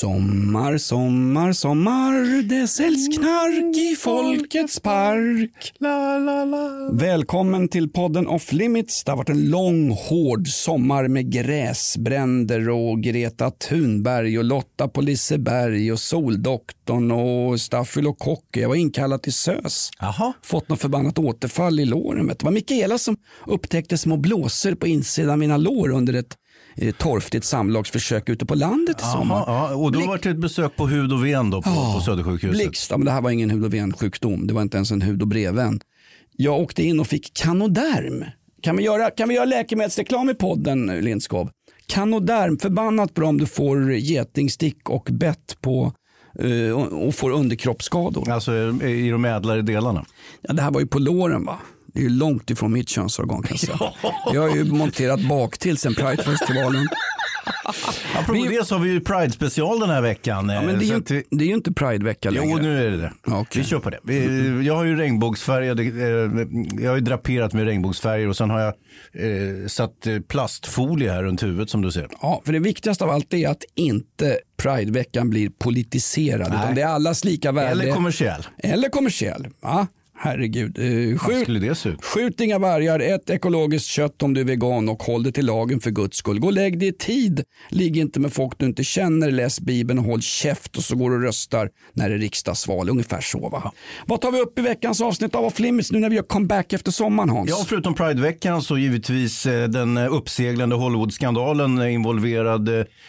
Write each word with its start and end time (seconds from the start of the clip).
Sommar, 0.00 0.78
sommar, 0.78 1.52
sommar, 1.52 2.42
det 2.42 2.68
säljs 2.68 3.18
knark 3.18 3.76
i 3.76 3.96
Folkets 3.96 4.80
park. 4.80 5.72
La, 5.78 6.18
la, 6.18 6.44
la. 6.44 6.90
Välkommen 6.92 7.68
till 7.68 7.88
podden 7.88 8.26
Off 8.26 8.52
Limits. 8.52 9.04
Det 9.04 9.12
har 9.12 9.16
varit 9.16 9.28
en 9.28 9.50
lång, 9.50 9.90
hård 9.90 10.48
sommar 10.48 11.08
med 11.08 11.32
gräsbränder 11.32 12.68
och 12.68 13.02
Greta 13.02 13.50
Thunberg 13.50 14.38
och 14.38 14.44
Lotta 14.44 14.88
på 14.88 15.00
Liseberg 15.00 15.92
och 15.92 16.00
Soldoktorn 16.00 17.10
och 17.10 17.60
Stafylokocker. 17.60 18.60
Jag 18.60 18.68
var 18.68 18.76
inkallad 18.76 19.22
till 19.22 19.34
SÖS. 19.34 19.90
Jaha. 20.00 20.32
Fått 20.42 20.68
något 20.68 20.80
förbannat 20.80 21.18
återfall 21.18 21.80
i 21.80 21.84
låren. 21.84 22.26
Det 22.26 22.42
var 22.42 22.52
Mikaela 22.52 22.98
som 22.98 23.16
upptäckte 23.46 23.98
små 23.98 24.16
blåsor 24.16 24.74
på 24.74 24.86
insidan 24.86 25.30
av 25.30 25.38
mina 25.38 25.56
lår 25.56 25.90
under 25.90 26.14
ett 26.14 26.36
torftigt 26.98 27.44
samlagsförsök 27.44 28.28
ute 28.28 28.46
på 28.46 28.54
landet 28.54 29.00
i 29.00 29.04
sommar. 29.04 29.44
Jaha, 29.46 29.70
ja. 29.70 29.76
Och 29.76 29.92
då 29.92 29.98
Blick- 29.98 30.08
var 30.08 30.18
det 30.22 30.30
ett 30.30 30.36
besök 30.36 30.76
på 30.76 30.86
hud 30.86 31.12
och 31.12 31.24
ven 31.26 31.50
då 31.50 31.62
på, 31.62 31.70
på 31.94 32.00
Södersjukhuset. 32.04 32.50
Blixt, 32.58 32.90
ja, 32.90 32.96
men 32.96 33.04
det 33.04 33.10
här 33.10 33.20
var 33.20 33.30
ingen 33.30 33.50
hud 33.50 33.64
och 33.64 33.74
vensjukdom. 33.74 34.46
Det 34.46 34.54
var 34.54 34.62
inte 34.62 34.76
ens 34.76 34.90
en 34.90 35.02
hud 35.02 35.22
och 35.22 35.28
brevvän. 35.28 35.80
Jag 36.36 36.60
åkte 36.60 36.82
in 36.82 37.00
och 37.00 37.06
fick 37.06 37.34
Canoderm. 37.34 38.24
Kan 38.62 38.76
vi 38.76 38.82
göra, 38.82 39.10
kan 39.10 39.28
vi 39.28 39.34
göra 39.34 39.44
läkemedelsreklam 39.44 40.30
i 40.30 40.34
podden, 40.34 40.86
Lindskov? 40.86 41.50
Canoderm, 41.86 42.58
förbannat 42.58 43.14
bra 43.14 43.28
om 43.28 43.38
du 43.38 43.46
får 43.46 43.92
getingstick 43.92 44.90
och 44.90 45.08
bett 45.10 45.56
på 45.60 45.92
eh, 46.38 46.70
och 46.70 47.06
och 47.06 47.14
får 47.14 47.30
underkroppsskador. 47.30 48.30
Alltså 48.30 48.52
i 48.84 49.10
de 49.10 49.24
ädlare 49.24 49.62
delarna. 49.62 50.04
Ja, 50.42 50.52
det 50.54 50.62
här 50.62 50.70
var 50.70 50.80
ju 50.80 50.86
på 50.86 50.98
låren 50.98 51.44
va? 51.44 51.58
Det 51.94 52.00
är 52.00 52.02
ju 52.04 52.08
långt 52.10 52.50
ifrån 52.50 52.72
mitt 52.72 52.88
könsorgan 52.88 53.42
kan 53.42 53.50
jag 53.50 53.60
säga. 53.60 53.92
Jag 54.34 54.40
har 54.48 54.56
ju 54.56 54.64
monterat 54.64 55.20
bak 55.28 55.58
till 55.58 55.76
sen 55.78 55.94
Pridefestivalen. 55.94 56.88
Apropå 58.18 58.32
Vi- 58.48 58.56
det 58.56 58.64
så 58.64 58.74
har 58.74 58.84
vi 58.84 58.90
ju 58.90 59.00
Pride-special 59.00 59.80
den 59.80 59.90
här 59.90 60.02
veckan. 60.02 60.48
Ja, 60.48 60.62
men 60.62 60.78
det 60.78 60.84
är 60.84 60.86
ju, 60.86 61.02
vi- 61.08 61.24
det 61.30 61.44
är 61.44 61.48
ju 61.48 61.54
inte 61.54 61.72
Pridevecka 61.72 62.30
längre. 62.30 62.46
Jo, 62.50 62.58
nu 62.58 62.86
är 62.86 62.90
det 62.90 62.96
det. 62.96 63.12
Okej. 63.26 63.62
Vi 63.62 63.68
kör 63.68 63.78
på 63.78 63.90
det. 63.90 63.98
Vi, 64.02 64.62
jag 64.66 64.76
har 64.76 64.84
ju 64.84 64.96
regnbågsfärgade, 64.96 65.82
eh, 65.82 65.90
jag 66.82 66.90
har 66.90 66.96
ju 66.96 67.00
draperat 67.00 67.52
med 67.52 67.64
regnbågsfärger 67.64 68.28
och 68.28 68.36
sen 68.36 68.50
har 68.50 68.60
jag 68.60 68.68
eh, 69.12 69.66
satt 69.66 70.06
eh, 70.06 70.18
plastfolie 70.20 71.12
här 71.12 71.22
runt 71.22 71.42
huvudet 71.42 71.70
som 71.70 71.82
du 71.82 71.92
ser. 71.92 72.08
Ja, 72.22 72.42
för 72.44 72.52
det 72.52 72.58
viktigaste 72.58 73.04
av 73.04 73.10
allt 73.10 73.34
är 73.34 73.48
att 73.48 73.64
inte 73.74 74.38
Prideveckan 74.56 75.30
blir 75.30 75.50
politiserad. 75.58 76.48
Utan 76.48 76.74
det 76.74 76.82
är 76.82 76.86
allas 76.86 77.24
lika 77.24 77.52
värde. 77.52 77.68
Eller 77.70 77.92
kommersiell. 77.92 78.46
Eller 78.58 78.88
kommersiell. 78.88 79.46
Ja, 79.62 79.86
herregud. 80.20 80.78
Eh, 80.78 81.18
skjut, 81.18 81.42
skulle 81.42 81.58
det 81.58 81.74
se 81.74 81.88
ut? 81.88 82.04
skjut 82.04 82.40
inga 82.40 82.58
vargar, 82.58 83.00
ät 83.00 83.30
ekologiskt 83.30 83.88
kött 83.88 84.22
om 84.22 84.34
du 84.34 84.40
är 84.40 84.44
vegan 84.44 84.88
och 84.88 85.02
håll 85.02 85.22
dig 85.22 85.32
till 85.32 85.46
lagen 85.46 85.80
för 85.80 85.90
guds 85.90 86.16
skull. 86.16 86.40
Gå 86.40 86.46
och 86.46 86.52
lägg 86.52 86.78
dig 86.78 86.88
i 86.88 86.92
tid. 86.92 87.44
Ligg 87.68 87.96
inte 87.96 88.20
med 88.20 88.32
folk 88.32 88.58
du 88.58 88.66
inte 88.66 88.84
känner, 88.84 89.30
läs 89.30 89.60
Bibeln 89.60 89.98
och 89.98 90.04
håll 90.04 90.22
käft 90.22 90.76
och 90.76 90.82
så 90.82 90.96
går 90.96 91.10
du 91.10 91.16
och 91.16 91.22
röstar 91.22 91.70
när 91.92 92.08
det 92.08 92.14
är 92.14 92.18
riksdagsval. 92.18 92.88
Ungefär 92.90 93.20
så 93.20 93.48
va. 93.48 93.72
Vad 94.06 94.20
tar 94.20 94.32
vi 94.32 94.40
upp 94.40 94.58
i 94.58 94.62
veckans 94.62 95.00
avsnitt 95.00 95.34
av 95.34 95.44
Off 95.44 95.58
Limits 95.58 95.92
nu 95.92 95.98
när 95.98 96.10
vi 96.10 96.16
gör 96.16 96.22
comeback 96.22 96.72
efter 96.72 96.92
sommaren 96.92 97.30
Hans? 97.30 97.50
Ja, 97.50 97.64
förutom 97.66 97.94
Prideveckan 97.94 98.62
så 98.62 98.78
givetvis 98.78 99.46
eh, 99.46 99.68
den 99.68 99.96
eh, 99.96 100.14
uppseglande 100.14 100.76
Hollywood-skandalen 100.76 101.78
eh, 101.78 101.94
involverad 101.94 102.68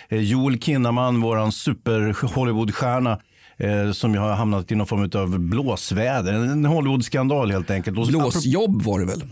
Joel 0.09 0.59
Kinnaman, 0.59 1.22
våran 1.22 1.52
super-Hollywood-stjärna 1.52 3.19
eh, 3.64 3.92
som 3.92 4.16
har 4.16 4.34
hamnat 4.34 4.72
i 4.72 4.76
någon 4.76 4.88
form 4.88 5.10
av 5.22 5.40
blåsväder. 5.40 6.34
En 6.34 6.66
Hollywood-skandal 6.66 7.52
helt 7.52 7.72
enkelt. 7.72 7.98
Och 7.98 8.08
Blåsjobb 8.08 8.82
var 8.82 9.00
det 9.00 9.06
väl? 9.06 9.24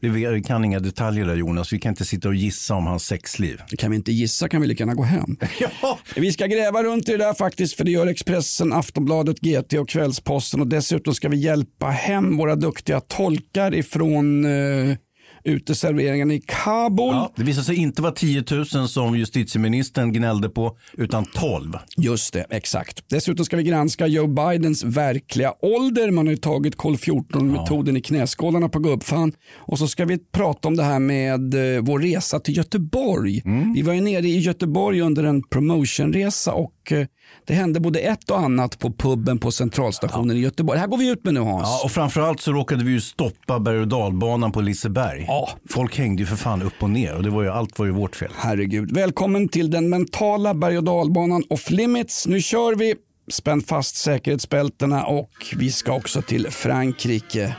Vi 0.00 0.42
kan 0.46 0.64
inga 0.64 0.80
detaljer 0.80 1.26
där 1.26 1.36
Jonas, 1.36 1.72
vi 1.72 1.78
kan 1.78 1.90
inte 1.90 2.04
sitta 2.04 2.28
och 2.28 2.34
gissa 2.34 2.74
om 2.74 2.86
hans 2.86 3.06
sexliv. 3.06 3.60
Kan 3.78 3.90
vi 3.90 3.96
inte 3.96 4.12
gissa 4.12 4.48
kan 4.48 4.60
vi 4.60 4.66
lika 4.66 4.82
gärna 4.82 4.94
gå 4.94 5.02
hem. 5.02 5.36
Ja, 5.82 5.98
Vi 6.16 6.32
ska 6.32 6.46
gräva 6.46 6.82
runt 6.82 7.08
i 7.08 7.12
det 7.12 7.18
där 7.18 7.34
faktiskt 7.34 7.76
för 7.76 7.84
det 7.84 7.90
gör 7.90 8.06
Expressen, 8.06 8.72
Aftonbladet, 8.72 9.36
GT 9.40 9.74
och 9.74 9.88
Kvällsposten 9.88 10.60
och 10.60 10.66
dessutom 10.66 11.14
ska 11.14 11.28
vi 11.28 11.36
hjälpa 11.36 11.86
hem 11.86 12.36
våra 12.36 12.56
duktiga 12.56 13.00
tolkar 13.00 13.74
ifrån 13.74 14.44
uh, 14.44 14.96
uteserveringen 15.46 16.30
i 16.30 16.42
Kabul. 16.46 17.14
ja, 17.14 17.32
det 17.36 17.42
visar 17.42 17.62
sig 17.62 17.76
inte 17.76 18.02
vara 18.02 18.12
10 18.12 18.44
000 18.74 18.88
som 18.88 19.18
justitieministern 19.18 20.12
gnällde 20.12 20.48
på, 20.48 20.76
utan 20.92 21.24
12. 21.24 21.72
Just 21.96 22.32
det, 22.32 22.46
exakt. 22.50 23.04
Dessutom 23.08 23.44
ska 23.44 23.56
vi 23.56 23.62
granska 23.62 24.06
Joe 24.06 24.26
Bidens 24.26 24.84
verkliga 24.84 25.52
ålder. 25.62 26.10
Man 26.10 26.26
har 26.26 26.30
ju 26.30 26.36
tagit 26.36 26.76
kol 26.76 26.94
14-metoden 26.96 27.96
i 27.96 28.00
knäskålarna 28.00 28.68
på 28.68 28.78
gubbfan. 28.78 29.32
Och 29.56 29.78
så 29.78 29.88
ska 29.88 30.04
vi 30.04 30.18
prata 30.18 30.68
om 30.68 30.76
det 30.76 30.82
här 30.82 30.98
med 30.98 31.54
eh, 31.76 31.82
vår 31.82 31.98
resa 31.98 32.40
till 32.40 32.56
Göteborg. 32.56 33.42
Vi 33.74 33.82
var 33.82 33.92
ju 33.92 34.00
nere 34.00 34.26
i 34.26 34.38
Göteborg 34.38 35.00
under 35.00 35.24
en 35.24 35.42
promotionresa 35.42 36.52
och 36.52 36.92
eh, 36.92 37.06
det 37.46 37.54
hände 37.54 37.80
både 37.80 37.98
ett 37.98 38.30
och 38.30 38.38
annat 38.38 38.78
på 38.78 38.92
puben 38.92 39.38
på 39.38 39.50
centralstationen 39.50 40.36
i 40.36 40.40
Göteborg. 40.40 40.76
Det 40.76 40.80
här 40.80 40.88
går 40.88 40.98
vi 40.98 41.08
ut 41.10 41.24
med 41.24 41.34
nu 41.34 41.40
Hans. 41.40 41.68
Ja, 41.68 41.80
och 41.84 41.90
framförallt 41.90 42.40
så 42.40 42.52
råkade 42.52 42.84
vi 42.84 42.90
ju 42.90 43.00
stoppa 43.00 43.60
berg 43.60 43.78
och 43.78 43.88
dalbanan 43.88 44.52
på 44.52 44.60
Liseberg. 44.60 45.26
Ja. 45.36 45.50
Folk 45.68 45.98
hängde 45.98 46.22
ju 46.22 46.26
för 46.26 46.36
fan 46.36 46.62
upp 46.62 46.82
och 46.82 46.90
ner 46.90 47.14
och 47.14 47.22
det 47.22 47.30
var 47.30 47.42
ju, 47.42 47.48
allt 47.48 47.78
var 47.78 47.86
ju 47.86 47.92
vårt 47.92 48.16
fel. 48.16 48.30
Herregud. 48.36 48.94
Välkommen 48.94 49.48
till 49.48 49.70
den 49.70 49.88
mentala 49.88 50.54
berg 50.54 50.78
och 50.78 50.84
dalbanan 50.84 51.44
off 51.48 51.70
limits. 51.70 52.26
Nu 52.26 52.42
kör 52.42 52.74
vi. 52.74 52.94
Spänn 53.30 53.60
fast 53.60 53.96
säkerhetsbältena 53.96 55.06
och 55.06 55.30
vi 55.56 55.72
ska 55.72 55.92
också 55.92 56.22
till 56.22 56.50
Frankrike 56.50 57.56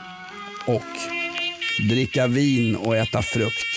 och 0.65 0.81
dricka 1.89 2.27
vin 2.27 2.75
och 2.75 2.97
äta 2.97 3.21
frukt. 3.21 3.67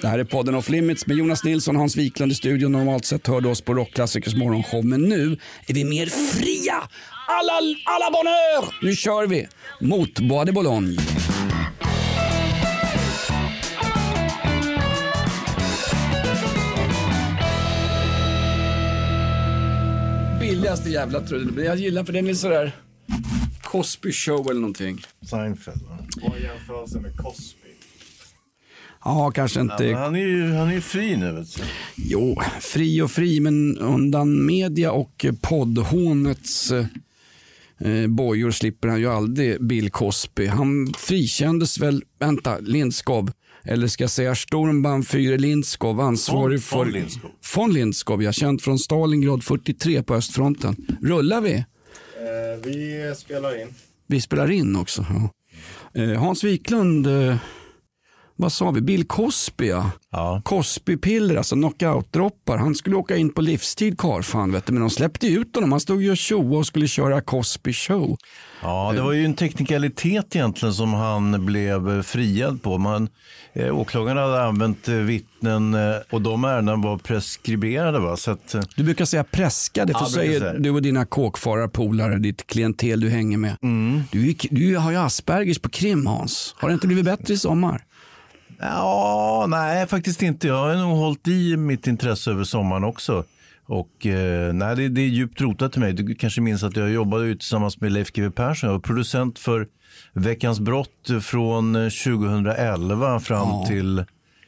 Det 0.00 0.08
här 0.08 0.18
är 0.18 0.24
podden 0.24 0.54
Off 0.54 0.68
Limits 0.68 1.06
med 1.06 1.16
Jonas 1.16 1.44
Nilsson 1.44 1.76
och 1.76 1.80
Hans 1.80 1.96
Wiklund 1.96 2.32
i 2.32 2.34
studion. 2.34 2.72
Normalt 2.72 3.04
sett 3.04 3.26
hör 3.26 3.40
du 3.40 3.48
oss 3.48 3.60
på 3.60 3.74
Rockklassikers 3.74 4.34
morgonshow, 4.34 4.84
men 4.84 5.02
nu 5.02 5.38
är 5.66 5.74
vi 5.74 5.84
mer 5.84 6.06
fria. 6.06 6.74
Alla, 7.38 7.52
alla 7.84 8.10
bonheur! 8.10 8.74
Nu 8.82 8.96
kör 8.96 9.26
vi 9.26 9.48
mot 9.80 10.20
Bois 10.20 10.46
de 10.46 10.52
Boulogne. 10.52 10.96
Billigaste 20.40 20.90
jävla 20.90 21.20
trudelutt. 21.20 21.64
Jag 21.64 21.76
gillar 21.76 22.04
för 22.04 22.12
den 22.12 22.26
är 22.26 22.34
sådär 22.34 22.72
Cosby 23.62 24.12
show 24.12 24.50
eller 24.50 24.60
någonting. 24.60 25.00
Seinfeld 25.30 25.82
va? 25.82 25.98
Bra 26.16 26.38
jämförelse 26.38 27.00
med 27.00 27.16
Cosby. 27.16 27.58
Ja, 29.04 29.30
kanske 29.34 29.60
inte. 29.60 29.84
Men 29.84 29.94
han 29.94 30.16
är 30.16 30.20
ju 30.20 30.52
han 30.52 30.68
är 30.68 30.72
ju 30.72 30.80
fri 30.80 31.16
nu 31.16 31.32
vet 31.32 31.56
du. 31.56 31.62
Jo, 31.96 32.36
fri 32.60 33.02
och 33.02 33.10
fri, 33.10 33.40
men 33.40 33.78
undan 33.78 34.46
media 34.46 34.92
och 34.92 35.26
poddhånets 35.40 36.72
eh, 37.84 38.06
bojor 38.06 38.50
slipper 38.50 38.88
han 38.88 39.00
ju 39.00 39.06
aldrig 39.06 39.66
Bill 39.66 39.90
Cosby. 39.90 40.46
Han 40.46 40.94
frikändes 40.98 41.78
väl, 41.78 42.04
vänta, 42.20 42.58
Lindskov, 42.58 43.30
eller 43.64 43.86
ska 43.86 44.04
jag 44.04 44.10
säga 44.10 44.34
Sturmbannfyrer 44.34 45.22
Fyre 45.24 45.38
Lindskov, 45.38 46.00
ansvarig 46.00 46.58
Von- 46.58 46.78
von 46.78 46.86
för... 46.86 46.92
Lindskov. 46.92 47.30
Von 47.56 47.72
Lindskov, 47.72 48.22
jag 48.22 48.34
känt 48.34 48.62
från 48.62 48.78
Stalingrad 48.78 49.44
43 49.44 50.02
på 50.02 50.14
östfronten. 50.14 50.76
Rullar 51.02 51.40
vi? 51.40 51.52
Eh, 51.54 51.64
vi 52.64 53.14
spelar 53.16 53.60
in. 53.62 53.68
Vi 54.06 54.20
spelar 54.20 54.50
in 54.50 54.76
också. 54.76 55.06
Ja. 55.10 55.30
Eh, 56.02 56.10
Hans 56.22 56.44
Wiklund, 56.44 57.06
eh, 57.06 57.36
vad 58.36 58.52
sa 58.52 58.70
vi? 58.70 58.80
Bill 58.80 59.04
Cosby, 59.06 59.68
ja. 59.68 59.90
Ja. 60.10 60.42
Cosby-piller, 60.44 61.36
alltså 61.36 61.54
knockout-droppar. 61.54 62.58
Han 62.58 62.74
skulle 62.74 62.96
åka 62.96 63.16
in 63.16 63.32
på 63.32 63.40
livstid 63.40 63.98
karlfan, 63.98 64.52
vet 64.52 64.66
du. 64.66 64.72
men 64.72 64.80
de 64.82 64.90
släppte 64.90 65.26
ut 65.26 65.54
honom. 65.54 65.72
Han 65.72 65.80
stod 65.80 66.02
ju 66.02 66.10
och 66.10 66.16
tjoade 66.16 66.56
och 66.56 66.66
skulle 66.66 66.86
köra 66.88 67.20
Cosby 67.20 67.72
show. 67.72 68.16
Ja, 68.62 68.92
det 68.94 69.00
var 69.02 69.12
ju 69.12 69.24
en 69.24 69.34
teknikalitet 69.34 70.36
egentligen 70.36 70.74
som 70.74 70.94
han 70.94 71.46
blev 71.46 72.02
friad 72.02 72.62
på. 72.62 72.78
Man, 72.78 73.08
eh, 73.52 73.78
åklagaren 73.78 74.18
hade 74.18 74.42
använt 74.42 74.88
eh, 74.88 74.94
vittnen 74.94 75.74
eh, 75.74 75.80
och 76.10 76.22
de 76.22 76.44
ärendena 76.44 76.76
var 76.88 76.98
preskriberade. 76.98 77.98
Va? 77.98 78.16
Så 78.16 78.30
att, 78.30 78.54
eh, 78.54 78.62
Du 78.76 78.84
brukar 78.84 79.04
säga 79.04 79.24
präskade, 79.24 79.92
för 79.92 80.00
Ja, 80.00 80.06
säger 80.08 80.40
säga 80.40 80.52
du 80.52 80.70
och 80.70 80.82
dina 80.82 81.04
kåkfararpolare, 81.04 82.18
ditt 82.18 82.46
klientel 82.46 83.00
du 83.00 83.10
hänger 83.10 83.38
med. 83.38 83.56
Du, 84.12 84.28
är- 84.30 84.54
du 84.54 84.76
har 84.76 84.90
ju 84.90 84.96
Aspergers 84.96 85.58
på 85.58 85.68
krim 85.68 86.06
Hans. 86.06 86.54
Har 86.58 86.68
det 86.68 86.74
inte 86.74 86.86
blivit 86.86 87.04
bättre 87.04 87.34
i 87.34 87.38
sommar? 87.38 87.84
Ja, 88.62 89.46
nej, 89.48 89.86
faktiskt 89.86 90.22
inte. 90.22 90.46
Jag 90.48 90.54
har 90.56 90.74
nog 90.74 90.96
hållit 90.96 91.28
i 91.28 91.56
mitt 91.56 91.86
intresse 91.86 92.30
över 92.30 92.44
sommaren 92.44 92.84
också. 92.84 93.24
Och 93.66 94.06
eh, 94.06 94.52
nej, 94.52 94.76
det, 94.76 94.88
det 94.88 95.00
är 95.00 95.06
djupt 95.06 95.40
rotat 95.40 95.72
till 95.72 95.80
mig. 95.80 95.92
Du 95.92 96.14
kanske 96.14 96.40
minns 96.40 96.62
att 96.62 96.76
jag 96.76 96.90
jobbade 96.90 97.26
ju 97.26 97.34
tillsammans 97.34 97.80
med 97.80 97.92
Leif 97.92 98.12
GW 98.12 98.30
Persson. 98.30 98.66
Jag 98.68 98.74
var 98.74 98.80
producent 98.80 99.38
för 99.38 99.66
Veckans 100.12 100.60
brott 100.60 101.08
från 101.22 101.76
eh, 101.76 101.82
2011 101.82 103.20
fram 103.20 103.48
Ja. 103.48 103.64
till 103.68 104.04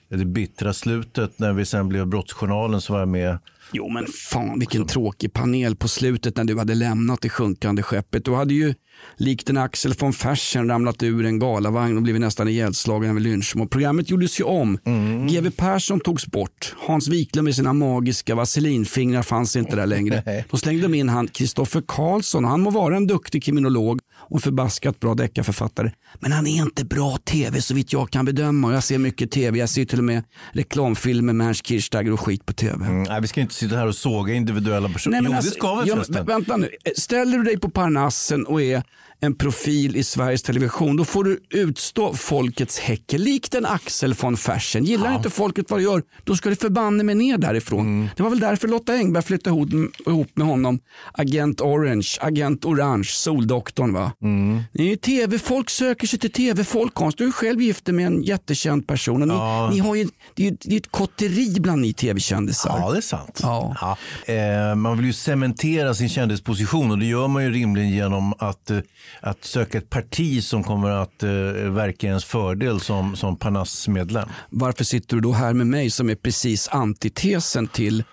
det 0.08 0.25
bittra 0.25 0.72
slutet 0.72 1.38
när 1.38 1.52
vi 1.52 1.64
sen 1.66 1.88
blev 1.88 2.06
Brottsjournalen 2.06 2.81
så 2.81 2.93
var 2.93 3.00
jag 3.00 3.08
med. 3.08 3.38
Jo 3.76 3.88
men 3.88 4.06
fan 4.06 4.59
vilken 4.59 4.87
tråkig 4.87 5.32
panel 5.32 5.76
på 5.76 5.88
slutet 5.88 6.37
när 6.37 6.44
du 6.44 6.59
hade 6.59 6.75
lämnat 6.75 7.21
det 7.21 7.29
sjunkande 7.29 7.82
skeppet. 7.82 8.25
Du 8.25 8.35
hade 8.35 8.55
ju 8.55 8.75
likt 9.17 9.50
en 9.50 9.56
Axel 9.56 9.94
von 9.99 10.12
Fersen 10.12 10.69
ramlat 10.69 11.03
ur 11.03 11.26
en 11.26 11.38
galavagn 11.38 11.97
och 11.97 12.03
blivit 12.03 12.21
nästan 12.21 12.49
ihjälslagen 12.49 13.11
av 13.11 13.17
en 13.17 13.23
lynchmobb. 13.23 13.71
Programmet 13.71 14.11
gjordes 14.11 14.41
ju 14.41 14.44
om. 14.44 14.79
Mm. 14.85 15.26
GW 15.26 15.50
Persson 15.50 16.00
togs 16.00 16.26
bort. 16.26 16.75
Hans 16.87 17.09
Wiklund 17.09 17.44
med 17.44 17.55
sina 17.55 17.73
magiska 17.73 18.35
vaselinfingrar 18.35 19.23
fanns 19.23 19.56
inte 19.56 19.76
där 19.76 19.87
längre. 19.87 20.44
Då 20.50 20.56
slängde 20.56 20.82
de 20.82 20.94
in 20.94 21.09
han 21.09 21.29
Kristoffer 21.29 21.82
Karlsson. 21.88 22.44
Han 22.44 22.61
må 22.61 22.71
vara 22.71 22.97
en 22.97 23.06
duktig 23.06 23.44
kriminolog 23.44 24.00
och 24.31 24.37
en 24.37 24.41
förbaskat 24.41 25.00
bra 25.00 25.15
deckarförfattare. 25.15 25.93
Men 26.21 26.32
han 26.32 26.47
är 26.47 26.62
inte 26.62 26.85
bra 26.85 27.17
tv 27.25 27.61
så 27.62 27.75
vitt 27.75 27.93
jag 27.93 28.11
kan 28.11 28.25
bedöma. 28.25 28.73
Jag 28.73 28.85
ser 28.85 28.99
mycket 28.99 29.31
tv. 29.31 29.59
Jag 29.59 29.69
ser 29.69 29.85
till 29.85 29.99
och 29.99 30.05
med 30.05 30.23
reklamfilmer 30.53 31.32
med 31.32 31.47
Ernst 31.49 31.67
Kirchsteiger 31.67 32.12
och 32.12 32.21
skit 32.21 32.47
på 32.47 32.53
tv. 32.53 32.87
Mm, 32.87 33.03
nej, 33.03 33.21
vi 33.21 33.26
ska 33.26 33.41
inte 33.41 33.55
sitta 33.55 33.76
här 33.76 33.87
och 33.87 33.94
såga 33.94 34.35
individuella 34.35 34.88
personer. 34.88 35.23
Jo, 35.25 35.32
alltså, 35.32 35.50
det 35.50 35.56
ska 35.56 35.75
vi 35.75 35.88
ja, 35.88 35.94
förresten. 35.94 36.17
vä- 36.25 36.26
Vänta 36.26 36.56
nu. 36.56 36.71
Ställer 36.97 37.38
du 37.38 37.44
dig 37.44 37.59
på 37.59 37.71
Parnassen 37.71 38.47
och 38.47 38.62
är 38.62 38.82
en 39.20 39.34
profil 39.34 39.96
i 39.96 40.05
Sveriges 40.05 40.43
Television, 40.43 40.96
då 40.96 41.05
får 41.05 41.25
du 41.25 41.38
utstå 41.50 42.14
folkets 42.14 42.78
häckel 42.78 43.22
likt 43.22 43.55
en 43.55 43.66
Axel 43.66 44.14
von 44.14 44.37
Fersen. 44.37 44.84
Gillar 44.84 45.16
inte 45.16 45.31
folket 45.31 45.70
vad 45.70 45.81
du 45.81 45.84
gör, 45.84 46.02
då 46.25 46.37
ska 46.37 46.49
du 46.49 46.56
förbanne 46.56 47.05
mig 47.05 47.14
ner 47.14 47.38
därifrån. 47.38 47.81
Mm. 47.81 48.08
Det 48.16 48.22
var 48.22 48.31
väl 48.31 48.40
därför 48.40 48.69
Lotta 48.69 48.94
Engberg 48.94 49.22
flyttade 49.22 49.56
ihop, 49.56 49.69
ihop 50.06 50.31
med 50.34 50.46
honom. 50.46 50.78
Agent 51.12 51.61
Orange, 51.61 52.08
Agent 52.20 52.64
Orange, 52.64 53.05
Soldoktorn. 53.05 53.93
Va? 53.93 54.12
Mm. 54.22 54.62
Det 54.72 54.93
är 54.93 54.96
TV, 54.96 55.38
folk 55.38 55.70
söker 55.70 56.06
sig 56.06 56.19
till 56.19 56.32
tv-folk. 56.32 56.93
Du 57.16 57.26
är 57.26 57.32
själv 57.32 57.61
gift 57.62 57.87
med 57.87 58.06
en 58.06 58.22
jättekänd 58.22 58.87
person. 58.87 59.20
Ni, 59.20 59.34
Ja. 59.34 59.70
ni 59.72 59.78
har 59.78 59.94
ju, 59.94 60.08
det, 60.34 60.46
är 60.49 60.56
det 60.61 60.75
är 60.75 60.81
ett 60.81 60.90
kotteri 60.90 61.56
bland 61.61 61.81
ni 61.82 61.93
tv-kändisar. 61.93 62.78
Ja, 62.78 62.90
det 62.90 62.96
är 62.96 63.00
sant. 63.00 63.40
Ja. 63.43 63.96
Eh, 64.26 64.75
man 64.75 64.96
vill 64.96 65.06
ju 65.06 65.12
cementera 65.12 65.94
sin 65.94 66.08
kändisposition 66.08 66.90
och 66.90 66.99
det 66.99 67.06
gör 67.06 67.28
man 67.28 67.44
ju 67.44 67.50
rimligen 67.50 67.90
genom 67.90 68.34
att, 68.38 68.70
eh, 68.70 68.78
att 69.21 69.45
söka 69.45 69.79
ett 69.79 69.91
parti 69.91 70.45
som 70.45 70.65
kommer 70.65 70.91
att 70.91 71.23
eh, 71.23 71.31
verka 71.71 72.06
i 72.06 72.09
ens 72.09 72.25
fördel 72.25 72.81
som, 72.81 73.17
som 73.17 73.37
Panas-medlem. 73.37 74.29
varför 74.51 74.85
sitter 74.85 75.17
du 75.17 75.21
då 75.23 75.33
här 75.33 75.53
med 75.55 75.67
mig 75.67 75.91
som 75.91 76.11
är 76.11 76.15
precis 76.15 76.69
antitesen 76.69 77.67
till 77.69 78.05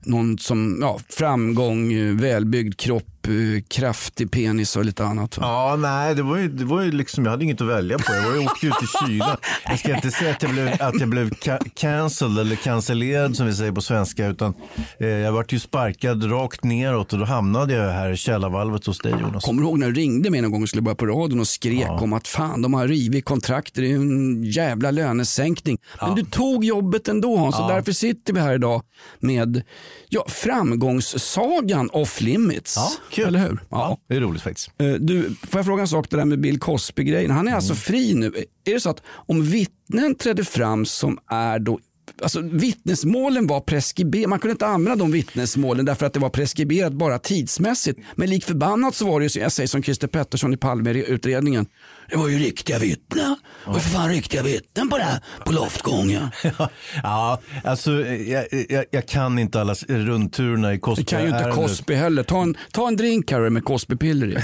någon 0.00 0.38
som, 0.38 0.78
ja, 0.80 1.00
framgång, 1.08 1.92
eh, 1.92 2.14
välbyggd 2.14 2.80
kropp, 2.80 3.19
kraftig 3.68 4.30
penis 4.30 4.76
och 4.76 4.84
lite 4.84 5.04
annat. 5.04 5.38
va? 5.38 5.44
Ja, 5.46 5.76
nej, 5.76 6.14
det 6.14 6.22
var 6.22 6.36
ju, 6.36 6.48
det 6.48 6.64
var 6.64 6.82
ju 6.82 6.92
liksom, 6.92 7.24
jag 7.24 7.30
hade 7.30 7.44
inget 7.44 7.60
att 7.60 7.66
välja 7.68 7.98
på. 7.98 8.12
Jag 8.14 8.22
var 8.22 8.32
ju 8.34 8.46
åkte 8.46 8.66
ut 8.66 8.72
i 8.82 9.06
kylan. 9.06 9.36
Jag 9.64 9.78
ska 9.78 9.94
inte 9.94 10.10
säga 10.10 10.30
att 10.30 10.42
jag 10.42 10.52
blev, 10.52 10.68
att 10.80 11.00
jag 11.00 11.08
blev 11.08 11.30
ca- 11.30 11.70
cancelled 11.74 12.38
eller 12.38 12.56
cancellerad 12.56 13.36
som 13.36 13.46
vi 13.46 13.54
säger 13.54 13.72
på 13.72 13.80
svenska, 13.80 14.26
utan 14.26 14.54
eh, 15.00 15.08
jag 15.08 15.32
vart 15.32 15.52
ju 15.52 15.58
sparkad 15.58 16.30
rakt 16.32 16.64
neråt 16.64 17.12
och 17.12 17.18
då 17.18 17.24
hamnade 17.24 17.74
jag 17.74 17.92
här 17.92 18.10
i 18.10 18.16
källarvalvet 18.16 18.86
hos 18.86 18.98
dig 18.98 19.12
Jonas. 19.20 19.44
Kommer 19.44 19.62
du 19.62 19.68
ihåg 19.68 19.78
när 19.78 19.86
du 19.90 20.00
ringde 20.00 20.30
mig 20.30 20.40
någon 20.40 20.50
gång 20.50 20.62
och 20.62 20.68
skulle 20.68 20.82
börja 20.82 20.94
på 20.96 21.06
radion 21.06 21.40
och 21.40 21.48
skrek 21.48 21.88
om 22.02 22.12
att 22.12 22.28
fan 22.28 22.62
de 22.62 22.74
har 22.74 22.88
rivit 22.88 23.24
kontrakt, 23.24 23.74
det 23.74 23.90
är 23.90 23.94
en 23.94 24.44
jävla 24.44 24.90
lönesänkning. 24.90 25.78
Men 26.00 26.14
du 26.14 26.22
tog 26.24 26.64
jobbet 26.64 27.08
ändå 27.08 27.36
Hans 27.36 27.58
och 27.58 27.68
därför 27.68 27.92
sitter 27.92 28.32
vi 28.32 28.40
här 28.40 28.54
idag 28.54 28.82
med 29.18 29.62
ja, 30.08 30.24
framgångssagan 30.28 31.90
off 31.92 32.20
limits. 32.20 32.74
Ja, 32.76 32.90
kul. 33.10 33.24
Eller 33.26 33.38
hur? 33.38 33.60
Ja, 33.70 33.98
det 34.08 34.16
är 34.16 34.20
roligt 34.20 34.42
faktiskt. 34.42 34.70
Eh, 34.78 34.92
Du, 34.92 35.22
får 35.48 35.58
jag 35.58 35.64
fråga 35.66 35.80
en 35.82 35.88
sak, 35.88 36.10
det 36.10 36.16
där 36.16 36.24
med 36.24 36.40
Bill 36.40 36.58
Cosby-grejen. 36.60 37.30
Han 37.30 37.48
är 37.48 37.54
alltså 37.54 37.74
fri 37.74 38.14
nu. 38.14 38.26
Är 38.64 38.74
det 38.74 38.80
så 38.80 38.90
att 38.90 39.02
om 39.10 39.42
vittnen 39.42 40.14
trädde 40.14 40.44
fram 40.44 40.84
som 40.86 41.18
är 41.30 41.58
då 41.58 41.78
Alltså, 42.22 42.40
vittnesmålen 42.40 43.46
var 43.46 43.60
preskriberade. 43.60 44.28
Man 44.28 44.38
kunde 44.38 44.52
inte 44.52 44.66
använda 44.66 44.96
de 45.04 45.12
vittnesmålen 45.12 45.84
därför 45.84 46.06
att 46.06 46.12
det 46.12 46.20
var 46.20 46.28
preskriberat 46.30 46.92
bara 46.92 47.18
tidsmässigt. 47.18 48.00
Men 48.14 48.30
lik 48.30 48.44
förbannat 48.44 48.94
så 48.94 49.06
var 49.06 49.20
det 49.20 49.26
ju, 49.26 49.40
jag 49.40 49.52
säger 49.52 49.66
som 49.68 49.82
Christer 49.82 50.08
Pettersson 50.08 50.54
i 50.54 50.56
Palme-utredningen. 50.56 51.66
Det 52.10 52.16
var 52.16 52.28
ju 52.28 52.38
riktiga 52.38 52.78
vittnen. 52.78 53.36
Det 53.64 53.70
var 53.70 53.78
för 53.78 53.90
fan 53.90 54.08
riktiga 54.08 54.42
vittnen 54.42 54.88
på 54.88 54.96
det 54.96 55.02
här, 55.04 55.20
på 55.46 55.52
loftgången. 55.52 56.30
ja, 57.02 57.40
alltså 57.64 57.92
jag, 58.06 58.46
jag, 58.68 58.84
jag 58.90 59.08
kan 59.08 59.38
inte 59.38 59.60
alla 59.60 59.74
rundturerna 59.88 60.74
i 60.74 60.78
Cosby. 60.78 61.02
Det 61.02 61.10
kan 61.10 61.22
ju 61.22 61.28
inte 61.28 61.50
Cosby 61.50 61.94
heller. 61.94 62.22
Ta 62.22 62.42
en, 62.42 62.56
ta 62.72 62.88
en 62.88 62.96
drink 62.96 63.30
här 63.32 63.50
med 63.50 63.64
Cosby-piller 63.64 64.26
i. 64.26 64.38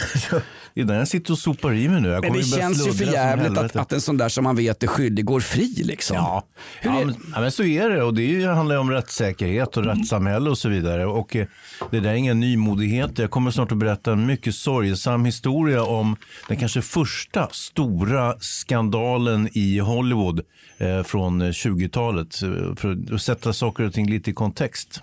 Innan 0.80 0.96
jag 0.96 1.08
sitter 1.08 1.32
och 1.32 1.38
sopar 1.38 1.72
i 1.74 1.88
mig 1.88 2.00
nu. 2.00 2.08
Jag 2.08 2.22
Men 2.22 2.32
det 2.32 2.42
känns 2.44 2.86
ju 2.86 2.92
för 2.92 3.04
jävligt 3.04 3.58
att, 3.58 3.76
att 3.76 3.92
en 3.92 4.00
sån 4.00 4.16
där 4.16 4.28
som 4.28 4.44
man 4.44 4.56
vet 4.56 4.82
är 4.82 4.86
skyldig 4.86 5.24
går 5.24 5.40
fri 5.40 5.74
liksom. 5.84 6.16
Ja, 6.16 6.46
Hur 6.80 6.90
ja, 6.90 7.00
är- 7.00 7.04
men, 7.04 7.14
ja, 7.34 7.40
men 7.40 7.52
så 7.52 7.64
är 7.64 7.90
det. 7.90 8.02
Och 8.02 8.14
det 8.14 8.22
ju- 8.22 8.46
handlar 8.46 8.74
ju 8.74 8.80
om 8.80 8.90
rättssäkerhet 8.90 9.76
och 9.76 9.84
rättssamhälle 9.84 10.50
och 10.50 10.58
så 10.58 10.68
vidare. 10.68 11.06
Och 11.06 11.36
eh, 11.36 11.46
det 11.90 12.00
där 12.00 12.10
är 12.10 12.14
ingen 12.14 12.40
nymodighet. 12.40 13.18
Jag 13.18 13.30
kommer 13.30 13.50
snart 13.50 13.72
att 13.72 13.78
berätta 13.78 14.12
en 14.12 14.26
mycket 14.26 14.54
sorgesam 14.54 15.24
historia 15.24 15.82
om 15.84 16.16
den 16.48 16.56
kanske 16.56 16.82
första 16.82 17.48
stora 17.56 18.34
skandalen 18.40 19.48
i 19.52 19.78
Hollywood 19.78 20.40
eh, 20.78 21.02
från 21.02 21.42
eh, 21.42 21.48
20-talet. 21.48 22.42
eh, 22.42 22.74
För 22.76 23.14
att 23.14 23.22
sätta 23.22 23.52
saker 23.52 23.84
och 23.84 23.92
ting 23.92 24.10
lite 24.10 24.30
i 24.30 24.34
kontext. 24.34 25.00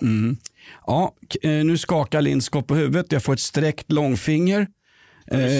Ja, 0.88 1.14
k- 1.34 1.48
eh, 1.50 1.66
nu 1.66 1.78
skakar 1.78 2.22
Lindskog 2.22 2.68
på 2.68 2.76
huvudet. 2.76 3.12
Jag 3.12 3.24
får 3.24 3.34
ett 3.34 3.40
sträckt 3.40 3.92
långfinger. 3.92 4.68
Ens. 5.32 5.54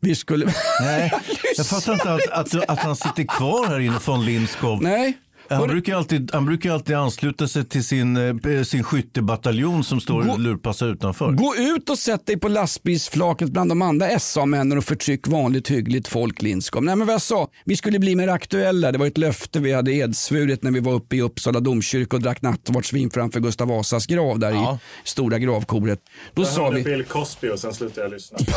Vi 0.00 0.14
skulle... 0.14 0.46
Nej, 0.80 1.12
jag 1.56 1.66
fattar 1.66 1.92
inte 1.92 2.12
att, 2.14 2.28
att, 2.30 2.70
att 2.70 2.78
han 2.78 2.96
sitter 2.96 3.24
kvar 3.24 3.66
här 3.66 3.80
inne 3.80 3.98
från 4.00 4.24
Lindskov. 4.24 4.82
Nej. 4.82 5.12
Han 5.48 5.68
brukar, 5.68 5.92
ju 5.92 5.98
alltid, 5.98 6.30
han 6.32 6.46
brukar 6.46 6.70
alltid 6.72 6.96
ansluta 6.96 7.48
sig 7.48 7.64
till 7.64 7.84
sin, 7.84 8.16
eh, 8.16 8.62
sin 8.62 8.82
skyttebataljon 8.84 9.84
som 9.84 10.00
står 10.00 10.30
och 10.30 10.38
lurpassar 10.40 10.86
utanför. 10.86 11.32
Gå 11.32 11.54
ut 11.56 11.90
och 11.90 11.98
sätt 11.98 12.26
dig 12.26 12.38
på 12.40 12.48
lastbilsflaket 12.48 13.48
bland 13.50 13.70
de 13.70 13.82
andra 13.82 14.18
SA-männen 14.18 14.78
och 14.78 14.84
förtryck 14.84 15.26
vanligt 15.28 15.70
hyggligt 15.70 16.08
folk 16.08 16.42
Lindskov. 16.42 16.82
Nej 16.84 16.96
men 16.96 17.06
vad 17.06 17.14
jag 17.14 17.22
sa, 17.22 17.48
vi 17.64 17.76
skulle 17.76 17.98
bli 17.98 18.16
mer 18.16 18.28
aktuella. 18.28 18.92
Det 18.92 18.98
var 18.98 19.06
ett 19.06 19.18
löfte 19.18 19.60
vi 19.60 19.72
hade 19.72 19.92
edsvurit 19.92 20.62
när 20.62 20.70
vi 20.70 20.80
var 20.80 20.92
uppe 20.92 21.16
i 21.16 21.20
Uppsala 21.22 21.60
domkyrka 21.60 22.16
och 22.16 22.22
drack 22.22 22.42
nattvardsvin 22.42 23.10
framför 23.10 23.40
Gustav 23.40 23.68
Vasas 23.68 24.06
grav 24.06 24.38
där 24.38 24.50
Ja. 24.50 24.78
i 25.04 25.08
stora 25.08 25.38
gravkoret. 25.38 25.98
Då 26.34 26.42
Jag 26.42 26.48
sa 26.48 26.64
hörde 26.64 26.76
vi... 26.76 26.82
Bill 26.84 27.04
Cosby 27.04 27.48
och 27.48 27.58
sen 27.58 27.74
slutade 27.74 28.00
jag 28.00 28.12
lyssna. 28.12 28.38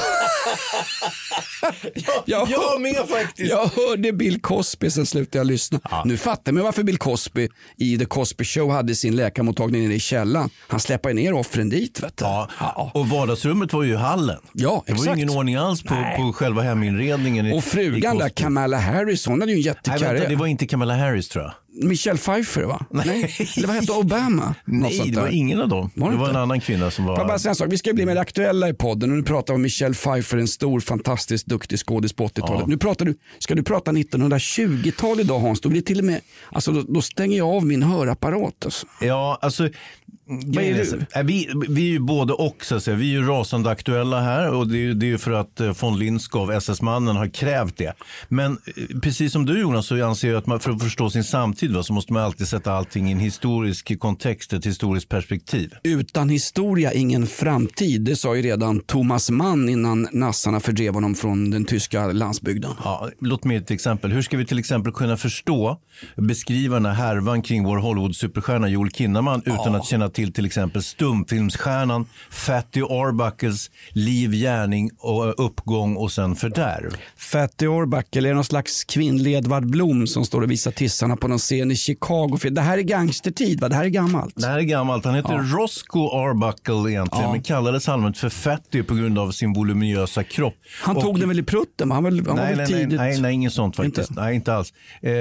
Jag, 2.25 2.50
Jag 2.50 2.82
med 2.82 2.96
faktiskt. 3.10 3.50
Jag 3.51 3.65
hörde 3.65 4.13
Bill 4.13 4.41
Cosby, 4.41 4.89
sen 4.89 5.06
slutade 5.06 5.38
jag 5.38 5.48
lyssna. 5.48 5.79
Nu 6.06 6.17
fattar 6.17 6.51
man 6.51 6.63
varför 6.63 6.76
Bill 6.84 6.98
Cosby 6.98 7.50
i 7.77 7.98
The 7.98 8.05
Cosby 8.05 8.43
Show 8.46 8.72
hade 8.72 8.96
sin 8.96 9.15
läkarmottagning 9.15 9.84
nere 9.84 9.93
i 9.96 10.00
källaren. 10.00 10.50
Han 10.67 10.79
släpper 10.79 11.13
ner 11.13 11.34
offren 11.34 11.69
dit. 11.69 12.03
Vet 12.03 12.17
du. 12.17 12.25
Ja, 12.25 12.91
och 12.93 13.10
vardagsrummet 13.10 13.74
var 13.74 13.84
ju 13.84 13.96
hallen. 13.96 14.39
Ja, 14.53 14.84
det 14.86 14.91
var 14.93 14.98
ju 14.98 15.01
exakt. 15.03 15.17
ingen 15.17 15.29
ordning 15.29 15.55
alls 15.55 15.84
på, 15.84 15.93
Nej. 15.93 16.17
på 16.17 16.34
själva 16.34 16.62
heminredningen. 16.62 17.46
i- 17.46 17.57
Och 17.57 17.63
frugan 17.63 18.17
där. 18.17 18.29
Kamala 18.29 18.77
Harris, 18.77 19.25
hon 19.25 19.39
hade 19.41 19.51
ju 19.51 19.55
en 19.55 19.60
Nej, 19.60 19.65
jättekarriär. 19.65 20.29
det 20.29 20.36
var 20.36 20.48
inte 20.48 20.65
Kamala 20.67 20.96
Harris 20.96 21.29
tror 21.29 21.43
jag. 21.43 21.53
Michelle 21.84 22.17
Pfeiffer 22.17 22.63
va? 22.63 22.86
Nej. 22.89 23.36
Eller 23.57 23.67
vad 23.67 23.75
hette 23.75 23.91
Obama? 23.91 24.55
Nej, 24.65 25.12
det 25.12 25.22
var 25.22 25.27
ingen 25.27 25.62
av 25.62 25.69
dem. 25.69 25.89
Var 25.96 26.10
det 26.10 26.15
det 26.15 26.19
var 26.19 26.29
en 26.29 26.36
annan 26.36 26.60
kvinna 26.60 26.91
som 26.91 27.05
jag 27.05 27.17
bara 27.17 27.27
var... 27.27 27.38
säga 27.38 27.50
en 27.50 27.55
sak? 27.55 27.67
Vi 27.72 27.77
ska 27.77 27.93
bli 27.93 28.05
mer 28.05 28.15
aktuella 28.15 28.69
i 28.69 28.74
podden 28.74 29.12
och 29.12 29.17
nu 29.17 29.24
pratar 29.24 29.53
vi 29.53 29.55
om 29.55 29.62
Michelle 29.62 29.96
Pfeiffer, 29.96 30.38
en 30.38 30.48
stor, 30.48 30.79
fantastiskt 30.79 31.46
duktig 31.46 31.79
skådis 31.79 32.13
på 32.13 32.27
80-talet. 32.27 32.67
Nu 32.67 32.77
pratar 32.77 33.05
du, 33.05 33.15
ska 33.39 33.55
du 33.55 33.63
prata 33.63 33.91
1920-tal 33.91 35.19
idag 35.19 35.39
Hans, 35.39 35.62
då 35.62 35.69
blir 35.69 35.81
till 35.81 36.00
och 36.00 36.05
med, 36.05 36.22
alltså 36.51 36.72
då, 36.72 36.81
då 36.81 37.01
stänger 37.01 37.38
jag 37.38 37.48
av 37.48 37.65
min 37.65 37.84
hörapparat. 37.84 38.65
Alltså. 38.65 38.88
Ja, 39.01 39.39
alltså... 39.41 39.69
grejen 40.27 40.79
är 40.79 40.84
du? 40.84 41.24
vi, 41.24 41.50
vi 41.69 41.88
är 41.88 41.91
ju 41.91 42.00
både 42.00 42.34
och. 42.34 42.65
Så 42.65 42.75
att 42.75 42.84
säga. 42.84 42.98
Vi 42.98 43.15
är 43.15 43.19
ju 43.19 43.27
rasande 43.27 43.69
aktuella 43.69 44.22
här 44.22 44.53
och 44.53 44.67
det 44.67 44.77
är 44.77 44.79
ju 44.79 44.93
det 44.93 45.05
är 45.05 45.07
ju 45.07 45.17
för 45.17 45.31
att 45.31 45.60
eh, 45.60 45.75
von 45.81 46.00
Lindskov, 46.00 46.51
SS-mannen, 46.51 47.15
har 47.15 47.27
krävt 47.27 47.77
det. 47.77 47.93
Men 48.27 48.51
eh, 48.51 49.00
precis 49.00 49.34
som 49.34 49.46
du 49.46 49.62
Jonas 49.62 49.88
så 49.88 50.05
anser 50.05 50.27
jag 50.27 50.38
att 50.38 50.46
man 50.46 50.60
för 50.60 50.72
att 50.72 50.84
förstå 50.84 51.10
sin 51.10 51.24
samtid 51.24 51.74
va, 51.74 51.84
så 51.84 51.93
måste 51.93 52.13
man 52.13 52.24
alltid 52.24 52.48
sätta 52.48 52.74
allting 52.74 53.10
i 53.10 53.12
en 53.12 53.19
historisk 53.19 54.00
kontext, 54.00 54.53
ett 54.53 54.65
historiskt 54.65 55.10
perspektiv. 55.10 55.74
Utan 55.84 56.29
historia 56.29 56.93
ingen 56.93 57.27
framtid, 57.27 58.01
det 58.01 58.15
sa 58.15 58.36
ju 58.36 58.41
redan 58.41 58.79
Thomas 58.79 59.29
Mann 59.29 59.69
innan 59.69 60.07
nassarna 60.12 60.60
fördrev 60.60 60.93
honom 60.93 61.15
från 61.15 61.50
den 61.50 61.65
tyska 61.65 62.07
landsbygden. 62.07 62.72
Ja, 62.84 63.10
låt 63.22 63.43
mig 63.43 63.57
ett 63.57 63.72
exempel. 63.72 64.12
Hur 64.12 64.22
ska 64.22 64.38
vi 64.38 64.46
till 64.46 64.60
exempel 64.60 64.93
kunna 64.93 65.17
förstå, 65.17 65.77
beskriva 66.15 66.75
den 66.75 66.86
här 66.86 66.93
härvan 66.93 67.41
kring 67.41 67.63
vår 67.63 67.77
Hollywood-superstjärna 67.77 68.67
Joel 68.67 68.91
Kinnaman 68.91 69.41
utan 69.46 69.75
att 69.75 69.86
känna 69.86 70.10
till 70.17 70.33
till 70.33 70.45
exempel 70.45 70.83
stumfilmsstjärnan 70.83 72.05
Fatty 72.29 72.81
Arbuckles 72.81 73.71
liv, 73.89 74.31
gärning 74.31 74.89
och 75.00 75.45
uppgång 75.45 75.95
och 75.95 76.12
sen 76.12 76.36
fördärv. 76.36 76.97
Fatty 77.17 77.65
Arbuckle 77.67 78.29
är 78.29 78.33
någon 78.33 78.43
slags 78.43 78.83
kvinnlig 78.83 79.33
Edvard 79.33 79.65
Blom 79.65 80.07
som 80.07 80.25
står 80.25 80.41
och 80.41 80.51
visar 80.51 80.71
tissarna 80.71 81.15
på 81.15 81.27
någon 81.27 81.38
scen 81.39 81.71
i 81.71 81.75
Chicago. 81.75 82.38
Det 82.51 82.62
här 82.62 82.77
är 82.77 82.81
gangstertid, 82.81 83.59
va? 83.62 83.69
det 83.69 83.75
här 83.75 83.86
är 83.86 83.89
gammalt. 83.89 84.33
Det 84.36 84.47
här 84.47 84.57
är 84.57 84.62
gammalt. 84.62 85.05
Han 85.05 85.15
heter 85.15 85.57
Roscoe 85.57 86.09
Arbuckle 86.29 86.91
egentligen, 86.91 87.24
Ja. 87.25 87.31
men 87.31 87.41
kallades 87.43 87.89
allmänt 87.89 88.17
för 88.17 88.29
Fatty 88.29 88.83
på 88.83 88.95
grund 88.95 89.19
av 89.19 89.31
sin 89.31 89.53
voluminösa 89.53 90.24
kropp. 90.24 90.55
Han 90.83 90.97
Och- 90.97 91.03
tog 91.03 91.19
den 91.19 91.29
väl 91.29 91.39
i 91.39 91.43
prutten? 91.43 91.91
Han, 91.91 92.03
var, 92.03 92.12
han 92.12 92.24
var 92.25 92.36
nej, 92.36 92.45
väl 92.45 92.57
nej, 92.57 92.67
nej, 92.69 92.79
tidigt... 92.81 93.00
nej, 93.00 93.21
nej, 93.21 93.33
inget 93.33 93.53
sånt 93.53 93.75
faktiskt. 93.75 94.09
Inte? 94.09 94.21
Nej, 94.21 94.36
inte 94.36 94.53
alls. 94.53 94.74
Eh, 95.01 95.12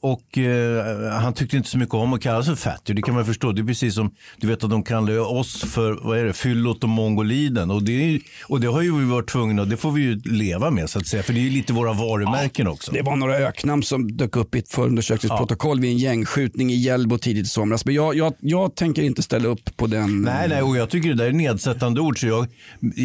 och 0.00 0.38
eh, 0.38 1.10
han 1.20 1.32
tyckte 1.34 1.56
inte 1.56 1.68
så 1.68 1.78
mycket 1.78 1.94
om 1.94 2.12
att 2.12 2.20
kallas 2.22 2.46
för 2.46 2.54
fatty. 2.54 2.92
Det 2.94 3.02
kan 3.02 3.14
man 3.14 3.26
förstå. 3.26 3.52
Det 3.52 3.60
är 3.62 3.64
precis 3.66 3.94
som 3.94 4.10
du 4.36 4.46
vet 4.46 4.64
att 4.64 4.70
de 4.70 4.82
kallar 4.82 5.18
oss 5.18 5.62
för 5.62 5.98
vad 6.02 6.18
är 6.18 6.24
det, 6.24 6.32
fyllot 6.32 6.82
och 6.82 6.88
mongoliden. 6.88 7.70
Och 7.70 7.82
det, 7.82 7.92
är, 8.14 8.20
och 8.48 8.60
det 8.60 8.66
har 8.66 8.82
ju 8.82 8.98
vi 8.98 9.04
varit 9.04 9.28
tvungna, 9.30 9.64
det 9.64 9.76
får 9.76 9.92
vi 9.92 10.02
ju 10.02 10.20
leva 10.24 10.70
med 10.70 10.90
så 10.90 10.98
att 10.98 11.06
säga. 11.06 11.22
För 11.22 11.32
det 11.32 11.38
är 11.40 11.42
ju 11.42 11.50
lite 11.50 11.72
våra 11.72 11.92
varumärken 11.92 12.68
också. 12.68 12.92
Det 12.92 13.02
var 13.02 13.16
några 13.16 13.36
öknamn 13.36 13.82
som 13.82 14.16
dök 14.16 14.36
upp 14.36 14.54
i 14.54 14.58
ett 14.58 14.68
förundersökningsprotokoll 14.68 15.80
vid 15.80 15.90
en 15.90 15.98
gängskjutning 15.98 16.70
i 16.70 16.76
Hjällbo 16.76 17.18
tidigt 17.18 17.44
i 17.46 17.48
somras. 17.48 17.84
Men 17.84 17.94
jag, 17.94 18.14
jag, 18.16 18.34
jag 18.40 18.74
tänker 18.74 19.02
inte 19.02 19.22
ställa 19.22 19.48
upp 19.48 19.76
på 19.76 19.86
den. 19.86 20.22
Nej, 20.22 20.48
nej, 20.48 20.62
och 20.62 20.76
jag 20.76 20.90
tycker 20.90 21.08
det 21.08 21.14
där 21.14 21.24
är 21.26 21.32
nedsättande 21.32 22.00
ord. 22.00 22.20
Så 22.20 22.26
jag, 22.26 22.46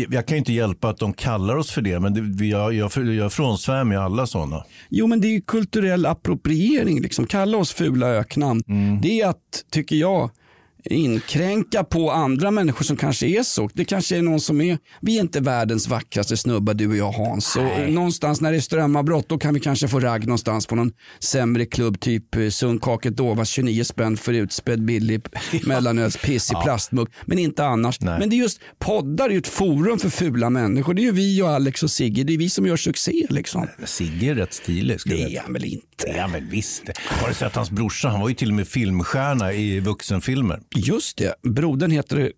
jag 0.10 0.26
kan 0.28 0.38
inte 0.38 0.54
hjälpa 0.54 0.90
att 0.90 0.98
de 0.98 1.14
kallar 1.14 1.56
oss 1.56 1.72
för 1.72 1.82
det. 1.82 2.00
Men 2.00 2.14
det, 2.14 2.22
vi- 2.22 2.52
jag, 2.52 2.74
jag, 2.74 2.92
jag 3.16 3.34
frånsvär 3.34 3.84
mig 3.84 3.98
alla 3.98 4.28
sådana. 4.28 4.64
Jo, 4.90 5.08
men 5.08 5.22
det 5.22 5.28
är 5.28 5.32
ju 5.32 5.42
kulturell 5.42 6.06
appropriering. 6.06 6.81
Liksom. 6.86 7.26
Kalla 7.26 7.58
oss 7.58 7.74
fula 7.74 8.08
öknamn. 8.08 8.64
Mm. 8.68 9.02
Det 9.02 9.22
är 9.22 9.28
att, 9.28 9.66
tycker 9.72 9.96
jag, 9.96 10.30
inkränka 10.84 11.84
på 11.84 12.12
andra 12.12 12.52
människor 12.52 12.86
som 12.86 12.98
kanske 12.98 13.28
är 13.28 13.44
så. 13.44 13.70
Det 13.74 13.86
kanske 13.86 14.18
är 14.18 14.22
någon 14.22 14.40
som 14.40 14.62
är, 14.62 14.78
vi 15.02 15.18
är 15.18 15.22
inte 15.22 15.40
världens 15.40 15.88
vackraste 15.88 16.38
snubbar 16.38 16.74
du 16.74 16.90
och 16.90 16.96
jag 16.96 17.12
Hans. 17.12 17.56
Och 17.56 17.92
någonstans 17.92 18.42
när 18.42 18.52
det 18.52 18.58
är 18.58 18.62
strömavbrott 18.62 19.30
då 19.30 19.38
kan 19.38 19.54
vi 19.54 19.60
kanske 19.60 19.88
få 19.88 20.00
ragg 20.00 20.28
någonstans 20.28 20.68
på 20.68 20.76
någon 20.76 20.92
sämre 21.20 21.66
klubb 21.66 22.00
typ 22.00 22.36
eh, 22.36 22.50
Sundkaket 22.50 23.18
Dovas 23.18 23.50
29 23.50 23.84
spänn 23.84 24.18
för 24.18 24.34
utspädd 24.34 24.86
billig 24.86 25.22
mellanölspiss 25.66 26.52
i 26.52 26.56
plastmugg. 26.64 27.08
Men 27.26 27.40
inte 27.40 27.66
annars. 27.66 28.02
Nej. 28.02 28.20
Men 28.20 28.30
det 28.30 28.36
är 28.36 28.38
just 28.38 28.60
poddar 28.80 29.26
är 29.26 29.30
ju 29.30 29.38
ett 29.38 29.48
forum 29.48 30.00
för 30.00 30.10
fula 30.10 30.50
människor. 30.50 30.94
Det 30.94 31.02
är 31.02 31.04
ju 31.04 31.12
vi 31.12 31.42
och 31.42 31.50
Alex 31.50 31.84
och 31.84 31.92
Sigge. 31.92 32.24
Det 32.24 32.34
är 32.34 32.38
vi 32.38 32.50
som 32.50 32.66
gör 32.66 32.78
succé 32.78 33.28
liksom. 33.30 33.68
Sigge 33.86 34.32
är 34.32 34.36
rätt 34.36 34.54
stilig. 34.54 35.00
Det 35.06 35.36
är 35.36 35.42
han 35.42 35.54
väl 35.54 35.66
inte? 35.66 35.86
Det 35.98 36.12
är 36.12 36.22
han 36.22 36.32
väl 36.32 36.46
visst. 36.46 36.84
Har 36.98 37.28
du 37.28 37.34
sett 37.34 37.56
hans 37.56 37.72
brorsa? 37.72 38.10
Han 38.10 38.22
var 38.22 38.30
ju 38.30 38.36
till 38.36 38.50
och 38.50 38.56
med 38.56 38.68
filmstjärna 38.68 39.54
i 39.54 39.80
vuxenfilmer. 39.80 40.60
Just 40.76 41.18
det, 41.18 41.36
brodern 41.44 41.92
heter 41.92 42.32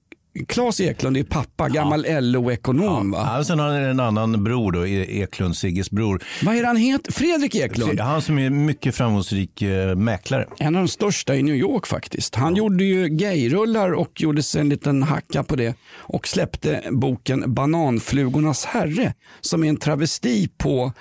Claes 0.48 0.80
Eklund, 0.82 1.18
är 1.18 1.24
pappa, 1.24 1.70
gammal 1.70 2.06
LO-ekonom. 2.10 3.12
Va? 3.12 3.34
Ja, 3.38 3.44
sen 3.44 3.60
har 3.60 3.66
han 3.72 3.76
en 3.84 4.00
annan 4.00 4.44
bror, 4.44 4.72
då, 4.72 4.88
E- 4.88 5.22
Eklund, 5.22 5.58
Sigges 5.58 5.92
bror. 5.92 6.24
Vad 6.44 6.56
är 6.56 6.64
han 6.64 6.78
heter? 6.78 7.12
Fredrik 7.12 7.56
Eklund. 7.56 8.00
Han 8.00 8.22
som 8.22 8.40
är 8.40 8.50
mycket 8.50 8.96
framgångsrik 8.96 9.62
eh, 9.62 9.96
mäklare. 9.96 10.48
En 10.60 10.76
av 10.76 10.82
de 10.82 10.88
största 10.88 11.36
i 11.36 11.44
New 11.44 11.56
York 11.56 11.88
faktiskt. 11.88 12.36
Han 12.36 12.56
gjorde 12.56 12.84
ju 12.84 13.08
gayrullar 13.08 13.92
och 13.92 14.22
gjorde 14.22 14.44
sig 14.44 14.62
en 14.62 14.70
liten 14.70 15.04
hacka 15.04 15.44
på 15.44 15.56
det 15.56 15.76
och 15.92 16.28
släppte 16.28 16.84
boken 16.92 17.54
Bananflugornas 17.54 18.66
herre 18.66 19.14
som 19.42 19.64
är 19.64 19.70
en 19.70 19.78
travesti 19.78 20.50
på 20.58 20.92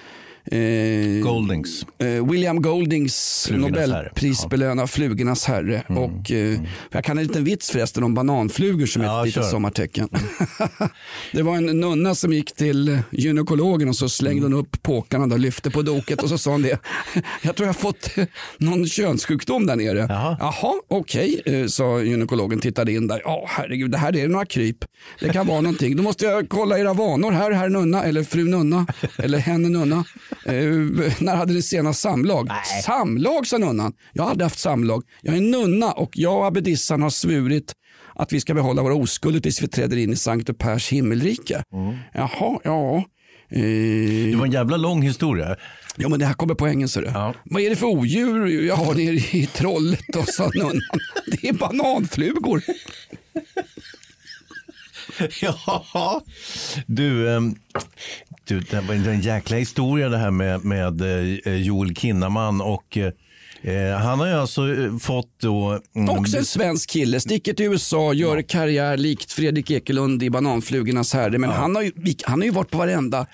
eh, 0.44 1.22
Goldings. 1.22 1.86
eh, 1.98 2.26
William 2.30 2.62
Goldings 2.62 3.44
Flugornas 3.48 3.78
herre. 3.78 3.86
Nobelprisbelöna 4.02 4.86
Flugornas 4.86 5.44
herre. 5.44 5.82
Och, 5.88 6.30
eh, 6.30 6.60
jag 6.90 7.04
kan 7.04 7.18
en 7.18 7.24
liten 7.26 7.44
vits 7.44 7.70
förresten 7.70 8.02
om 8.04 8.14
bananflugor 8.14 8.86
som 8.86 9.02
är 9.02 9.06
Ja, 9.06 9.20
ett 9.20 9.26
litet 9.26 9.50
sommartecken. 9.50 10.08
det 11.32 11.42
var 11.42 11.56
en 11.56 11.66
nunna 11.66 12.14
som 12.14 12.32
gick 12.32 12.52
till 12.56 12.98
gynekologen 13.10 13.88
och 13.88 13.96
så 13.96 14.08
slängde 14.08 14.42
hon 14.42 14.52
upp 14.54 14.82
påkarna 14.82 15.34
och 15.34 15.40
lyfte 15.40 15.70
på 15.70 15.82
doket 15.82 16.22
och 16.22 16.28
så 16.28 16.38
sa 16.38 16.50
hon 16.50 16.62
det. 16.62 16.78
Jag 17.42 17.56
tror 17.56 17.66
jag 17.66 17.74
har 17.74 17.80
fått 17.80 18.10
någon 18.58 18.86
könssjukdom 18.86 19.66
där 19.66 19.76
nere. 19.76 20.06
Jaha. 20.08 20.36
Jaha, 20.40 20.74
okej, 20.88 21.42
eh, 21.46 21.66
sa 21.66 22.00
gynekologen, 22.02 22.60
tittade 22.60 22.92
in 22.92 23.06
där. 23.06 23.22
Ja, 23.24 23.44
herregud, 23.48 23.90
det 23.90 23.98
här 23.98 24.16
är 24.16 24.28
några 24.28 24.46
kryp. 24.46 24.84
Det 25.20 25.28
kan 25.28 25.46
vara 25.46 25.60
någonting. 25.60 25.96
Då 25.96 26.02
måste 26.02 26.24
jag 26.24 26.48
kolla 26.48 26.78
era 26.78 26.92
vanor 26.94 27.30
här, 27.30 27.50
herr 27.50 27.68
nunna, 27.68 28.04
eller 28.04 28.22
fru 28.24 28.44
nunna, 28.44 28.86
eller 29.18 29.38
henne 29.38 29.68
nunna. 29.68 30.04
Eh, 30.46 31.12
när 31.20 31.36
hade 31.36 31.52
ni 31.52 31.62
senast 31.62 32.00
samlag? 32.00 32.50
Samlag, 32.84 33.46
sa 33.46 33.58
nunnan. 33.58 33.92
Jag 34.12 34.22
har 34.22 34.30
aldrig 34.30 34.44
haft 34.44 34.58
samlag. 34.58 35.02
Jag 35.22 35.36
är 35.36 35.40
nunna 35.40 35.92
och 35.92 36.10
jag 36.18 36.38
och 36.38 36.46
abbedissan 36.46 37.02
har 37.02 37.10
svurit 37.10 37.72
att 38.14 38.32
vi 38.32 38.40
ska 38.40 38.54
behålla 38.54 38.82
våra 38.82 38.94
oskulder 38.94 39.40
tills 39.40 39.62
vi 39.62 39.68
träder 39.68 39.96
in 39.96 40.12
i 40.12 40.16
Sankt 40.16 40.58
Pers 40.58 40.88
himmelrike. 40.92 41.64
Jaha, 42.14 42.58
ja. 42.64 42.96
Eh, 43.50 43.60
Det 44.30 44.36
var 44.36 44.46
en 44.46 44.52
jävla 44.52 44.76
lång 44.76 45.02
historia. 45.02 45.56
Ja 45.96 46.08
men 46.08 46.18
det 46.18 46.26
här 46.26 46.34
kommer 46.34 46.54
poängen 46.54 46.88
ser 46.88 47.02
du. 47.02 47.08
Ja. 47.08 47.34
Vad 47.44 47.62
är 47.62 47.70
det 47.70 47.76
för 47.76 47.86
odjur 47.86 48.66
jag 48.66 48.76
har 48.76 48.94
nere 48.94 49.14
i 49.38 49.48
trollet 49.52 50.00
sa 50.28 50.50
nunnan. 50.54 50.80
Det 51.26 51.48
är 51.48 51.52
bananflugor. 51.52 52.62
Ja, 55.40 56.22
du, 56.86 57.36
ehm, 57.36 57.54
du 58.44 58.60
det 58.60 58.80
var 58.80 58.94
en 58.94 59.20
jäkla 59.20 59.56
historia 59.56 60.08
det 60.08 60.18
här 60.18 60.30
med, 60.30 60.64
med 60.64 61.00
eh, 61.46 61.54
Joel 61.54 61.94
Kinnaman 61.94 62.60
och 62.60 62.98
eh, 63.62 63.98
han 63.98 64.20
har 64.20 64.26
ju 64.26 64.32
alltså 64.32 64.74
eh, 64.74 64.96
fått 64.98 65.38
då... 65.40 65.80
mm, 65.96 66.08
Också 66.10 66.36
en 66.36 66.44
svensk 66.44 66.90
kille, 66.90 67.20
sticker 67.20 67.54
till 67.54 67.66
USA, 67.66 68.12
gör 68.12 68.42
karriär 68.42 68.96
likt 68.96 69.32
Fredrik 69.32 69.70
Ekelund 69.70 70.22
i 70.22 70.30
Bananflugornas 70.30 71.14
herre. 71.14 71.38
Men 71.38 71.50
han, 71.50 71.76
har 71.76 71.82
ju, 71.82 71.92
han 72.24 72.40
har 72.40 72.46
ju 72.46 72.52
varit 72.52 72.70
på 72.70 72.78
varenda 72.78 73.18
eh, 73.18 73.26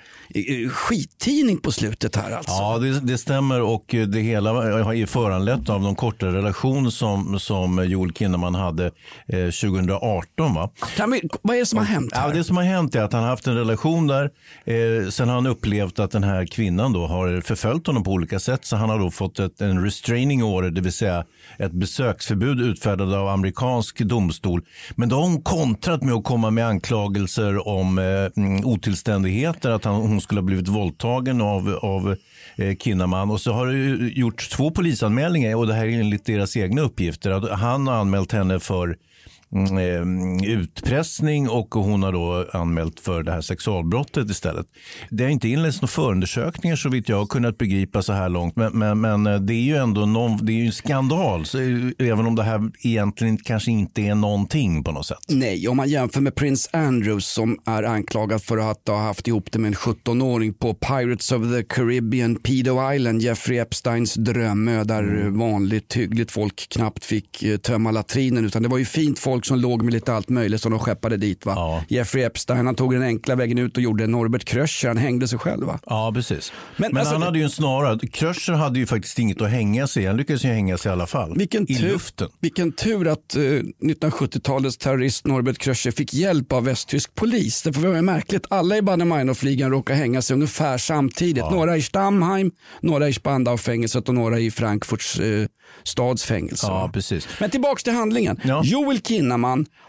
skittidning 0.73 1.59
på 1.59 1.73
slutet 1.73 2.17
här 2.17 2.31
alltså. 2.37 2.53
Ja, 2.53 2.79
det, 2.79 3.01
det 3.01 3.19
stämmer 3.19 3.61
och 3.63 3.95
eh, 3.95 4.07
det 4.07 4.21
hela 4.21 4.53
har 4.85 4.93
ju 4.93 5.07
föranlett 5.07 5.69
av 5.69 5.83
de 5.83 5.95
korta 5.95 6.27
relation 6.27 6.93
som, 6.93 7.41
som 7.41 7.85
Joel 7.89 8.13
Kinnaman 8.13 8.55
hade 8.55 8.87
eh, 9.27 9.45
2018. 9.63 10.55
Va? 10.55 10.71
Kan 10.97 11.11
vi, 11.11 11.23
vad 11.43 11.57
är 11.57 11.61
det 11.61 11.67
som 11.67 11.79
har 11.79 11.87
hänt 11.87 12.11
Ja, 12.15 12.21
här? 12.21 12.35
det 12.35 12.45
som 12.45 12.57
har 12.57 12.65
hänt 12.65 12.95
är 12.95 13.03
att 13.03 13.13
han 13.13 13.23
har 13.23 13.31
haft 13.31 13.47
en 13.47 13.57
relation 13.57 14.07
där. 14.07 14.31
Eh, 14.65 15.09
sen 15.11 15.29
har 15.29 15.35
han 15.35 15.47
upplevt 15.47 15.99
att 15.99 16.11
den 16.11 16.25
här 16.25 16.47
kvinnan 16.47 16.93
då 16.93 17.07
har 17.07 17.41
förföljt 17.41 17.87
honom 17.87 18.05
på 18.05 18.11
olika 18.11 18.39
sätt. 18.41 18.65
Så 18.65 18.77
han 18.77 18.91
har 18.91 18.99
då 18.99 19.11
fått 19.11 19.39
ett, 19.39 19.61
en 19.61 19.85
restraining 19.85 20.43
order, 20.45 20.71
det 20.71 20.81
vill 20.81 20.93
säga 20.93 21.25
ett 21.59 21.73
besöksförbud 21.73 22.61
utfärdat 22.61 23.15
av 23.15 23.29
amerikansk 23.29 23.99
domstol. 23.99 24.63
Men 24.97 25.09
då 25.09 25.17
har 25.17 25.23
hon 25.23 25.43
kontrat 25.43 26.03
med 26.03 26.15
att 26.15 26.25
komma 26.25 26.51
med 26.51 26.67
anklagelser 26.67 27.69
om 27.69 27.99
eh, 27.99 28.05
mm, 28.45 28.65
otillständigheter, 28.65 29.71
att 29.71 29.85
han, 29.85 30.18
hon 30.19 30.23
skulle 30.23 30.41
ha 30.41 30.45
blivit 30.47 30.69
våldtagen 30.69 31.41
av, 31.41 31.79
av 31.83 32.17
eh, 32.57 32.77
Kinnaman. 32.77 33.31
Och 33.31 33.41
så 33.41 33.53
har 33.53 33.67
det 33.67 33.73
ju 33.73 34.13
gjorts 34.15 34.49
två 34.49 34.71
polisanmälningar 34.71 35.57
och 35.57 35.67
det 35.67 35.75
här 35.75 35.87
är 35.87 36.01
enligt 36.01 36.25
deras 36.25 36.57
egna 36.57 36.83
uppgifter. 36.83 37.31
Att 37.31 37.61
han 37.61 37.87
har 37.87 37.95
anmält 37.95 38.33
henne 38.33 38.61
för 38.61 38.89
eh, 38.89 38.95
utpressning 40.45 41.49
och 41.49 41.75
hon 41.75 42.03
har 42.03 42.13
då 42.13 42.47
anmält 42.53 43.01
för 43.01 43.23
det 43.23 43.33
här 43.33 43.41
sexualbrottet 43.41 44.31
istället. 44.31 44.67
Det 45.11 45.25
har 45.25 45.31
inte 45.31 45.49
inletts 45.49 45.81
några 45.83 45.89
förundersökningar 45.89 46.77
så 46.77 46.89
vitt 46.89 47.09
jag 47.09 47.17
har 47.17 47.27
kunnat 47.27 47.59
begripa 47.59 48.03
så 48.03 48.13
här 48.13 48.29
långt. 48.29 48.57
Men, 48.57 48.79
men, 48.79 49.01
men 49.01 49.27
eh, 49.27 49.41
det 49.41 49.55
är 49.55 49.63
ju 49.63 49.77
ändå 49.77 50.07
någon, 50.07 50.47
det 50.47 50.53
är 50.53 50.67
en 50.67 50.73
skandal, 50.73 51.47
så, 51.47 51.59
även 51.99 52.27
om 52.27 52.35
det 52.35 52.43
här 52.43 52.71
egentligen 52.83 53.39
kanske 53.39 53.71
inte 53.71 54.03
är 54.03 54.15
någonting 54.15 54.85
på 54.85 54.93
något 54.93 55.07
sätt. 55.07 55.19
Nej, 55.29 55.69
om 55.69 55.77
man 55.77 55.89
jämför 55.89 56.21
med 56.21 56.35
Prince 56.35 56.69
Andrews 56.73 57.27
som 57.27 57.59
är 57.67 57.83
anklagad 57.83 58.43
för 58.43 58.59
att 58.59 58.89
ha 58.89 59.03
haft 59.03 59.29
ihop 59.29 59.53
det 59.53 59.59
med 59.59 59.69
en 59.69 59.75
17-åring 59.75 60.55
på 60.55 60.75
Pirates 60.75 61.33
of 61.33 61.43
the 61.43 61.63
Caribbean, 61.63 62.37
Pedo 62.37 62.93
Island, 62.93 63.23
Jeffrey 63.23 63.59
Epsteins 63.59 64.15
drömö 64.15 64.85
där 64.85 65.09
Mm. 65.09 65.39
vanligt 65.39 65.97
hyggligt 65.97 66.31
folk 66.31 66.69
knappt 66.69 67.05
fick 67.05 67.43
eh, 67.43 67.57
tömma 67.57 67.91
latrinen 67.91 68.45
utan 68.45 68.63
det 68.63 68.69
var 68.69 68.79
ju 68.79 68.85
fint 68.85 69.19
folk 69.19 69.38
som 69.47 69.59
låg 69.59 69.83
med 69.83 69.93
lite 69.95 70.13
allt 70.15 70.29
möjligt 70.29 70.63
som 70.63 70.71
de 70.71 70.81
skeppade 70.81 71.17
dit. 71.17 71.47
Va? 71.47 71.53
Ja. 71.57 71.85
Jeffrey 71.89 72.25
Epstein 72.25 72.67
han 72.67 72.75
tog 72.75 72.93
den 72.93 73.03
enkla 73.03 73.35
vägen 73.35 73.59
ut 73.59 73.77
och 73.77 73.83
gjorde 73.83 74.07
Norbert 74.07 74.45
Kröcher, 74.45 74.89
han 74.89 74.97
hängde 74.97 75.29
sig 75.29 75.39
själv. 75.39 75.67
Va? 75.67 75.79
Ja, 75.87 76.11
precis. 76.15 76.53
Men 76.77 76.91
Men, 76.93 77.01
alltså- 77.01 77.15
han 77.15 77.23
hade 77.23 77.39
ju 77.39 77.45
en 77.45 77.51
snara. 77.51 77.99
Kröcher 78.13 78.53
hade 78.53 78.79
ju 78.79 78.87
faktiskt 78.87 79.19
inget 79.19 79.41
att 79.41 79.51
hänga 79.51 79.87
sig 79.87 80.03
i. 80.03 80.07
Han 80.07 80.17
lyckades 80.17 80.45
ju 80.45 80.49
hänga 80.49 80.79
sig 80.79 80.89
i 80.89 80.93
alla 80.93 81.07
fall. 81.07 81.35
Vilken 81.39 81.71
I 81.71 81.75
tur, 81.75 81.89
luften. 81.93 82.29
vilken 82.41 82.73
tur 82.73 83.09
att 83.09 83.37
eh, 83.37 83.41
1970-talets 83.41 84.77
terrorist 84.79 85.27
Norbert 85.27 85.59
Kröcher 85.59 85.91
fick 85.91 86.15
hjälp 86.15 86.53
av 86.53 86.65
västtysk 86.65 87.15
polis. 87.15 87.63
Det 87.63 87.77
var 87.77 88.03
märkligt. 88.03 88.47
Alla 88.51 88.77
i 88.77 88.81
Baader-Meinhof-ligan 88.81 89.71
råkar 89.71 89.95
hänga 89.95 90.23
sig 90.23 90.35
ungefär 90.35 90.79
samtidigt. 90.79 91.51
Några 91.51 91.77
i 91.77 91.83
Stammheim, 91.83 92.51
några 92.81 93.09
i 93.09 93.13
Spandau-fängelset 93.13 94.09
och 94.09 94.15
några 94.15 94.39
i 94.39 94.51
Frankfurts 94.51 95.19
eh, 95.21 95.47
stadsfängelse. 95.85 96.67
Ja, 96.67 96.91
precis. 96.93 97.29
Men 97.41 97.51
tillbaks 97.51 97.83
till 97.85 97.93
handlingen. 97.93 98.41
Ja. 98.45 98.61
Joel 98.65 99.01
Kinnaman 99.01 99.28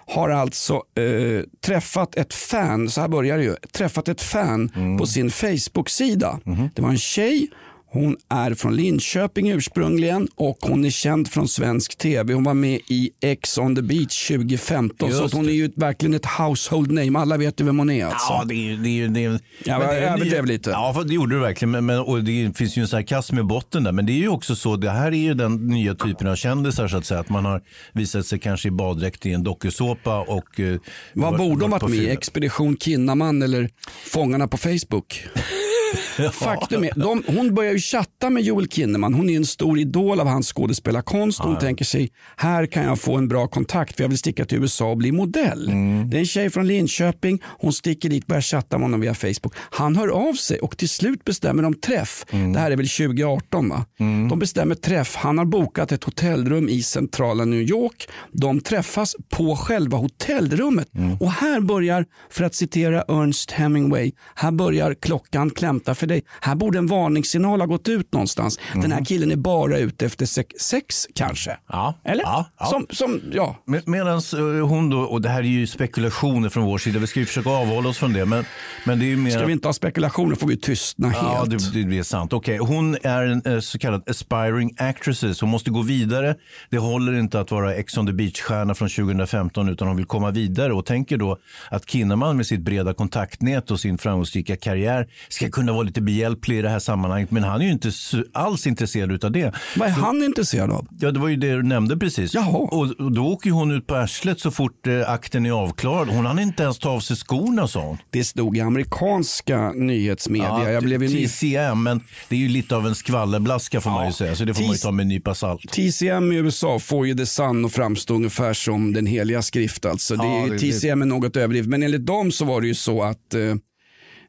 har 0.07 0.29
alltså 0.29 0.73
eh, 0.73 1.43
träffat 1.65 2.15
ett 2.15 2.33
fan, 2.33 2.89
så 2.89 3.01
här 3.01 3.07
börjar 3.07 3.37
det 3.37 3.43
ju, 3.43 3.55
träffat 3.71 4.07
ett 4.07 4.21
fan 4.21 4.71
Mm. 4.75 4.97
på 4.97 5.05
sin 5.05 5.31
Facebook-sida. 5.31 6.39
Mhm. 6.43 6.69
Det 6.75 6.81
var 6.81 6.89
en 6.89 6.97
tjej 6.97 7.47
Hon 7.91 8.17
är 8.29 8.53
från 8.53 8.75
Linköping 8.75 9.49
ursprungligen 9.49 10.27
och 10.35 10.57
hon 10.61 10.85
är 10.85 10.89
känd 10.89 11.27
från 11.27 11.47
svensk 11.47 11.97
tv. 11.97 12.33
Hon 12.33 12.43
var 12.43 12.53
med 12.53 12.79
i 12.87 13.11
Ex 13.21 13.57
on 13.57 13.75
the 13.75 13.81
beach 13.81 14.27
2015 14.27 14.97
så 15.11 15.15
Just 15.15 15.25
att 15.25 15.33
hon 15.33 15.49
är 15.49 15.53
ju 15.53 15.71
verkligen 15.75 16.13
ett 16.13 16.25
household 16.25 16.91
name. 16.91 17.19
Alla 17.19 17.37
vet 17.37 17.61
ju 17.61 17.65
vem 17.65 17.79
hon 17.79 17.89
är 17.89 18.05
alltså. 18.05 18.33
Ja, 18.33 18.43
det 18.47 18.53
är. 18.71 18.77
Det 18.77 18.89
är, 18.89 19.07
det 19.07 19.23
är, 19.25 19.39
Ja, 19.65 19.83
jag 19.83 19.97
överdrev 19.97 20.45
lite. 20.45 20.69
Ja, 20.69 20.93
för 20.93 21.03
det 21.03 21.13
gjorde 21.13 21.35
du 21.35 21.41
verkligen. 21.41 21.71
Men, 21.71 21.85
men, 21.85 21.99
och 21.99 22.23
det 22.23 22.57
finns 22.57 22.77
ju 22.77 22.81
en 22.81 22.87
sarkasm 22.87 23.39
i 23.39 23.43
botten 23.43 23.83
där. 23.83 23.91
Men 23.91 24.05
det 24.05 24.11
är 24.11 24.17
ju 24.17 24.29
också 24.29 24.55
så, 24.55 24.75
det 24.75 24.89
här 24.89 25.07
är 25.11 25.17
ju 25.17 25.33
den 25.33 25.67
nya 25.67 25.95
typen 25.95 26.27
av 26.27 26.35
kändisar 26.35 26.87
så 26.87 26.97
att 26.97 27.05
säga. 27.05 27.19
Att 27.19 27.29
man 27.29 27.45
har 27.45 27.61
visat 27.93 28.25
sig 28.25 28.39
kanske 28.39 28.67
i 28.67 28.71
baddräkt 28.71 29.25
i 29.25 29.31
en 29.31 29.43
dokusåpa 29.43 30.19
och... 30.19 30.59
eh, 30.59 30.79
Vad 31.13 31.37
borde 31.37 31.63
hon 31.65 31.71
på 31.71 31.77
varit 31.77 31.89
med 31.95 31.99
i? 32.03 32.09
Expedition 32.09 32.77
Kinnaman 32.77 33.41
eller 33.41 33.69
Fångarna 34.05 34.47
på 34.47 34.57
Facebook? 34.57 35.23
Faktum 36.33 36.83
är, 36.83 36.91
de, 36.95 37.23
hon 37.27 37.55
börjar 37.55 37.73
ju 37.73 37.79
chatta 37.79 38.29
med 38.29 38.43
Joel 38.43 38.67
Kinnaman. 38.67 39.13
Hon 39.13 39.29
är 39.29 39.35
en 39.35 39.45
stor 39.45 39.79
idol 39.79 40.19
av 40.19 40.27
hans 40.27 40.53
skådespelarkonst. 40.53 41.39
Hon 41.39 41.59
tänker 41.59 41.85
sig, 41.85 42.11
här 42.37 42.65
kan 42.65 42.83
jag 42.83 42.99
få 42.99 43.15
en 43.17 43.27
bra 43.27 43.47
kontakt 43.47 43.95
för 43.95 44.03
jag 44.03 44.09
vill 44.09 44.17
sticka 44.17 44.45
till 44.45 44.57
USA 44.57 44.89
och 44.89 44.97
bli 44.97 45.11
modell. 45.11 45.65
Det 46.09 46.17
är 46.17 46.19
en 46.19 46.25
tjej 46.25 46.49
från 46.49 46.67
Linköping. 46.67 47.41
Hon 47.43 47.73
sticker 47.73 48.09
dit 48.09 48.27
börjar 48.27 48.41
chatta 48.41 48.77
med 48.77 48.85
honom 48.85 49.01
via 49.01 49.13
Facebook. 49.13 49.53
Han 49.55 49.95
hör 49.95 50.07
av 50.07 50.33
sig 50.33 50.59
och 50.59 50.77
till 50.77 50.89
slut 50.89 51.23
bestämmer 51.25 51.63
de 51.63 51.73
träff. 51.73 52.25
Det 52.31 52.59
här 52.59 52.71
är 52.71 52.75
väl 52.77 52.87
2018 52.89 53.69
va? 53.69 53.85
De 54.29 54.39
bestämmer 54.39 54.75
träff. 54.75 55.15
Han 55.15 55.37
har 55.37 55.45
bokat 55.45 55.91
ett 55.91 56.03
hotellrum 56.03 56.69
i 56.69 56.83
centrala 56.83 57.45
New 57.45 57.61
York. 57.61 58.09
De 58.31 58.61
träffas 58.61 59.15
på 59.29 59.55
själva 59.55 59.97
hotellrummet. 59.97 60.87
Och 61.19 61.31
här 61.31 61.59
börjar, 61.61 62.05
för 62.29 62.43
att 62.43 62.55
citera 62.55 63.03
Ernst 63.07 63.51
Hemingway, 63.51 64.11
här 64.35 64.51
börjar 64.51 64.93
klockan 64.93 65.49
klämta 65.79 65.95
för 65.95 66.07
dig. 66.07 66.23
Här 66.41 66.55
borde 66.55 66.77
en 66.77 66.87
varningssignal 66.87 67.59
ha 67.59 67.67
gått 67.67 67.87
ut 67.87 68.13
någonstans. 68.13 68.59
Den 68.73 68.91
här 68.91 69.05
killen 69.05 69.31
är 69.31 69.35
bara 69.35 69.77
ute 69.77 70.05
efter 70.05 70.25
sex, 70.25 70.55
sex 70.59 71.07
kanske. 71.15 71.57
Ja. 71.69 71.93
Eller? 72.03 72.23
Ja, 72.23 72.45
ja. 72.59 72.65
Som, 72.65 72.87
som, 72.89 73.21
ja. 73.33 73.55
Med, 73.65 73.87
Medan 73.87 74.21
hon 74.69 74.89
då, 74.89 74.99
och 74.99 75.21
det 75.21 75.29
här 75.29 75.39
är 75.39 75.43
ju 75.43 75.67
spekulationer 75.67 76.49
från 76.49 76.63
vår 76.63 76.77
sida, 76.77 76.99
vi 76.99 77.07
ska 77.07 77.19
ju 77.19 77.25
försöka 77.25 77.49
avhålla 77.49 77.89
oss 77.89 77.97
från 77.97 78.13
det. 78.13 78.25
Men, 78.25 78.45
men 78.85 78.99
det 78.99 79.05
är 79.05 79.07
ju 79.07 79.17
mer... 79.17 79.31
Ska 79.31 79.45
vi 79.45 79.53
inte 79.53 79.67
ha 79.67 79.73
spekulationer 79.73 80.35
får 80.35 80.47
vi 80.47 80.57
tystna 80.57 81.11
Ja, 81.13 81.45
helt. 81.49 81.73
det, 81.73 81.83
det 81.83 81.97
är 81.97 82.03
sant. 82.03 82.33
Okej, 82.33 82.57
Hon 82.57 82.97
är 83.03 83.23
en 83.23 83.41
eh, 83.45 83.59
så 83.59 83.79
kallad 83.79 84.09
aspiring 84.09 84.75
actress. 84.77 85.41
Hon 85.41 85.49
måste 85.49 85.71
gå 85.71 85.81
vidare. 85.81 86.35
Det 86.69 86.77
håller 86.77 87.19
inte 87.19 87.39
att 87.39 87.51
vara 87.51 87.75
Ex 87.75 87.97
on 87.97 88.07
the 88.07 88.13
beach-stjärna 88.13 88.73
från 88.73 88.89
2015 88.89 89.69
utan 89.69 89.87
hon 89.87 89.97
vill 89.97 90.05
komma 90.05 90.31
vidare 90.31 90.73
och 90.73 90.85
tänker 90.85 91.17
då 91.17 91.37
att 91.71 91.89
Kinnaman 91.89 92.37
med 92.37 92.45
sitt 92.47 92.61
breda 92.61 92.93
kontaktnät 92.93 93.71
och 93.71 93.79
sin 93.79 93.97
framgångsrika 93.97 94.55
karriär 94.55 95.07
ska 95.29 95.49
kunna 95.49 95.68
vara 95.73 95.83
lite 95.83 96.01
behjälplig 96.01 96.59
i 96.59 96.61
det 96.61 96.69
här 96.69 96.79
sammanhanget. 96.79 97.31
Men 97.31 97.43
han 97.43 97.61
är 97.61 97.65
ju 97.65 97.71
inte 97.71 97.91
alls 98.33 98.67
intresserad 98.67 99.23
av 99.25 99.31
det. 99.31 99.53
Vad 99.77 99.87
är 99.87 99.91
han 99.91 100.23
intresserad 100.23 100.71
av? 100.71 100.87
Ja, 100.99 101.11
det 101.11 101.19
var 101.19 101.27
ju 101.27 101.35
det 101.35 101.51
du 101.55 101.63
nämnde 101.63 101.97
precis. 101.97 102.33
Jaha. 102.33 102.45
Och, 102.57 102.91
och 102.91 103.11
då 103.11 103.25
åker 103.27 103.51
hon 103.51 103.71
ut 103.71 103.87
på 103.87 103.95
arslet 103.95 104.39
så 104.39 104.51
fort 104.51 104.87
eh, 104.87 105.09
akten 105.11 105.45
är 105.45 105.51
avklarad. 105.51 106.07
Hon 106.07 106.25
hann 106.25 106.39
inte 106.39 106.63
ens 106.63 106.79
ta 106.79 106.89
av 106.89 106.99
sig 106.99 107.15
skorna, 107.15 107.67
sa 107.67 107.81
hon. 107.85 107.97
Det 108.09 108.23
stod 108.23 108.57
i 108.57 108.61
amerikanska 108.61 109.71
nyhetsmedia. 109.71 110.71
jag 110.71 110.83
blev 110.83 111.03
ju 111.03 111.09
TCM, 111.27 111.83
men 111.83 112.01
det 112.29 112.35
är 112.35 112.39
ju 112.39 112.47
lite 112.47 112.75
av 112.75 112.87
en 112.87 112.95
skvallerblaska 112.95 113.81
får 113.81 113.89
man 113.91 114.07
ju 114.07 114.13
säga. 114.13 114.35
Så 114.35 114.45
det 114.45 114.53
får 114.53 114.63
man 114.63 114.71
ju 114.71 114.77
ta 114.77 114.91
med 114.91 115.03
en 115.03 115.07
nypa 115.09 115.35
salt. 115.35 115.61
TCM 115.71 116.31
i 116.31 116.35
USA 116.35 116.79
får 116.79 117.07
ju 117.07 117.13
The 117.15 117.25
Sun 117.25 117.65
att 117.65 117.71
framstå 117.73 118.13
ungefär 118.15 118.53
som 118.53 118.93
den 118.93 119.05
heliga 119.05 119.41
skrift. 119.41 119.85
Alltså. 119.85 120.15
Ja, 120.15 120.45
det- 120.49 120.53
det- 120.53 120.59
TCM 120.59 121.01
är 121.01 121.05
något 121.05 121.37
överdrivet, 121.37 121.69
men 121.69 121.83
enligt 121.83 122.05
dem 122.05 122.31
så 122.31 122.45
var 122.45 122.61
det 122.61 122.67
ju 122.67 122.75
så 122.75 123.03
att 123.03 123.33
eh, 123.33 123.41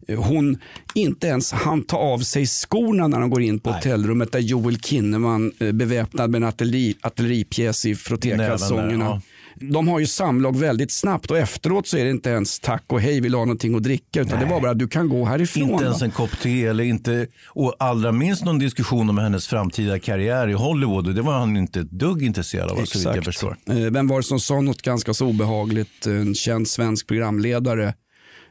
hon 0.08 0.58
inte 0.94 1.26
ens 1.26 1.52
hann 1.52 1.82
ta 1.82 1.96
av 1.96 2.18
sig 2.18 2.46
skorna 2.46 3.08
när 3.08 3.20
de 3.20 3.30
går 3.30 3.42
in 3.42 3.60
på 3.60 3.70
hotellrummet 3.72 4.32
där 4.32 4.38
Joel 4.38 4.80
Kinnaman 4.80 5.52
eh, 5.60 5.72
beväpnad 5.72 6.30
med 6.30 6.42
en 6.42 6.48
artilleri, 6.48 6.94
artilleripjäs 7.00 7.86
i 7.86 7.94
frottékalsongerna. 7.94 9.04
Ja. 9.04 9.20
De 9.62 9.88
har 9.88 9.98
ju 9.98 10.06
samlag 10.06 10.58
väldigt 10.58 10.92
snabbt 10.92 11.30
och 11.30 11.38
efteråt 11.38 11.86
så 11.86 11.96
är 11.96 12.04
det 12.04 12.10
inte 12.10 12.30
ens 12.30 12.60
tack 12.60 12.84
och 12.86 13.00
hej 13.00 13.20
vill 13.20 13.34
ha 13.34 13.40
någonting 13.40 13.74
att 13.74 13.82
dricka 13.82 14.20
utan 14.20 14.40
det 14.40 14.46
var 14.46 14.60
bara 14.60 14.74
du 14.74 14.88
kan 14.88 15.08
gå 15.08 15.24
härifrån. 15.24 15.70
Inte 15.70 15.84
ens 15.84 16.02
en 16.02 16.10
kopp 16.10 16.30
te 16.42 16.66
eller 16.66 16.84
inte, 16.84 17.26
och 17.48 17.74
allra 17.78 18.12
minst 18.12 18.44
någon 18.44 18.58
diskussion 18.58 19.10
om 19.10 19.18
hennes 19.18 19.46
framtida 19.46 19.98
karriär 19.98 20.48
i 20.48 20.52
Hollywood. 20.52 21.08
Och 21.08 21.14
det 21.14 21.22
var 21.22 21.38
han 21.38 21.56
inte 21.56 21.80
ett 21.80 21.90
dugg 21.90 22.22
intresserad 22.22 22.70
av 22.70 22.84
så 22.84 22.98
vitt 22.98 23.08
jag 23.14 23.24
förstår. 23.24 23.56
Eh, 23.68 23.76
Vem 23.76 24.08
var 24.08 24.16
det 24.16 24.22
som 24.22 24.40
sa 24.40 24.60
något 24.60 24.82
ganska 24.82 25.14
så 25.14 25.26
obehagligt? 25.26 26.06
En 26.06 26.34
känd 26.34 26.68
svensk 26.68 27.06
programledare 27.06 27.94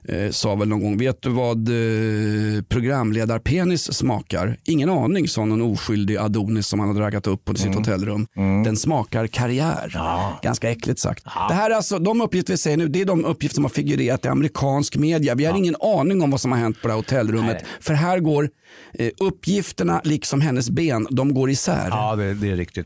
eh, 0.09 0.31
sa 0.31 0.55
väl 0.55 0.67
någon 0.67 0.81
gång, 0.81 0.97
vet 0.97 1.21
du 1.21 1.29
vad 1.29 1.67
eh, 1.69 2.61
programledarpenis 2.63 3.93
smakar? 3.93 4.57
Ingen 4.63 4.89
aning, 4.89 5.27
sa 5.27 5.45
någon 5.45 5.61
oskyldig 5.61 6.17
Adonis 6.17 6.67
som 6.67 6.79
han 6.79 6.89
hade 6.89 7.01
raggat 7.01 7.27
upp 7.27 7.45
på 7.45 7.55
sitt 7.55 7.65
Mm. 7.65 7.77
hotellrum. 7.77 8.27
Den 8.65 8.77
smakar 8.77 9.27
karriär. 9.27 9.91
Ganska 10.43 10.69
äckligt 10.71 10.99
sagt. 10.99 11.23
Det 11.23 11.53
här 11.53 11.69
är 11.71 11.75
alltså, 11.75 11.99
de 11.99 12.21
uppgifter 12.21 12.53
vi 12.53 12.57
säger 12.57 12.77
nu, 12.77 12.87
det 12.87 13.01
är 13.01 13.05
de 13.05 13.25
uppgifter 13.25 13.55
som 13.55 13.63
har 13.63 13.69
figurerat 13.69 14.25
i 14.25 14.27
amerikansk 14.27 14.95
media. 14.97 15.35
Vi 15.35 15.45
har 15.45 15.57
ingen 15.57 15.75
aning 15.81 16.21
om 16.21 16.31
vad 16.31 16.41
som 16.41 16.51
har 16.51 16.59
hänt 16.59 16.81
på 16.81 16.87
det 16.87 16.93
här 16.93 16.97
hotellrummet. 16.99 17.63
För 17.79 17.93
här 17.93 18.19
går 18.19 18.49
eh, 18.93 19.09
uppgifterna, 19.19 20.01
liksom 20.03 20.41
hennes 20.41 20.69
ben, 20.69 21.07
de 21.11 21.33
går 21.33 21.49
isär. 21.49 21.87
Ja, 21.89 22.15
det, 22.15 22.33
det 22.33 22.51
är 22.51 22.55
riktigt. 22.55 22.85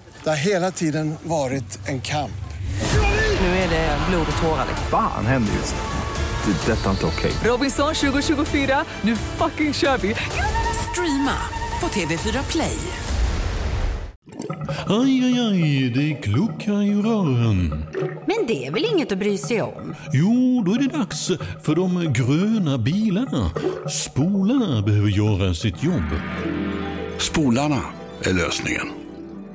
Det 0.23 0.29
har 0.29 0.37
hela 0.37 0.71
tiden 0.71 1.15
varit 1.23 1.79
en 1.87 2.01
kamp. 2.01 2.31
Nu 3.41 3.47
är 3.47 3.69
det 3.69 3.97
blod 4.09 4.27
och 4.35 4.41
tårar. 4.41 4.65
Fan 4.89 5.25
händer 5.25 5.53
just 5.53 5.75
det. 5.75 5.81
Det 6.45 6.71
är 6.71 6.75
detta 6.75 6.91
inte 6.91 7.05
okej. 7.05 7.31
Robinson 7.43 7.93
2024, 7.93 8.85
nu 9.01 9.15
fucking 9.15 9.73
kör 9.73 9.97
vi! 9.97 10.15
Streama 10.91 11.37
på 11.79 11.87
TV4 11.87 12.51
Play. 12.51 12.77
Aj, 14.87 15.23
aj, 15.25 15.39
aj, 15.39 15.89
det 15.95 16.13
kluckar 16.13 16.83
i 16.83 16.93
rören. 16.93 17.85
Men 18.27 18.45
det 18.47 18.67
är 18.67 18.71
väl 18.71 18.85
inget 18.93 19.11
att 19.11 19.17
bry 19.17 19.37
sig 19.37 19.61
om? 19.61 19.95
Jo, 20.13 20.63
då 20.65 20.73
är 20.73 20.79
det 20.79 20.97
dags 20.97 21.31
för 21.63 21.75
de 21.75 22.13
gröna 22.13 22.77
bilarna. 22.77 23.51
Spolarna 23.89 24.81
behöver 24.81 25.09
göra 25.09 25.53
sitt 25.53 25.83
jobb. 25.83 26.09
Spolarna 27.17 27.81
är 28.23 28.33
lösningen. 28.33 29.00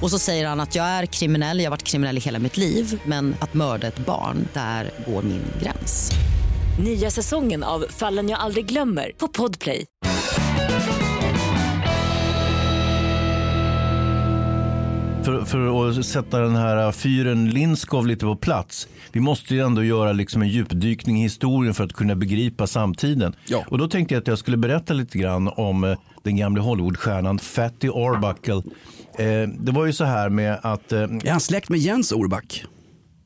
Och 0.00 0.10
så 0.10 0.18
säger 0.18 0.46
han 0.48 0.60
att 0.60 0.74
jag 0.74 0.86
är 0.86 1.06
kriminell, 1.06 1.58
jag 1.58 1.66
har 1.66 1.70
varit 1.70 1.82
kriminell 1.82 2.16
i 2.16 2.20
hela 2.20 2.38
mitt 2.38 2.56
liv 2.56 3.00
men 3.04 3.36
att 3.40 3.54
mörda 3.54 3.86
ett 3.86 3.98
barn, 3.98 4.48
där 4.52 4.90
går 5.06 5.22
min 5.22 5.42
gräns. 5.62 6.12
Nya 6.84 7.10
säsongen 7.10 7.64
av 7.64 7.84
Fallen 7.90 8.28
jag 8.28 8.40
aldrig 8.40 8.66
glömmer 8.66 9.12
på 9.18 9.28
Podplay. 9.28 9.84
För, 15.24 15.44
för 15.44 15.88
att 15.88 16.06
sätta 16.06 16.38
den 16.40 16.56
här 16.56 16.92
fyren 16.92 17.50
Linskov 17.50 18.06
lite 18.06 18.24
på 18.24 18.36
plats. 18.36 18.88
Vi 19.12 19.20
måste 19.20 19.54
ju 19.54 19.60
ändå 19.60 19.84
göra 19.84 20.12
liksom 20.12 20.42
en 20.42 20.48
djupdykning 20.48 21.18
i 21.18 21.22
historien 21.22 21.74
för 21.74 21.84
att 21.84 21.92
kunna 21.92 22.14
begripa 22.14 22.66
samtiden. 22.66 23.34
Ja. 23.46 23.64
Och 23.68 23.78
då 23.78 23.88
tänkte 23.88 24.14
jag 24.14 24.20
att 24.20 24.26
jag 24.26 24.38
skulle 24.38 24.56
berätta 24.56 24.94
lite 24.94 25.18
grann 25.18 25.48
om 25.48 25.84
eh, 25.84 25.98
den 26.22 26.36
gamla 26.36 26.62
Hollywoodstjärnan 26.62 27.38
Fatty 27.38 27.88
Arbuckle. 27.88 28.62
Eh, 29.18 29.48
det 29.48 29.72
var 29.72 29.86
ju 29.86 29.92
så 29.92 30.04
här 30.04 30.28
med 30.28 30.58
att... 30.62 30.92
Eh, 30.92 31.02
är 31.02 31.30
han 31.30 31.40
släkt 31.40 31.68
med 31.68 31.78
Jens 31.80 32.12
Orback? 32.12 32.64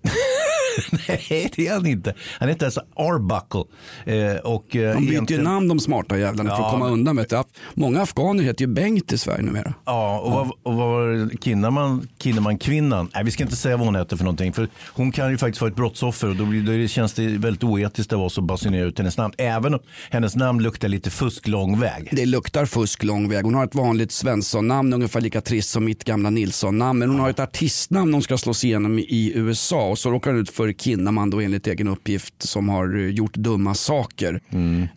Nej, 1.09 1.51
det 1.57 1.67
är 1.67 1.73
han 1.75 1.87
inte. 1.87 2.15
Han 2.41 2.49
heter 2.49 2.67
alltså 2.67 2.81
Arbuckle. 2.97 3.65
Eh, 4.07 4.37
och, 4.37 4.77
eh, 4.77 4.95
de 4.95 5.01
byter 5.01 5.13
egentligen... 5.13 5.43
ju 5.43 5.49
namn 5.49 5.69
de 5.69 5.81
smarta 5.81 6.19
jävlarna 6.19 6.51
för 6.51 6.57
att 6.57 6.63
Ja, 6.63 6.71
komma 6.71 6.85
men- 6.85 6.93
undan. 6.93 7.17
Vet 7.17 7.31
du. 7.31 7.43
Många 7.75 8.03
afghaner 8.03 8.45
heter 8.45 8.61
ju 8.65 8.67
Bengt 8.73 9.13
i 9.13 9.19
Sverige 9.19 9.43
numera. 9.43 9.75
Ja, 9.85 10.19
och 10.21 10.33
vad, 10.33 10.47
och 10.63 10.75
vad 10.75 10.89
var? 10.89 11.31
Kinnaman, 11.45 12.09
Kinnaman 12.19 12.59
kvinnan? 12.59 13.11
Nej, 13.15 13.25
vi 13.25 13.31
ska 13.31 13.43
inte 13.43 13.57
säga 13.57 13.77
vad 13.77 13.87
hon 13.87 13.97
heter 13.97 14.17
för 14.17 14.25
någonting. 14.25 14.53
För 14.53 14.69
hon 14.89 15.13
kan 15.13 15.31
ju 15.31 15.39
faktiskt 15.39 15.61
vara 15.61 15.71
ett 15.71 15.77
brottsoffer 15.77 16.29
och 16.29 16.37
då, 16.37 16.45
blir, 16.45 16.83
då 16.83 16.89
känns 16.89 17.13
det 17.13 17.27
väldigt 17.27 17.65
oetiskt 17.65 18.13
av 18.13 18.23
oss 18.23 18.39
att 18.39 18.45
basunera 18.45 18.85
ut 18.87 18.99
hennes 18.99 19.17
namn. 19.19 19.35
Även 19.39 19.75
om 19.75 19.81
hennes 20.11 20.37
namn 20.37 20.63
luktar 20.63 20.89
lite 20.89 21.11
fusk 21.11 21.49
lång 21.49 21.81
väg. 21.81 22.09
Det 22.13 22.27
luktar 22.27 22.67
fusk 22.67 23.03
lång 23.05 23.29
väg. 23.29 23.45
Hon 23.45 23.55
har 23.55 23.65
ett 23.65 23.75
vanligt 23.75 24.13
Svensson-namn, 24.13 24.93
ungefär 24.93 25.21
lika 25.21 25.41
trist 25.41 25.71
som 25.71 25.85
mitt 25.85 26.05
gamla 26.05 26.31
Nilsson-namn. 26.31 26.99
Men 26.99 27.11
hon 27.11 27.21
har 27.21 27.31
ett 27.31 27.41
artistnamn 27.41 28.13
hon 28.13 28.23
ska 28.23 28.39
slås 28.39 28.65
igenom 28.65 28.99
i 28.99 29.33
USA. 29.35 29.89
Och 29.89 29.99
så 29.99 30.11
råkar 30.11 30.31
hon 30.31 30.41
ut 30.41 30.51
för 30.51 30.62
Kinnaman 30.68 31.31
då 31.31 31.40
enligt 31.40 31.66
egen 31.66 31.88
uppgift 31.88 32.42
som 32.42 32.68
har 32.68 32.96
eh, 32.96 33.07
gjort 33.07 33.35
dumma 33.35 33.75
saker. 33.75 34.40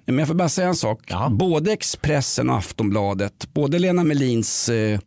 Men 0.06 0.18
jag 0.18 0.28
får 0.28 0.36
bara 0.36 0.50
säga 0.50 0.68
en 0.68 0.76
sak. 0.76 1.12
Både 1.30 1.72
Expressen 1.72 2.50
och 2.50 2.58
Aftonbladet, 2.58 3.48
både 3.54 3.80
Lena 3.80 4.04
Melins 4.04 4.70
eh, 4.70 5.00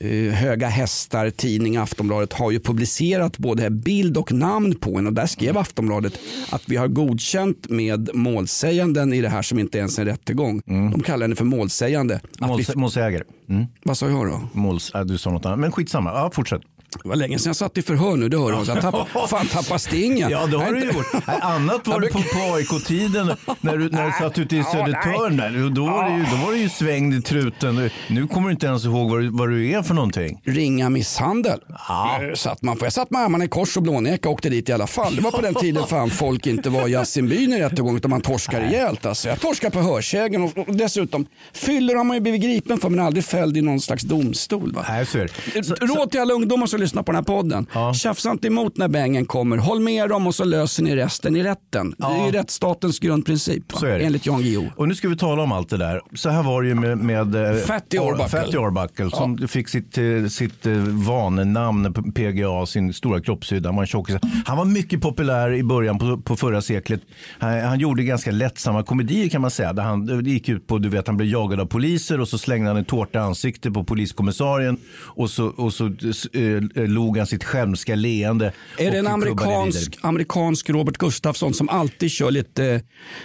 eh, 0.00 0.32
Höga 0.32 0.68
hästar 0.68 1.30
tidning 1.30 1.76
Aftonbladet 1.76 2.32
har 2.32 2.50
ju 2.50 2.60
publicerat 2.60 3.38
både 3.38 3.70
bild 3.70 4.16
och 4.16 4.32
namn 4.32 4.74
på 4.74 4.96
henne 4.96 5.08
och 5.08 5.14
där 5.14 5.26
skrev 5.26 5.58
Aftonbladet 5.58 6.18
att 6.50 6.62
vi 6.66 6.76
har 6.76 6.88
godkänt 6.88 7.68
med 7.70 8.10
målsäganden 8.14 9.12
i 9.12 9.20
det 9.20 9.28
här 9.28 9.42
som 9.42 9.58
inte 9.58 9.78
ens 9.78 9.98
är 9.98 10.02
en 10.02 10.08
rättegång. 10.08 10.62
De 10.66 11.02
kallar 11.02 11.24
henne 11.24 11.36
för 11.36 11.44
målsägande. 11.44 12.20
Måls, 12.40 12.70
vi, 12.70 12.76
målsägare. 12.76 13.22
Mm. 13.48 13.66
vad 13.82 13.98
sa 13.98 14.08
jag 14.08 14.26
då? 14.26 14.40
Måls, 14.52 14.94
äh, 14.94 15.04
du 15.04 15.18
sa 15.18 15.30
något 15.30 15.46
annat. 15.46 15.58
Men 15.58 15.72
skitsamma, 15.72 16.10
ja, 16.10 16.30
fortsätt. 16.34 16.62
Det 17.02 17.08
var 17.08 17.16
länge 17.16 17.38
sedan 17.38 17.50
jag 17.50 17.56
satt 17.56 17.78
i 17.78 17.82
förhör 17.82 18.16
nu, 18.16 18.28
det 18.28 18.38
hör 18.38 18.52
du. 18.52 18.72
Jag 18.72 18.80
tappar, 18.80 19.26
fan 19.28 19.46
tappar 19.46 19.78
stingen. 19.78 20.30
Ja, 20.30 20.46
det 20.46 20.56
har 20.56 20.72
du 20.72 20.84
gjort. 20.84 21.06
Annat 21.26 21.86
var 21.86 22.00
det 22.00 22.06
på, 22.08 22.18
på 22.18 22.54
AIK-tiden 22.54 23.32
när 23.60 23.76
du, 23.76 23.88
när 23.90 24.06
du 24.06 24.12
satt 24.12 24.38
ute 24.38 24.56
i 24.56 24.64
Södertörn. 24.64 25.36
Där. 25.36 25.70
Då, 25.70 25.84
var 25.86 26.04
det 26.10 26.16
ju, 26.16 26.24
då 26.30 26.36
var 26.46 26.52
du 26.52 26.58
ju 26.58 26.68
svängd 26.68 27.14
i 27.14 27.22
truten. 27.22 27.90
Nu 28.08 28.26
kommer 28.26 28.48
du 28.48 28.52
inte 28.52 28.66
ens 28.66 28.84
ihåg 28.84 29.10
vad, 29.10 29.24
vad 29.24 29.48
du 29.48 29.70
är 29.70 29.82
för 29.82 29.94
någonting. 29.94 30.40
Ringa 30.44 30.90
misshandel. 30.90 31.60
Eh, 31.70 32.34
Satt 32.34 32.62
man, 32.62 32.76
jag 32.80 32.92
satt 32.92 33.10
med 33.10 33.20
armarna 33.20 33.44
i 33.44 33.48
kors 33.48 33.76
och 33.76 33.82
blåneka 33.82 34.28
och 34.28 34.34
åkte 34.34 34.48
dit 34.48 34.68
i 34.68 34.72
alla 34.72 34.86
fall. 34.86 35.16
Det 35.16 35.22
var 35.22 35.30
på 35.30 35.40
den 35.40 35.54
tiden 35.54 35.86
fan 35.86 36.10
folk 36.10 36.46
inte 36.46 36.70
var 36.70 36.88
i 36.88 36.90
Yasinbyn 36.90 37.52
i 37.52 37.60
rättegång 37.60 37.96
utan 37.96 38.10
man 38.10 38.20
torskar 38.20 38.60
rejält. 38.60 39.06
Alltså. 39.06 39.28
Jag 39.28 39.40
torskar 39.40 39.70
på 39.70 39.80
hörsägen 39.80 40.42
och, 40.42 40.58
och 40.58 40.76
dessutom 40.76 41.26
fyller 41.52 41.94
har 41.94 42.04
man 42.04 42.16
ju 42.16 42.20
blivit 42.20 42.42
gripen 42.42 42.78
för 42.78 42.88
men 42.88 43.00
aldrig 43.00 43.24
fälld 43.24 43.56
i 43.56 43.62
någon 43.62 43.80
slags 43.80 44.02
domstol. 44.02 44.72
Va? 44.72 44.84
Nej, 44.88 45.06
så 45.06 45.18
är 45.18 45.30
det. 45.54 45.86
Råd 45.86 46.10
till 46.10 46.20
alla 46.20 46.34
ungdomar 46.34 46.66
som 46.66 46.80
lyssnar 46.88 47.02
på 47.02 47.12
den 47.12 47.16
här 47.16 47.22
podden. 47.22 47.66
Tjafsa 47.94 48.30
inte 48.30 48.46
emot 48.46 48.76
när 48.76 48.88
bängen 48.88 49.26
kommer. 49.26 49.56
Håll 49.56 49.80
med 49.80 50.08
dem 50.08 50.26
och 50.26 50.34
så 50.34 50.44
löser 50.44 50.82
ni 50.82 50.96
resten 50.96 51.36
i 51.36 51.42
rätten. 51.42 51.94
Det 51.98 52.04
är 52.04 52.26
ju 52.26 52.32
rättsstatens 52.32 52.98
grundprincip. 52.98 53.72
Va? 53.72 53.78
Så 53.78 53.86
är 53.86 53.98
det. 53.98 54.04
Enligt 54.04 54.26
Jan 54.26 54.42
Guillou. 54.42 54.70
Och 54.76 54.88
nu 54.88 54.94
ska 54.94 55.08
vi 55.08 55.16
tala 55.16 55.42
om 55.42 55.52
allt 55.52 55.68
det 55.68 55.76
där. 55.76 56.00
Så 56.14 56.28
här 56.28 56.42
var 56.42 56.62
det 56.62 56.68
ju 56.68 56.74
med, 56.74 56.98
med 56.98 57.34
eh, 57.34 57.56
Fatty 57.56 57.98
Arbuckle. 57.98 58.28
Fatty 58.28 58.56
Arbuckle 58.56 59.10
som 59.10 59.48
fick 59.48 59.68
sitt, 59.68 59.98
eh, 59.98 60.04
sitt 60.30 60.66
eh, 60.66 60.72
vanenamn 61.06 61.94
PGA, 62.14 62.66
sin 62.66 62.92
stora 62.92 63.20
kroppshydda. 63.20 63.68
Han 63.68 63.76
var 63.76 63.82
en 63.82 63.86
tjockis. 63.86 64.16
Han 64.46 64.56
var 64.56 64.64
mycket 64.64 65.00
populär 65.00 65.52
i 65.52 65.62
början 65.62 65.98
på, 65.98 66.18
på 66.18 66.36
förra 66.36 66.62
seklet. 66.62 67.00
Han, 67.38 67.60
han 67.60 67.78
gjorde 67.78 68.02
ganska 68.02 68.30
lättsamma 68.30 68.82
komedier 68.82 69.28
kan 69.28 69.40
man 69.40 69.50
säga. 69.50 69.72
Där 69.72 69.82
han, 69.82 70.06
det 70.24 70.30
gick 70.30 70.48
ut 70.48 70.66
på, 70.66 70.78
du 70.78 70.88
vet, 70.88 71.06
han 71.06 71.16
blev 71.16 71.28
jagad 71.28 71.60
av 71.60 71.66
poliser 71.66 72.20
och 72.20 72.28
så 72.28 72.38
slängde 72.38 72.68
han 72.68 72.76
en 72.76 72.84
tårta 72.84 73.18
i 73.18 73.22
ansiktet 73.22 73.74
på 73.74 73.84
poliskommissarien 73.84 74.78
och 75.18 75.30
så, 75.30 75.46
och 75.46 75.72
så 75.72 75.86
eh, 75.86 76.77
log 76.86 77.18
han 77.18 77.26
sitt 77.26 77.44
skälmska 77.44 77.94
leende. 77.94 78.52
Är 78.78 78.90
det 78.90 78.98
en 78.98 79.06
amerikansk, 79.06 79.98
amerikansk 80.00 80.70
Robert 80.70 80.96
Gustafsson 80.98 81.54
som 81.54 81.68
alltid 81.68 82.10
kör 82.10 82.30
lite 82.30 82.64
eh, 82.64 82.80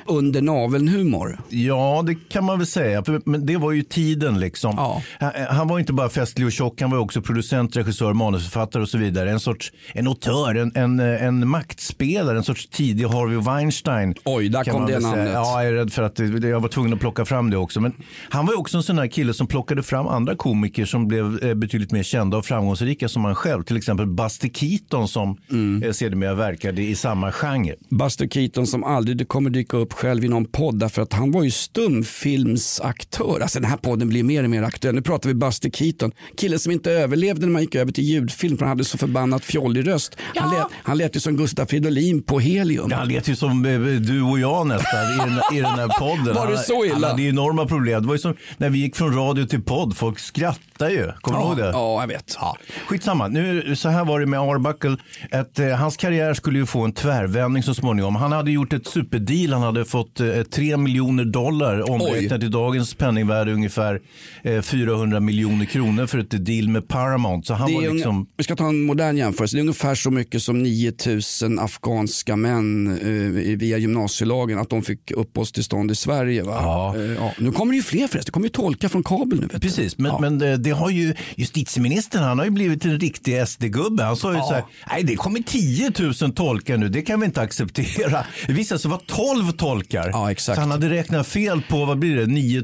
under 0.06 0.42
naveln 0.42 0.88
humor? 0.88 1.40
Ja, 1.50 2.04
det 2.08 2.16
kan 2.30 2.44
man 2.44 2.58
väl 2.58 2.68
säga. 2.68 3.04
Men 3.26 3.46
det 3.46 3.58
var 3.58 3.72
ju 3.72 3.84
tiden 3.84 4.40
liksom. 4.40 5.00
Han, 5.20 5.32
han 5.50 5.68
var 5.68 5.80
inte 5.80 5.94
bara 5.94 6.10
festlig 6.10 6.48
och 6.48 6.52
tjock, 6.54 6.82
han 6.82 6.92
var 6.92 6.98
också 6.98 7.22
producent, 7.22 7.76
regissör, 7.76 8.14
manusförfattare 8.14 8.84
och 8.84 8.90
så 8.90 8.98
vidare. 8.98 9.32
En 9.32 9.40
sorts 9.40 9.72
en 9.94 10.08
autör, 10.08 10.56
en, 10.56 10.72
en, 10.76 11.00
en 11.00 11.48
maktspelare, 11.48 12.38
en 12.38 12.44
sorts 12.44 12.68
tidig 12.68 13.06
Harvey 13.06 13.38
Weinstein. 13.38 14.16
Oj, 14.24 14.50
där 14.50 14.64
kom 14.64 14.86
det 14.86 14.88
säga. 14.88 15.00
namnet. 15.00 15.34
Ja, 15.34 15.64
jag 15.64 15.72
är 15.72 15.74
rädd 15.74 15.94
för 15.94 16.04
att 16.04 16.16
det, 16.16 16.48
jag 16.48 16.60
var 16.60 16.70
tvungen 16.70 16.94
att 16.94 17.00
plocka 17.00 17.26
fram 17.26 17.50
det 17.50 17.58
också. 17.58 17.80
Men 17.80 17.94
han 18.30 18.46
var 18.46 18.60
också 18.60 18.78
en 18.78 18.84
sån 18.84 18.98
här 18.98 19.08
kille 19.08 19.34
som 19.34 19.48
plockade 19.48 19.84
fram 19.84 20.08
andra 20.08 20.36
komiker 20.36 20.86
som 20.86 21.08
blev 21.08 21.44
eh, 21.44 21.54
betydligt 21.54 21.92
mer 21.92 22.04
kända 22.04 22.38
och 22.38 22.46
framgångsrika 22.46 23.10
som 23.10 23.26
han 23.26 23.36
själv. 23.44 23.64
Till 23.64 23.78
exempel 23.78 24.08
Buster 24.08 24.50
Keaton 24.50 25.08
som 25.08 25.38
Mm. 25.52 25.84
eh, 25.84 25.92
sedermera 25.92 26.34
verkade 26.34 26.82
i 26.82 26.96
samma 26.96 27.32
genre. 27.32 27.76
Buster 27.90 28.28
Keaton 28.28 28.68
som 28.68 28.84
aldrig 28.84 29.28
kommer 29.28 29.50
dyka 29.50 29.78
upp 29.78 29.94
själv 29.94 30.26
i 30.26 30.28
någon 30.28 30.46
podd 30.46 30.80
därför 30.80 31.02
att 31.02 31.14
han 31.14 31.32
var 31.32 31.44
ju 31.44 31.52
stumfilmsaktör. 31.52 33.40
Alltså 33.42 33.60
den 33.60 33.70
här 33.70 33.78
podden 33.78 34.10
blir 34.10 34.24
mer 34.24 34.44
och 34.44 34.50
mer 34.50 34.64
aktuell. 34.64 34.96
Nu 34.96 35.02
pratar 35.02 35.30
vi 35.30 35.36
Buster 35.36 35.70
Keaton. 35.70 36.12
Killen 36.38 36.60
som 36.60 36.72
inte 36.72 36.92
överlevde 36.92 37.46
när 37.46 37.54
man 37.54 37.62
gick 37.62 37.76
över 37.76 37.92
till 37.92 38.04
ljudfilm 38.04 38.58
för 38.58 38.66
han 38.66 38.70
hade 38.70 38.84
så 38.86 38.98
förbannat 38.98 39.46
fjollig 39.46 39.88
röst. 39.88 40.18
Han, 40.36 40.56
lät, 40.56 40.68
han 40.84 40.98
lät 40.98 41.16
ju 41.16 41.20
som 41.20 41.38
Gustaf 41.38 41.70
Fridolin 41.70 42.24
på 42.24 42.40
Helium. 42.40 42.92
Han 42.92 43.08
lät 43.08 43.28
ju 43.28 43.36
som 43.36 43.66
eh, 43.66 43.80
du 43.80 44.22
och 44.22 44.40
jag 44.40 44.68
nästan 44.68 45.14
i 45.14 45.18
den, 45.18 45.58
i 45.58 45.62
den 45.62 45.66
här 45.80 46.00
podden. 46.00 46.36
Var 46.36 46.52
det 46.52 46.58
så 46.58 46.86
illa? 46.86 46.94
Han 46.96 47.04
hade 47.04 47.24
enorma 47.24 47.66
problem. 47.66 48.02
Det 48.02 48.08
var 48.08 48.16
ju 48.16 48.20
som 48.20 48.36
när 48.58 48.70
vi 48.70 48.80
gick 48.80 48.96
från 48.96 49.16
radio 49.16 49.46
till 49.46 49.62
podd. 49.62 49.98
Folk 49.98 50.20
skrattade 50.20 50.92
ju. 50.92 51.12
Kommer 51.22 51.40
du 51.40 51.44
Ja, 51.44 51.48
ihåg 51.50 51.58
det? 51.58 51.70
ja, 51.70 52.02
jag 52.02 52.08
vet. 52.08 52.38
Ja. 52.40 52.58
Skitsamma. 52.88 53.23
Nu, 53.28 53.76
så 53.76 53.90
här 53.90 54.06
var 54.06 54.20
det 54.20 54.26
med 54.26 54.40
Arbuckle. 54.40 54.98
Att, 55.32 55.60
eh, 55.60 55.68
hans 55.70 55.98
karriär 55.98 56.34
skulle 56.34 56.60
ju 56.60 56.66
få 56.66 56.82
en 56.86 56.92
tvärvändning 56.94 57.64
så 57.64 57.74
småningom. 57.74 58.16
Han 58.16 58.32
hade 58.32 58.52
gjort 58.52 58.74
ett 58.74 58.88
superdeal. 58.88 59.54
Han 59.54 59.62
hade 59.62 59.86
fått 59.86 60.20
eh, 60.20 60.44
3 60.44 60.78
miljoner 60.78 61.26
dollar 61.26 61.92
omräknat 61.92 62.44
i 62.44 62.48
dagens 62.48 62.94
penningvärde 62.94 63.54
ungefär 63.54 64.02
eh, 64.44 64.62
400 64.62 65.20
miljoner 65.20 65.66
kronor 65.66 66.06
för 66.06 66.18
ett 66.18 66.46
deal 66.46 66.70
med 66.70 66.88
Paramount. 66.88 67.48
Så 67.48 67.54
han 67.54 67.68
Det 67.70 67.76
var 67.76 67.84
är 67.84 67.88
unga- 67.88 67.94
liksom... 67.94 68.28
Vi 68.38 68.44
ska 68.44 68.56
ta 68.56 68.68
en 68.68 68.82
modern 68.84 69.18
jämförelse. 69.18 69.56
Det 69.56 69.60
är 69.60 69.62
ungefär 69.62 69.96
så 69.96 70.12
mycket 70.12 70.44
som 70.44 70.64
9000 70.64 71.60
afghanska 71.60 72.36
män 72.36 72.88
eh, 73.02 73.58
via 73.58 73.78
gymnasielagen 73.78 74.60
att 74.60 74.70
de 74.70 74.82
fick 74.82 75.12
uppehållstillstånd 75.12 75.92
i 75.92 75.96
Sverige. 75.96 76.44
Va? 76.44 76.58
Ja. 76.62 76.96
Eh, 76.98 77.02
ja. 77.12 77.32
Nu 77.40 77.52
kommer 77.52 77.72
det 77.74 77.78
ju 77.78 77.84
fler 77.84 78.08
förresten. 78.08 78.22
Det 78.26 78.32
kommer 78.32 78.46
ju 78.48 78.52
tolkar 78.52 78.88
från 78.90 79.04
kabel 79.04 79.42
nu. 79.42 79.60
Precis, 79.60 79.98
men, 79.98 80.22
men 80.22 80.42
eh, 80.52 80.58
det 80.58 80.70
har 80.72 80.90
ju 80.90 81.14
justitieministern, 81.36 82.24
han 82.24 82.38
har 82.40 82.46
ju 82.46 82.52
blivit 82.52 82.86
en 82.86 83.00
riktig 83.00 83.13
SD-gubbe. 83.22 84.04
Han 84.04 84.16
sa 84.18 84.32
ju 84.32 84.38
Ja. 84.38 84.44
så 84.44 84.54
här, 84.54 84.64
nej 84.90 85.04
det 85.04 85.16
kommer 85.16 85.40
10 85.40 85.92
000 86.22 86.34
tolkar 86.34 86.78
nu, 86.78 86.90
det 86.90 87.02
kan 87.02 87.20
vi 87.20 87.26
inte 87.26 87.42
acceptera. 87.42 88.26
Det 88.48 88.54
visade 88.54 88.80
sig 88.80 88.92
vara 88.92 89.02
12 89.08 89.52
tolkar. 89.52 90.10
Ja, 90.14 90.32
exakt. 90.32 90.56
Så 90.56 90.62
han 90.62 90.72
hade 90.72 90.90
räknat 90.90 91.28
fel 91.28 91.62
på, 91.70 91.86
vad 91.86 92.00
blir 92.00 92.16
det, 92.16 92.26
9 92.26 92.64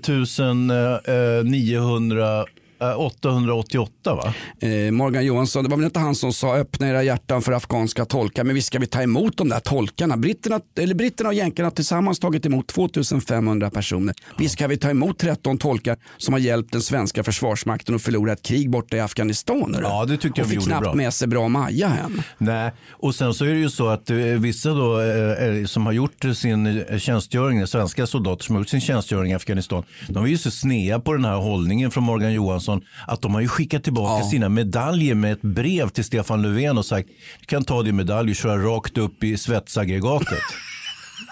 900 1.44 2.40
eh, 2.40 2.46
888 2.80 4.15
va? 4.15 4.34
Eh, 4.68 4.92
Morgan 4.92 5.26
Johansson, 5.26 5.63
det 5.63 5.70
var 5.70 5.78
väl 5.78 5.86
inte 5.86 6.00
han 6.00 6.15
som 6.15 6.34
sa 6.34 6.56
öppna 6.58 6.89
era 6.89 7.04
hjärtan 7.04 7.42
för 7.42 7.52
afghanska 7.52 8.06
tolkar, 8.06 8.44
men 8.44 8.56
visst 8.56 8.68
ska 8.68 8.80
vi 8.80 8.88
ta 8.88 9.02
emot 9.02 9.38
de 9.38 9.50
där 9.50 9.60
tolkarna. 9.60 10.18
Britterna, 10.18 10.60
eller 10.80 10.96
britterna 10.96 11.30
och 11.30 11.36
jänkarna 11.36 11.65
har 11.65 11.72
tillsammans 11.72 12.20
tagit 12.20 12.46
emot 12.46 12.68
2500 12.68 13.70
personer. 13.70 14.15
Visst 14.38 14.54
ska 14.54 14.68
vi 14.68 14.78
ta 14.78 14.89
emot 14.89 15.20
13 15.20 15.58
tolkar 15.58 15.98
som 16.18 16.34
har 16.34 16.39
hjälpt 16.39 16.72
den 16.72 16.82
svenska 16.82 17.24
försvarsmakten 17.24 17.96
att 17.96 18.02
förlora 18.02 18.34
ett 18.34 18.42
krig 18.44 18.70
borta 18.70 18.98
i 18.98 19.00
Afghanistan. 19.00 19.76
eller? 19.76 19.89
Ja, 19.89 20.06
det 20.06 20.18
tyckte 20.18 20.42
jag 20.42 20.46
och 20.46 20.52
vi 20.52 20.56
fick 20.56 20.63
gjorde 20.63 20.65
knappt 20.72 20.84
bra. 20.84 20.94
med 20.94 21.13
sig 21.13 21.28
bra 21.28 21.48
Maja 21.48 21.88
hem. 21.88 22.22
Nej, 22.38 22.72
och 22.92 23.15
sen 23.15 23.34
så 23.34 23.46
är 23.46 23.50
det 23.50 23.60
ju 23.60 23.70
så 23.70 23.88
att 23.88 24.10
eh, 24.10 24.15
vissa 24.18 24.70
då, 24.70 25.00
eh, 25.00 25.48
eh, 25.48 25.65
som 25.65 25.86
har 25.86 25.94
gjort 25.94 26.26
sin 26.36 26.65
eh, 26.65 26.98
tjänstgöring, 26.98 27.68
svenska 27.68 28.08
soldater 28.08 28.44
som 28.44 28.56
har 28.56 28.62
gjort 28.62 28.70
sin 28.70 28.82
tjänstgöring 28.82 29.32
i 29.32 29.36
Afghanistan, 29.36 29.84
de 30.08 30.24
är 30.24 30.28
ju 30.28 30.38
så 30.38 30.52
snea 30.52 31.00
på 31.00 31.13
den 31.13 31.26
här 31.26 31.36
hållningen 31.38 31.92
från 31.92 32.04
Morgan 32.04 32.34
Johansson 32.34 32.68
att 33.08 33.21
de 33.21 33.34
har 33.34 33.41
ju 33.41 33.47
skickat 33.47 33.84
tillbaka 33.84 34.23
sina 34.23 34.49
medaljer 34.49 35.15
med 35.15 35.34
ett 35.34 35.41
brev 35.41 35.89
till 35.89 36.03
Stefan 36.03 36.41
Löfven 36.41 36.77
och 36.77 36.86
sagt 36.86 37.10
du 37.39 37.45
kan 37.45 37.63
ta 37.63 37.84
din 37.84 37.95
medalj 37.95 38.29
och 38.29 38.36
köra 38.36 38.58
rakt 38.58 38.97
upp 38.97 39.23
i 39.23 39.38
svetsaggregatet. 39.38 40.39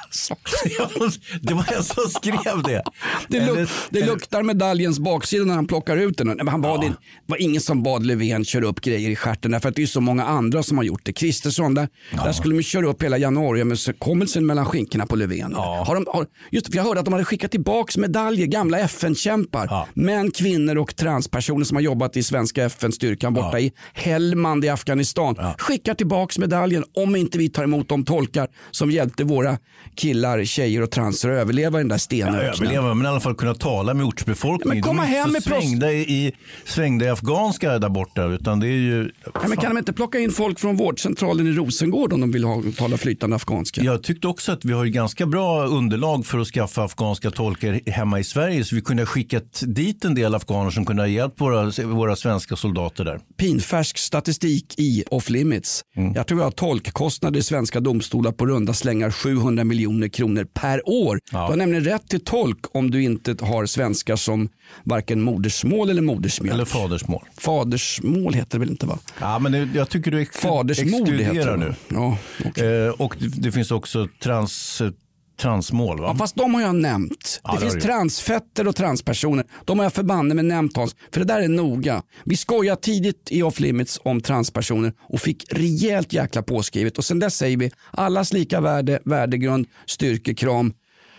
Ja, 0.78 0.90
det 1.42 1.54
var 1.54 1.74
en 1.78 1.84
som 1.84 2.10
skrev 2.10 2.64
det. 2.64 2.84
Det, 3.28 3.46
luk, 3.46 3.70
det 3.90 4.06
luktar 4.06 4.44
medaljens 4.44 5.00
baksida 5.00 5.46
när 5.46 5.54
han 5.56 5.68
plockar 5.68 5.98
ut 5.98 6.18
den. 6.18 6.28
Men 6.28 6.48
Han 6.48 6.62
bad 6.62 6.84
in, 6.84 6.92
det 6.92 6.98
var 7.26 7.42
ingen 7.42 7.62
som 7.62 7.84
bad 7.84 8.06
Löfven 8.06 8.46
köra 8.46 8.66
upp 8.66 8.82
grejer 8.82 9.10
i 9.10 9.16
stjärten 9.16 9.52
därför 9.52 9.70
att 9.70 9.76
det 9.76 9.82
är 9.84 9.88
så 9.88 10.02
många 10.02 10.26
andra 10.26 10.64
som 10.64 10.78
har 10.78 10.84
gjort 10.84 11.02
det. 11.06 11.14
Kristersson, 11.14 11.74
där, 11.74 11.88
där 12.12 12.32
skulle 12.32 12.56
de 12.56 12.64
köra 12.64 12.88
upp 12.88 13.04
hela 13.04 13.18
januariöverenskommelsen 13.18 14.46
mellan 14.46 14.66
skinkorna 14.66 15.06
på 15.06 15.16
Löfven. 15.16 15.54
Har 15.56 15.96
de, 15.96 16.06
har, 16.14 16.26
just 16.52 16.68
för 16.68 16.76
jag 16.76 16.84
hörde 16.84 17.00
att 17.00 17.06
de 17.06 17.14
hade 17.14 17.26
skickat 17.26 17.52
tillbaka 17.52 18.00
medaljer, 18.00 18.48
gamla 18.48 18.80
FN-kämpar, 18.80 19.88
män, 19.94 20.32
kvinnor 20.32 20.78
och 20.78 20.96
transpersoner 20.96 21.66
som 21.66 21.78
har 21.78 21.82
jobbat 21.82 22.18
i 22.18 22.24
svenska 22.24 22.64
FN-styrkan 22.66 23.34
borta 23.34 23.60
i 23.60 23.72
Helmand 23.94 24.66
i 24.66 24.70
Afghanistan. 24.70 25.36
Skickar 25.58 25.94
tillbaka 25.94 26.40
medaljen 26.42 26.84
om 26.96 27.16
inte 27.16 27.38
vi 27.38 27.50
tar 27.50 27.64
emot 27.64 27.90
de 27.90 28.06
tolkar 28.06 28.48
som 28.72 28.92
hjälpte 28.92 29.24
våra 29.24 29.58
killar, 29.98 30.44
tjejer 30.46 30.82
och 30.82 30.92
transer 30.92 31.30
att 31.30 31.42
överleva 31.42 31.80
i 31.80 31.82
den 31.82 31.88
där 31.88 31.96
Ja, 31.96 32.00
stenöknen. 32.00 32.42
överleva, 32.42 32.94
men 32.94 33.06
i 33.06 33.10
alla 33.10 33.20
fall 33.20 33.36
kunna 33.36 33.54
tala 33.56 33.94
med 33.94 34.06
ortsbefolkningen. 34.06 34.76
Men 34.76 34.82
komma 34.84 35.02
de 35.06 35.14
är 35.14 35.20
hem 35.20 35.30
inte 35.30 35.42
så 35.42 35.50
med 35.50 35.62
svängda 35.64 35.92
i, 35.94 36.32
svängda 36.66 37.06
i 37.06 37.10
afghanska 37.10 37.80
där 37.80 37.90
borta, 37.90 38.26
utan 38.26 38.60
det 38.60 38.68
är 38.68 38.72
ju... 38.72 39.12
Ja, 39.26 39.48
men 39.48 39.58
kan 39.58 39.70
de 39.72 39.78
inte 39.78 39.94
plocka 39.94 40.20
in 40.20 40.32
folk 40.32 40.60
från 40.60 40.78
vårdcentralen 40.78 41.48
i 41.48 41.52
Rosengård 41.52 42.14
om 42.14 42.22
de 42.22 42.32
vill 42.32 42.44
ha, 42.44 42.64
tala 42.78 42.98
flytande 42.98 43.36
afghanska? 43.36 43.82
Jag 43.82 44.04
tyckte 44.04 44.28
också 44.28 44.52
att 44.52 44.66
vi 44.66 44.74
har 44.74 44.86
ju 44.86 44.92
ganska 44.92 45.26
bra 45.26 45.66
underlag 45.66 46.26
för 46.26 46.40
att 46.40 46.48
skaffa 46.48 46.84
afghanska 46.84 47.32
tolkar 47.32 47.92
hemma 47.92 48.20
i 48.20 48.24
Sverige. 48.24 48.64
Så 48.64 48.76
vi 48.76 48.82
kunde 48.82 49.02
ha 49.04 49.08
skickat 49.08 49.64
dit 49.68 50.06
en 50.06 50.16
del 50.16 50.36
afghaner 50.36 50.72
som 50.72 50.86
kunde 50.86 51.02
ha 51.02 51.08
hjälpt 51.08 51.42
våra, 51.42 51.72
våra 51.86 52.16
svenska 52.16 52.56
soldater 52.56 53.06
där. 53.06 53.20
Pinfärsk 53.38 53.98
statistik 53.98 54.74
i 54.78 55.04
off 55.12 55.30
limits. 55.30 55.82
Mm. 55.96 56.14
Jag 56.14 56.28
tror 56.28 56.38
vi 56.38 56.44
har 56.44 56.52
tolkkostnader 56.52 57.40
i 57.40 57.44
svenska 57.44 57.80
domstolar 57.80 58.32
på 58.32 58.46
runda 58.46 58.74
slängar 58.74 59.12
700 59.12 59.64
miljoner 59.64 59.87
kronor 60.10 60.44
per 60.54 60.90
år. 60.90 61.20
Du 61.32 61.38
har 61.38 61.56
nämligen 61.56 61.84
rätt 61.84 62.08
till 62.10 62.20
tolk 62.24 62.76
om 62.76 62.92
du 62.92 63.04
inte 63.04 63.36
har 63.46 63.66
svenska 63.66 64.18
som 64.18 64.50
varken 64.84 65.22
modersmål 65.22 65.90
eller 65.90 66.02
modersmjölk. 66.02 66.54
Eller 66.54 66.66
fadersmål. 66.66 67.24
Fadersmål 67.38 68.34
heter 68.34 68.52
det 68.52 68.60
väl 68.60 68.70
inte 68.70 68.86
va? 68.86 69.00
Ja, 69.22 69.40
men 69.40 69.52
det, 69.52 69.70
jag 69.76 69.90
tycker 69.90 70.12
du 70.12 70.22
ex- 70.22 70.46
exkluderar 70.70 71.58
nu. 71.58 71.74
Ja, 71.88 72.18
eh, 72.64 72.90
och 73.02 73.16
det, 73.20 73.28
det 73.28 73.52
finns 73.52 73.72
också 73.72 74.08
trans, 74.24 74.82
transmål. 75.38 76.00
Va? 76.00 76.08
Ja, 76.08 76.16
fast 76.16 76.36
de 76.36 76.54
har 76.54 76.62
jag 76.62 76.76
nämnt. 76.76 77.42
Ja, 77.44 77.52
det 77.52 77.58
det 77.58 77.62
finns 77.62 77.74
du. 77.74 77.82
transfetter 77.82 78.68
och 78.68 78.76
transpersoner. 78.76 79.46
De 79.66 79.80
har 79.80 79.86
jag 79.86 79.94
förbanne 79.94 80.34
med 80.36 80.46
nämnt 80.46 80.78
Hans. 80.78 80.96
För 81.14 81.20
det 81.20 81.26
där 81.26 81.42
är 81.42 81.48
noga. 81.48 82.04
Vi 82.26 82.38
skojade 82.38 82.82
tidigt 82.82 83.28
i 83.32 83.44
off 83.44 83.60
limits 83.60 84.00
om 84.04 84.22
transpersoner 84.22 84.94
och 85.10 85.22
fick 85.22 85.46
rejält 85.54 86.14
jäkla 86.14 86.42
påskrivet. 86.42 86.98
Och 86.98 87.06
sen 87.06 87.20
dess 87.20 87.38
säger 87.38 87.58
vi 87.58 87.72
allas 87.92 88.34
lika 88.34 88.62
värde, 88.62 89.00
värdegrund, 89.06 89.68
styrkekram. 89.86 90.74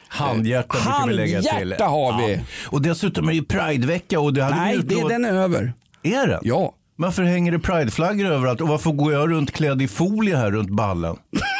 Handhjärta 0.08 0.68
brukar 0.74 1.06
vi 1.08 1.14
lägga 1.14 1.40
till. 1.42 1.50
Handhjärta 1.50 1.84
har 1.84 2.26
vi. 2.26 2.34
Ja. 2.34 2.40
Och 2.66 2.82
dessutom 2.82 3.28
är 3.28 3.32
det 3.34 3.42
Pridevecka. 3.42 4.20
Och 4.20 4.34
det 4.34 4.42
hade 4.42 4.56
Nej, 4.56 4.76
vi 4.76 4.82
det, 4.82 4.94
utlovat- 4.94 5.08
den 5.08 5.24
är 5.24 5.32
över. 5.32 5.72
Är 6.02 6.26
den? 6.26 6.40
Ja. 6.42 6.74
Varför 6.96 7.22
hänger 7.22 7.52
det 7.52 7.58
prideflaggor 7.58 8.26
överallt 8.26 8.60
och 8.60 8.68
varför 8.68 8.90
går 8.92 9.12
jag 9.12 9.30
runt 9.30 9.50
klädd 9.52 9.82
i 9.82 9.88
folie 9.88 10.36
här 10.36 10.50
runt 10.50 10.70
ballen? 10.70 11.16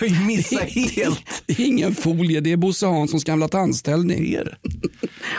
har 0.00 0.06
ju 0.06 0.26
missat 0.26 0.70
helt. 0.70 1.22
Det 1.46 1.62
är 1.62 1.66
ingen 1.66 1.94
folie, 1.94 2.40
det 2.40 2.52
är 2.52 2.56
Bosse 2.56 2.86
Hanssons 2.86 3.24
gamla 3.24 3.48
tandställning. 3.48 4.34
Är 4.34 4.44
det? 4.44 4.56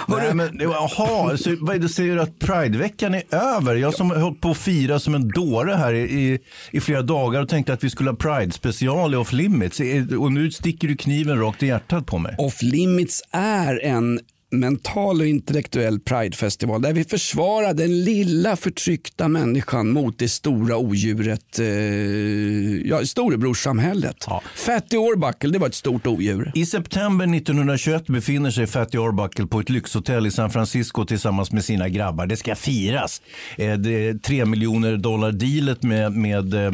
Nej, 0.07 0.33
men, 0.33 0.59
jaha, 0.59 1.37
så 1.37 1.55
vad 1.59 1.75
är 1.75 1.79
det 1.79 1.89
säger 1.89 2.15
du 2.15 2.21
att 2.21 2.39
Prideveckan 2.39 3.13
är 3.15 3.23
över? 3.31 3.75
Jag 3.75 3.93
som 3.93 4.09
har 4.09 4.19
hållit 4.19 4.41
på 4.41 4.51
att 4.51 4.57
fira 4.57 4.99
som 4.99 5.15
en 5.15 5.27
dåre 5.27 5.73
här 5.73 5.93
i, 5.93 5.99
i, 5.99 6.39
i 6.71 6.79
flera 6.79 7.01
dagar 7.01 7.41
och 7.41 7.49
tänkte 7.49 7.73
att 7.73 7.83
vi 7.83 7.89
skulle 7.89 8.09
ha 8.09 8.17
Pride 8.17 8.51
special 8.51 9.13
i 9.13 9.17
Off 9.17 9.33
Limits 9.33 9.81
och 10.19 10.31
nu 10.31 10.51
sticker 10.51 10.87
du 10.87 10.97
kniven 10.97 11.39
rakt 11.39 11.63
i 11.63 11.67
hjärtat 11.67 12.05
på 12.05 12.17
mig. 12.17 12.35
Off 12.37 12.61
Limits 12.61 13.21
är 13.31 13.85
en 13.85 14.19
mental 14.51 15.21
och 15.21 15.27
intellektuell 15.27 15.99
pridefestival 15.99 16.81
där 16.81 16.93
vi 16.93 17.03
försvarar 17.03 17.73
den 17.73 18.03
lilla 18.03 18.55
förtryckta 18.55 19.27
människan 19.27 19.89
mot 19.91 20.19
det 20.19 20.29
stora 20.29 20.77
odjuret, 20.77 21.59
eh, 21.59 21.65
ja, 22.89 23.05
storebrorssamhället. 23.05 24.25
Fatty 24.55 24.97
Orbuckle, 24.97 25.49
det 25.49 25.59
var 25.59 25.67
ett 25.67 25.75
stort 25.75 26.07
odjur. 26.07 26.51
I 26.55 26.65
september 26.65 27.35
1921 27.35 28.07
befinner 28.07 28.51
sig 28.51 28.67
Fatty 28.67 28.97
Arbuckle 28.97 29.47
på 29.47 29.59
ett 29.59 29.69
lyxhotell 29.69 30.27
i 30.27 30.31
San 30.31 30.49
Francisco 30.49 31.05
tillsammans 31.05 31.51
med 31.51 31.65
sina 31.65 31.89
grabbar. 31.89 32.25
Det 32.27 32.37
ska 32.37 32.55
firas. 32.55 33.21
Eh, 33.57 33.73
Det 33.73 34.07
är 34.07 34.13
3 34.13 34.45
miljoner 34.45 34.97
dollar 34.97 35.31
dealet 35.31 35.83
med, 35.83 36.13
med 36.13 36.53
eh, 36.53 36.71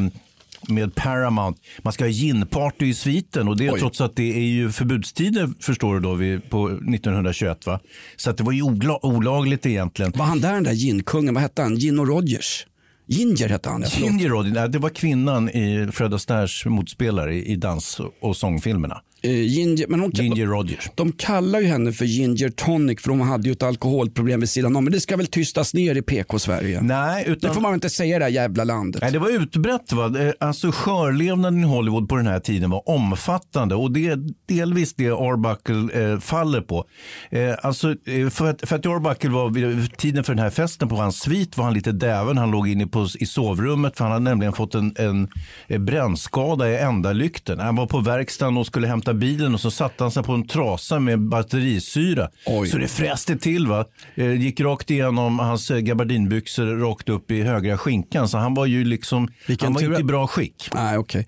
med 0.69 0.95
Paramount. 0.95 1.61
Man 1.83 1.93
ska 1.93 2.03
ha 2.03 2.09
ginparty 2.09 2.85
i 2.85 2.93
sviten 2.93 3.47
och 3.47 3.57
det 3.57 3.67
är 3.67 3.73
Oj. 3.73 3.79
trots 3.79 4.01
att 4.01 4.15
det 4.15 4.35
är 4.35 4.45
ju 4.45 4.71
förbudstider 4.71 5.49
förstår 5.59 5.93
du 5.93 5.99
då 5.99 6.13
vid, 6.13 6.49
på 6.49 6.67
1921 6.67 7.65
va. 7.65 7.79
Så 8.15 8.29
att 8.29 8.37
det 8.37 8.43
var 8.43 8.51
ju 8.51 8.61
olagligt 9.01 9.65
egentligen. 9.65 10.13
Var 10.15 10.25
han 10.25 10.41
där 10.41 10.53
den 10.53 10.63
där 10.63 10.73
ginkungen, 10.73 11.33
vad 11.33 11.43
hette 11.43 11.61
han? 11.61 11.75
Gino 11.75 12.05
Rogers? 12.05 12.65
Ginger 13.07 13.49
hette 13.49 13.69
han. 13.69 13.83
Ginger 13.83 14.29
Roddy, 14.29 14.51
nej, 14.51 14.69
det 14.69 14.79
var 14.79 14.89
kvinnan 14.89 15.49
i 15.49 15.89
Fred 15.91 16.13
Astaires 16.13 16.65
motspelare 16.65 17.35
i 17.35 17.55
dans 17.55 18.01
och 18.21 18.37
sångfilmerna. 18.37 19.01
Eh, 19.25 19.41
Ginger, 19.41 19.85
men 19.87 19.99
hon, 19.99 20.11
Ginger 20.11 20.45
Rogers. 20.45 20.89
De 20.95 21.11
kallar 21.11 21.59
ju 21.59 21.67
henne 21.67 21.91
för 21.91 22.05
Ginger 22.05 22.49
Tonic 22.49 23.01
för 23.01 23.09
hon 23.09 23.21
hade 23.21 23.47
ju 23.47 23.51
ett 23.51 23.63
alkoholproblem 23.63 24.39
vid 24.39 24.49
sidan 24.49 24.75
om. 24.75 24.83
Men 24.83 24.93
det 24.93 24.99
ska 24.99 25.17
väl 25.17 25.27
tystas 25.27 25.73
ner 25.73 25.95
i 25.95 26.01
PK-Sverige? 26.01 26.81
Nej, 26.81 27.23
utan... 27.27 27.49
Det 27.49 27.53
får 27.53 27.61
man 27.61 27.71
väl 27.71 27.77
inte 27.77 27.89
säga 27.89 28.15
i 28.15 28.19
det 28.19 28.25
här 28.25 28.31
jävla 28.31 28.63
landet. 28.63 29.01
Nej, 29.01 29.11
det 29.11 29.19
var 29.19 29.29
utbrett. 29.29 29.91
Va? 29.91 30.19
Eh, 30.19 30.31
Alltså, 30.39 30.71
skörlevnaden 30.71 31.59
i 31.59 31.63
Hollywood 31.63 32.09
på 32.09 32.15
den 32.15 32.27
här 32.27 32.39
tiden 32.39 32.69
var 32.69 32.89
omfattande 32.89 33.75
och 33.75 33.91
det 33.91 34.07
är 34.07 34.19
delvis 34.47 34.93
det 34.95 35.09
Arbuckle 35.09 36.11
eh, 36.11 36.19
faller 36.19 36.61
på. 36.61 36.85
Eh, 37.29 37.53
alltså, 37.63 37.95
eh, 38.05 38.29
för, 38.29 38.49
att, 38.49 38.69
för 38.69 38.75
att 38.75 38.85
Arbuckle 38.85 39.29
var 39.29 39.49
vid 39.49 39.97
tiden 39.97 40.23
för 40.23 40.33
den 40.33 40.43
här 40.43 40.49
festen 40.49 40.89
på 40.89 40.95
hans 40.95 41.19
svit 41.19 41.57
var 41.57 41.65
han 41.65 41.73
lite 41.73 41.91
däven. 41.91 42.37
Han 42.37 42.51
låg 42.51 42.67
inne 42.67 42.87
på, 42.87 43.07
i 43.19 43.25
sovrummet 43.25 43.97
för 43.97 44.03
han 44.03 44.11
hade 44.13 44.23
nämligen 44.23 44.53
fått 44.53 44.75
en, 44.75 44.95
en, 44.97 45.27
en 45.67 45.85
brännskada 45.85 46.69
i 46.71 46.77
ändalykten. 46.77 47.59
Han 47.59 47.75
var 47.75 47.87
på 47.87 47.99
verkstaden 47.99 48.57
och 48.57 48.65
skulle 48.67 48.87
hämta 48.87 49.13
bilen 49.15 49.53
och 49.53 49.61
så 49.61 49.71
satte 49.71 50.03
han 50.03 50.11
sig 50.11 50.23
på 50.23 50.31
en 50.31 50.47
trasa 50.47 50.99
med 50.99 51.19
batterisyra. 51.19 52.29
Så 52.71 52.77
det 52.77 52.87
fräste 52.87 53.37
till. 53.37 53.67
va. 53.67 53.85
Eh, 54.15 54.33
gick 54.33 54.59
rakt 54.59 54.91
igenom 54.91 55.39
hans 55.39 55.71
eh, 55.71 55.77
gabardinbyxor 55.77 56.65
rakt 56.65 57.09
upp 57.09 57.31
i 57.31 57.41
högra 57.41 57.77
skinkan. 57.77 58.29
Så 58.29 58.37
han 58.37 58.53
var 58.53 58.65
ju 58.65 58.83
liksom, 58.83 59.27
han 59.61 59.73
var 59.73 59.83
inte 59.83 60.01
i 60.01 60.03
bra 60.03 60.27
skick. 60.27 60.69
Nej, 60.73 60.97
okej. 60.97 61.27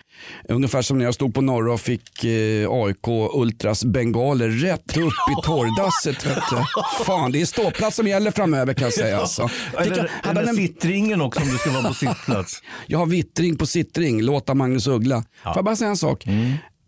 Ungefär 0.50 0.82
som 0.82 0.98
när 0.98 1.06
jag 1.06 1.14
stod 1.14 1.34
på 1.34 1.42
Norra 1.42 1.74
och 1.74 1.82
fick 1.82 2.24
eh, 2.24 2.72
AIK 2.72 3.08
Ultras 3.34 3.86
bengaler 3.86 4.50
rätt 4.50 4.98
upp 4.98 5.14
i 5.32 5.46
torrdasset. 5.46 6.28
Fan, 7.06 7.32
det 7.32 7.42
är 7.42 7.46
ståplats 7.46 7.96
som 7.96 8.08
gäller 8.08 8.32
framöver 8.32 8.74
kan 8.74 8.84
jag 8.84 8.94
säga. 8.94 9.20
Alltså. 9.20 9.50
Eller, 9.78 9.98
jag, 9.98 10.28
hade 10.28 10.40
eller 10.40 10.50
en, 10.50 10.56
sittringen 10.56 11.22
också 11.22 11.42
om 11.42 11.48
du 11.48 11.58
ska 11.58 11.72
vara 11.72 11.88
på 11.88 11.94
sittplats. 11.94 12.62
jag 12.88 13.00
har 13.00 13.06
vittring 13.06 13.58
på 13.58 13.66
sittring, 13.66 14.22
låta 14.22 14.54
Magnus 14.54 14.88
Uggla. 14.88 15.24
Får 15.44 15.54
jag 15.56 15.66
bara 15.66 15.76
säga 15.76 15.90
en 15.90 15.98
sak? 15.98 16.26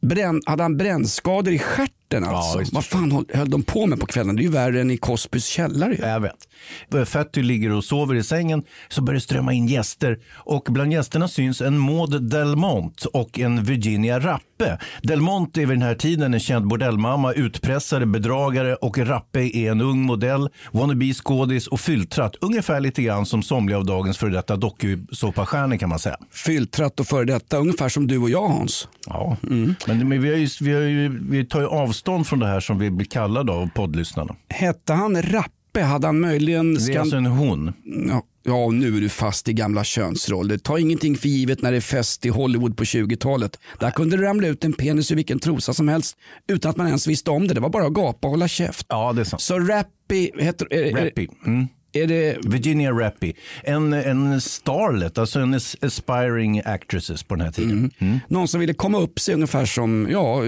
Brän, 0.01 0.41
hade 0.45 0.63
han 0.63 0.77
brännskador 0.77 1.53
i 1.53 1.59
stjärten? 1.59 1.98
Alltså? 2.17 2.59
visst. 2.59 2.73
Vad 2.73 2.85
fan 2.85 3.11
höll, 3.11 3.25
höll 3.33 3.49
de 3.49 3.63
på 3.63 3.87
med 3.87 3.99
på 3.99 4.05
kvällen? 4.05 4.35
Det 4.35 4.41
är 4.41 4.43
ju 4.43 4.51
värre 4.51 4.81
än 4.81 4.91
i 4.91 4.97
Cosbys 4.97 5.45
källare. 5.45 5.95
ju. 5.95 6.01
Jag 6.01 6.19
vet. 6.19 7.07
Fatty 7.09 7.41
ligger 7.41 7.71
och 7.71 7.83
sover 7.83 8.15
i 8.15 8.23
sängen 8.23 8.63
så 8.89 9.01
börjar 9.01 9.15
det 9.15 9.21
strömma 9.21 9.53
in 9.53 9.67
gäster 9.67 10.19
och 10.33 10.67
bland 10.69 10.93
gästerna 10.93 11.27
syns 11.27 11.61
en 11.61 11.77
Maud 11.77 12.23
Delmont 12.23 13.05
och 13.05 13.39
en 13.39 13.63
Virginia 13.63 14.19
Rappe. 14.19 14.77
Delmont 15.01 15.57
är 15.57 15.61
vid 15.61 15.69
den 15.69 15.81
här 15.81 15.95
tiden 15.95 16.33
en 16.33 16.39
känd 16.39 16.67
bordellmamma, 16.67 17.33
utpressare, 17.33 18.05
bedragare 18.05 18.75
och 18.75 18.97
Rappe 18.97 19.57
är 19.57 19.71
en 19.71 19.81
ung 19.81 20.01
modell, 20.01 20.49
wannabe 20.71 21.13
skådis 21.13 21.67
och 21.67 21.79
fylltratt. 21.79 22.35
Ungefär 22.41 22.79
lite 22.79 23.01
grann 23.01 23.25
som 23.25 23.43
somliga 23.43 23.77
av 23.77 23.85
dagens 23.85 24.17
före 24.17 24.29
detta 24.29 24.55
dokusåpastjärnor 24.55 25.77
kan 25.77 25.89
man 25.89 25.99
säga. 25.99 26.17
Fylltratt 26.31 26.99
och 26.99 27.07
före 27.07 27.25
detta, 27.25 27.57
ungefär 27.57 27.89
som 27.89 28.07
du 28.07 28.17
och 28.17 28.29
jag 28.29 28.47
Hans. 28.47 28.87
Ja, 29.05 29.37
men, 29.41 29.75
men 30.09 30.21
vi, 30.21 30.29
har 30.29 30.37
ju, 30.37 30.47
vi, 30.61 30.73
har 30.73 30.81
ju, 30.81 31.19
vi 31.29 31.45
tar 31.45 31.59
ju 31.59 31.67
avstånd 31.67 31.98
från 32.25 32.39
det 32.39 32.47
här 32.47 32.59
som 32.59 32.79
vi 32.79 32.91
blir 32.91 33.07
kallade 33.07 33.51
av 33.51 33.69
poddlyssnarna. 33.75 34.35
Hette 34.49 34.93
han 34.93 35.21
Rappe 35.21 35.81
hade 35.81 36.07
han 36.07 36.19
möjligen... 36.19 36.73
Det 36.73 36.93
är 36.93 36.99
alltså 36.99 37.15
en 37.15 37.25
hon. 37.25 37.73
Ja, 38.07 38.23
ja, 38.43 38.69
nu 38.71 38.97
är 38.97 39.01
du 39.01 39.09
fast 39.09 39.47
i 39.47 39.53
gamla 39.53 39.83
könsroller. 39.83 40.57
Ta 40.57 40.79
ingenting 40.79 41.17
för 41.17 41.27
givet 41.27 41.61
när 41.61 41.71
det 41.71 41.77
är 41.77 41.81
fest 41.81 42.25
i 42.25 42.29
Hollywood 42.29 42.77
på 42.77 42.83
20-talet. 42.83 43.59
Där 43.79 43.91
kunde 43.91 44.17
det 44.17 44.23
ramla 44.23 44.47
ut 44.47 44.63
en 44.63 44.73
penis 44.73 45.11
ur 45.11 45.15
vilken 45.15 45.39
trosa 45.39 45.73
som 45.73 45.87
helst 45.87 46.17
utan 46.47 46.69
att 46.71 46.77
man 46.77 46.87
ens 46.87 47.07
visste 47.07 47.31
om 47.31 47.47
det. 47.47 47.53
Det 47.53 47.59
var 47.59 47.69
bara 47.69 47.85
att 47.85 47.93
gapa 47.93 48.27
och 48.27 48.31
hålla 48.31 48.47
käft. 48.47 48.85
Ja, 48.89 49.13
det 49.13 49.21
är 49.21 49.25
sant. 49.25 49.41
Så 49.41 49.59
Rappy, 49.59 50.31
heter, 50.39 50.73
är, 50.73 50.83
är, 50.83 51.05
Rappy. 51.05 51.27
Mm. 51.45 51.67
Är 51.93 52.07
det 52.07 52.37
Virginia 52.47 52.91
Rappy. 52.91 53.33
En, 53.63 53.93
en 53.93 54.41
starlet, 54.41 55.17
alltså 55.17 55.39
en 55.39 55.53
as- 55.55 55.75
aspiring 55.85 56.61
actresses 56.65 57.23
på 57.23 57.35
den 57.35 57.45
här 57.45 57.51
tiden. 57.51 57.91
Mm. 57.99 58.19
någon 58.27 58.47
som 58.47 58.59
ville 58.59 58.73
komma 58.73 58.99
upp 58.99 59.19
sig 59.19 59.33
ungefär 59.33 59.65
som, 59.65 60.07
ja, 60.11 60.41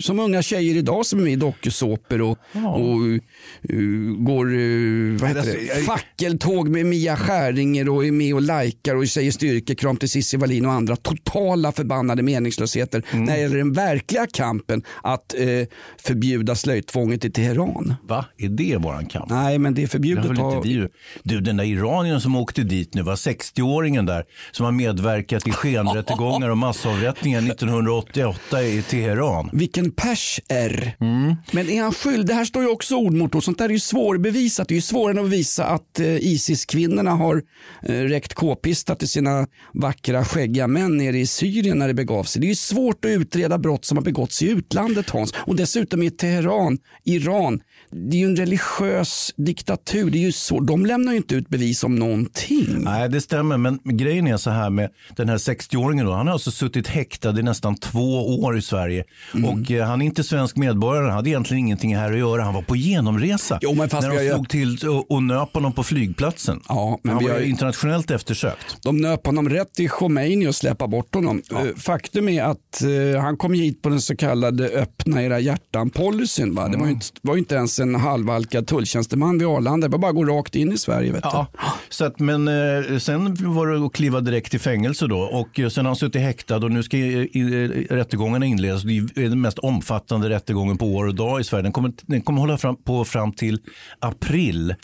som 0.00 0.18
unga 0.20 0.42
tjejer 0.42 0.76
idag 0.76 1.06
som 1.06 1.18
är 1.18 1.22
med 1.24 1.32
i 1.32 1.36
dokusåpor 1.36 2.20
och, 2.22 2.38
och 2.54 2.98
uh, 3.00 4.14
går 4.18 4.52
uh, 4.52 5.18
vad 5.20 5.28
heter 5.28 5.40
Alltså, 5.40 5.56
det? 5.56 5.64
jag- 5.64 5.84
fackeltåg 5.84 6.68
med 6.68 6.86
Mia 6.86 7.16
Skäringer 7.16 7.88
och 7.88 8.06
är 8.06 8.12
med 8.12 8.34
och 8.34 8.42
likar 8.42 8.94
och 8.96 9.08
säger 9.08 9.30
styrkekram 9.32 9.96
till 9.96 10.08
Cissi 10.10 10.36
Wallin 10.36 10.66
och 10.66 10.72
andra 10.72 10.96
totala 10.96 11.72
förbannade 11.72 12.22
meningslösheter 12.22 13.02
Mm. 13.12 13.24
när 13.24 13.34
det 13.34 13.40
gäller 13.40 13.56
den 13.58 13.72
verkliga 13.72 14.26
kampen 14.32 14.82
att 15.02 15.34
eh, 15.34 15.46
förbjuda 15.98 16.54
slöjtvånget 16.54 17.24
i 17.24 17.30
Teheran. 17.30 17.94
Va? 18.08 18.24
Är 18.38 18.48
det 18.48 18.76
våran 18.76 19.06
kamp? 19.06 19.30
Nej, 19.30 19.58
men 19.58 19.74
det 19.74 19.82
är 19.82 19.82
Det 19.82 19.88
förbjudet. 20.02 20.30
att- 20.30 20.54
inte 20.54 20.68
vi. 20.68 20.88
Du, 21.22 21.40
den 21.40 21.56
där 21.56 21.64
iranien 21.64 22.20
som 22.20 22.36
åkte 22.36 22.62
dit 22.62 22.94
nu 22.94 23.02
var 23.02 23.16
60-åringen 23.16 24.06
där 24.06 24.24
som 24.52 24.64
har 24.64 24.72
medverkat 24.72 25.46
i 25.48 25.50
skenrättegångar 25.52 26.48
och 26.48 26.58
massavrättningar 26.58 27.38
1988 27.42 28.62
i 28.62 28.82
Teheran. 28.82 29.50
Vilken 29.52 29.90
pers 29.90 30.40
är. 30.48 30.96
Mm. 31.00 31.34
Men 31.52 31.70
är 31.70 31.82
han 31.82 31.92
skyldig? 31.92 32.26
Det 32.26 32.34
här 32.34 32.44
står 32.44 32.62
ju 32.62 32.68
också 32.68 32.96
ord 32.96 33.12
mot 33.12 33.34
ord. 33.34 33.44
Sånt 33.44 33.58
där 33.58 33.64
är 33.64 33.72
ju 33.72 33.78
svårbevisat. 33.80 34.68
Det 34.68 34.74
är 34.74 34.76
ju 34.76 34.82
svårare 34.82 35.18
än 35.18 35.24
att 35.24 35.30
visa 35.30 35.64
att 35.64 36.00
eh, 36.00 36.16
Isis-kvinnorna 36.16 37.10
har 37.10 37.42
eh, 37.82 37.92
räckt 37.92 38.34
k-pista 38.34 38.94
till 38.94 39.08
sina 39.08 39.46
vackra 39.74 40.24
skäggiga 40.24 40.66
män 40.66 40.96
nere 40.96 41.18
i 41.18 41.26
Syrien 41.26 41.78
när 41.78 41.88
det 41.88 41.94
begav 41.94 42.24
sig. 42.24 42.40
Det 42.40 42.46
är 42.46 42.48
ju 42.48 42.54
svårt 42.54 43.04
att 43.04 43.08
utreda 43.08 43.58
brott 43.58 43.84
som 43.84 43.96
har 43.98 44.04
begåtts 44.04 44.42
i 44.42 44.48
utlandet 44.48 45.10
Hans. 45.10 45.34
Och 45.46 45.56
dessutom 45.56 46.02
i 46.02 46.10
Teheran, 46.10 46.78
Iran. 47.04 47.60
Det 47.94 48.16
är 48.16 48.20
ju 48.20 48.26
en 48.26 48.36
religiös 48.36 49.34
diktatur. 49.36 50.10
Det 50.10 50.18
är 50.18 50.22
ju 50.22 50.32
så. 50.32 50.60
De 50.60 50.86
lämnar 50.86 51.12
ju 51.12 51.16
inte 51.16 51.34
ut 51.34 51.48
bevis 51.48 51.84
om 51.84 51.96
någonting. 51.96 52.66
Nej, 52.68 53.08
det 53.08 53.20
stämmer. 53.20 53.58
Men 53.58 53.78
grejen 53.84 54.26
är 54.26 54.36
så 54.36 54.50
här 54.50 54.70
med 54.70 54.90
den 55.16 55.28
här 55.28 55.36
60-åringen. 55.36 56.04
Då, 56.04 56.12
han 56.12 56.26
har 56.26 56.34
alltså 56.34 56.50
suttit 56.50 56.86
häktad 56.86 57.40
i 57.40 57.42
nästan 57.42 57.76
två 57.76 58.36
år 58.42 58.58
i 58.58 58.62
Sverige. 58.62 59.04
Mm. 59.34 59.50
Och 59.50 59.70
eh, 59.70 59.86
Han 59.86 60.02
är 60.02 60.06
inte 60.06 60.24
svensk 60.24 60.56
medborgare. 60.56 61.04
Han 61.04 61.14
hade 61.14 61.30
egentligen 61.30 61.58
ingenting 61.58 61.96
här 61.96 62.12
att 62.12 62.18
göra. 62.18 62.42
Han 62.42 62.54
var 62.54 62.62
på 62.62 62.76
genomresa. 62.76 63.58
Jo, 63.62 63.74
men 63.74 63.88
fast 63.88 64.08
när 64.08 64.14
de 64.24 64.30
slog 64.30 64.48
till 64.48 64.88
och, 64.88 65.10
och 65.10 65.22
nöp 65.22 65.54
honom 65.54 65.72
på 65.72 65.82
flygplatsen. 65.82 66.60
Ja, 66.68 67.00
men 67.02 67.14
han 67.14 67.24
var 67.24 67.30
har 67.30 67.40
internationellt 67.40 68.10
eftersökt. 68.10 68.76
De 68.82 68.96
nöp 68.96 69.26
honom 69.26 69.48
rätt 69.48 69.80
i 69.80 69.88
Khomeini 69.88 70.46
och 70.46 70.54
släppa 70.54 70.88
bort 70.88 71.14
honom. 71.14 71.42
Eh, 71.50 71.58
Faktum 71.76 72.28
är 72.28 72.42
att 72.42 72.82
eh, 73.14 73.20
han 73.22 73.36
kom 73.36 73.54
hit 73.54 73.82
på 73.82 73.88
den 73.88 74.00
så 74.00 74.16
kallade 74.16 74.68
öppna 74.68 75.22
era 75.22 75.40
hjärtan-policyn. 75.40 76.54
va? 76.54 76.68
Det 76.68 76.76
var 76.76 76.86
ju, 76.86 76.92
inte, 76.92 77.06
var 77.22 77.34
ju 77.34 77.38
inte 77.38 77.54
ens 77.54 77.81
en 77.82 77.94
halvalkad 77.94 78.66
tulltjänsteman 78.66 79.38
vid 79.38 79.48
Arlanda. 79.48 79.88
Det 79.88 79.92
var 79.92 79.98
bara 79.98 80.08
att 80.08 80.14
gå 80.16 80.24
rakt 80.24 80.54
in 80.56 80.72
i 80.72 80.78
Sverige. 80.78 81.12
Vet 81.12 81.24
Ja, 81.24 81.46
så 81.88 82.04
att, 82.04 82.18
men 82.20 82.48
eh, 82.48 82.98
sen 82.98 83.34
var 83.54 83.66
det 83.66 83.86
att 83.86 83.92
kliva 83.92 84.20
direkt 84.20 84.54
i 84.54 84.58
fängelse 84.58 85.06
då 85.06 85.18
och 85.20 85.60
eh, 85.60 85.68
sen 85.68 85.84
har 85.84 85.90
han 85.90 85.96
suttit 85.96 86.22
häktad 86.22 86.56
och 86.56 86.70
nu 86.70 86.82
ska 86.82 86.96
eh, 86.96 87.02
i- 87.04 87.28
i- 87.32 87.86
rättegångarna 87.90 88.46
inledas. 88.46 88.82
Det 88.82 88.96
är 88.96 89.28
den 89.28 89.40
mest 89.40 89.58
omfattande 89.58 90.28
rättegången 90.28 90.78
på 90.78 90.86
år 90.86 91.06
och 91.06 91.14
dag 91.14 91.40
i 91.40 91.44
Sverige. 91.44 91.62
Den 91.62 91.72
kommer, 91.72 91.92
den 92.02 92.20
kommer 92.20 92.40
hålla 92.40 92.58
fram, 92.58 92.76
på 92.76 93.04
fram 93.04 93.32
till 93.32 93.58
april. 93.98 94.74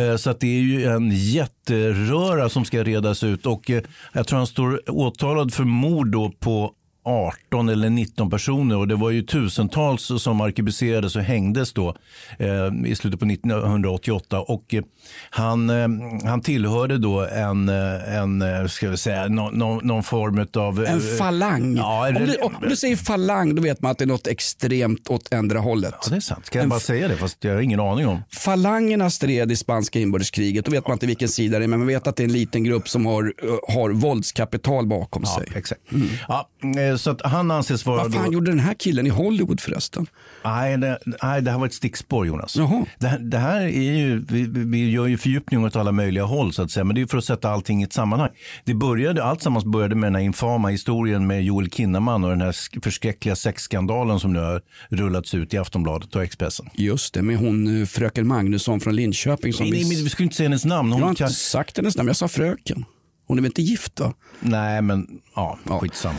Eh, 0.00 0.16
Så 0.16 0.30
att 0.30 0.40
det 0.40 0.46
är 0.46 0.60
ju 0.60 0.84
en 0.84 1.10
jätteröra 1.10 2.48
som 2.48 2.64
ska 2.64 2.84
redas 2.84 3.22
ut 3.24 3.46
och 3.46 3.70
eh, 3.70 3.82
jag 4.12 4.26
tror 4.26 4.36
han 4.38 4.46
står 4.46 4.90
åtalad 4.90 5.54
för 5.54 5.64
mord 5.64 6.08
då 6.12 6.32
på 6.40 6.72
18 7.04 7.68
eller 7.68 7.90
19 7.90 8.30
personer 8.30 8.76
och 8.76 8.88
det 8.88 8.94
var 8.94 9.10
ju 9.10 9.22
tusentals 9.22 10.10
som 10.18 10.40
arkebuserades 10.40 11.16
och 11.16 11.22
hängdes 11.22 11.72
då 11.72 11.96
eh, 12.38 12.86
i 12.86 12.96
slutet 12.96 13.20
på 13.20 13.26
1988 13.26 14.40
och 14.40 14.74
eh, 14.74 14.82
han, 15.30 15.70
eh, 15.70 15.88
han 16.24 16.40
tillhörde 16.40 16.98
då 16.98 17.20
en, 17.20 17.68
eh, 17.68 18.16
en 18.16 18.42
eh, 18.42 18.66
ska 18.66 18.88
vi 18.88 18.96
säga, 18.96 19.28
någon, 19.28 19.58
någon, 19.58 19.86
någon 19.86 20.02
form 20.02 20.46
av... 20.54 20.84
En 20.84 21.00
falang. 21.00 21.76
Ja, 21.76 22.08
om, 22.08 22.14
du, 22.14 22.36
om 22.36 22.54
du 22.68 22.76
säger 22.76 22.96
falang 22.96 23.54
då 23.54 23.62
vet 23.62 23.80
man 23.80 23.90
att 23.90 23.98
det 23.98 24.04
är 24.04 24.06
något 24.06 24.26
extremt 24.26 25.10
åt 25.10 25.32
ändra 25.32 25.58
hållet. 25.58 25.94
Ja, 26.02 26.10
det 26.10 26.16
är 26.16 26.20
sant. 26.20 26.50
Kan 26.50 26.60
jag 26.60 26.70
bara 26.70 26.80
säga 26.80 27.08
det 27.08 27.16
fast 27.16 27.44
jag 27.44 27.54
har 27.54 27.60
ingen 27.60 27.80
aning 27.80 28.06
om. 28.06 28.22
Falangerna 28.30 29.10
stred 29.10 29.52
i 29.52 29.56
spanska 29.56 29.98
inbördeskriget. 29.98 30.64
Då 30.64 30.70
vet 30.70 30.86
man 30.86 30.94
inte 30.94 31.06
vilken 31.06 31.28
sida 31.28 31.58
det 31.58 31.64
är 31.64 31.68
men 31.68 31.78
man 31.78 31.88
vet 31.88 32.06
att 32.06 32.16
det 32.16 32.22
är 32.22 32.24
en 32.24 32.32
liten 32.32 32.64
grupp 32.64 32.88
som 32.88 33.06
har, 33.06 33.24
eh, 33.42 33.74
har 33.74 33.90
våldskapital 33.90 34.86
bakom 34.86 35.26
sig. 35.26 35.48
Exakt. 35.54 35.80
Ja, 36.28 36.48
eh, 36.78 36.93
så 36.98 37.10
att 37.10 37.22
han 37.22 37.50
anses 37.50 37.86
vara... 37.86 38.02
Vad 38.02 38.14
fan 38.14 38.24
då- 38.26 38.32
gjorde 38.32 38.50
den 38.50 38.60
här 38.60 38.74
killen 38.74 39.06
i 39.06 39.10
Hollywood 39.10 39.60
förresten? 39.60 40.06
Nej 40.44 40.76
det, 40.78 40.98
nej, 41.22 41.42
det 41.42 41.50
här 41.50 41.58
var 41.58 41.66
ett 41.66 41.74
stickspår 41.74 42.26
Jonas. 42.26 42.54
Det, 42.98 43.18
det 43.20 43.38
här 43.38 43.60
är 43.60 43.92
ju, 43.98 44.24
vi, 44.28 44.46
vi 44.48 44.90
gör 44.90 45.06
ju 45.06 45.18
fördjupning 45.18 45.64
åt 45.64 45.76
alla 45.76 45.92
möjliga 45.92 46.24
håll 46.24 46.52
så 46.52 46.62
att 46.62 46.70
säga. 46.70 46.84
Men 46.84 46.94
det 46.94 47.02
är 47.02 47.06
för 47.06 47.18
att 47.18 47.24
sätta 47.24 47.50
allting 47.50 47.80
i 47.80 47.84
ett 47.84 47.92
sammanhang. 47.92 48.30
Det 48.64 48.74
började, 48.74 49.24
allt 49.24 49.42
sammans 49.42 49.64
började 49.64 49.94
med 49.94 50.06
den 50.06 50.14
här 50.14 50.22
infama 50.22 50.68
historien 50.68 51.26
med 51.26 51.44
Joel 51.44 51.70
Kinnaman 51.70 52.24
och 52.24 52.30
den 52.30 52.40
här 52.40 52.52
sk- 52.52 52.82
förskräckliga 52.84 53.36
sexskandalen 53.36 54.20
som 54.20 54.32
nu 54.32 54.38
har 54.40 54.60
rullats 54.88 55.34
ut 55.34 55.54
i 55.54 55.58
Aftonbladet 55.58 56.16
och 56.16 56.22
Expressen. 56.22 56.66
Just 56.74 57.14
det, 57.14 57.22
med 57.22 57.36
hon 57.38 57.80
eh, 57.80 57.86
fröken 57.86 58.26
Magnusson 58.26 58.80
från 58.80 58.96
Linköping. 58.96 59.52
Som 59.52 59.64
Nej, 59.64 59.72
nej, 59.72 59.82
vi- 59.90 59.94
men 59.96 60.04
vi 60.04 60.10
skulle 60.10 60.24
inte 60.24 60.36
säga 60.36 60.48
hennes 60.48 60.64
namn. 60.64 60.92
Hon 60.92 60.98
jag 61.00 61.06
har 61.06 61.10
inte 61.10 61.22
kan- 61.22 61.30
sagt 61.30 61.76
hennes 61.76 61.96
namn, 61.96 62.06
jag 62.06 62.16
sa 62.16 62.28
fröken. 62.28 62.84
Hon 63.26 63.38
är 63.38 63.42
väl 63.42 63.50
inte 63.50 63.62
gift 63.62 64.00
va? 64.00 64.12
Nej, 64.40 64.82
men 64.82 65.06
ja, 65.36 65.58
skitsamma. 65.80 66.18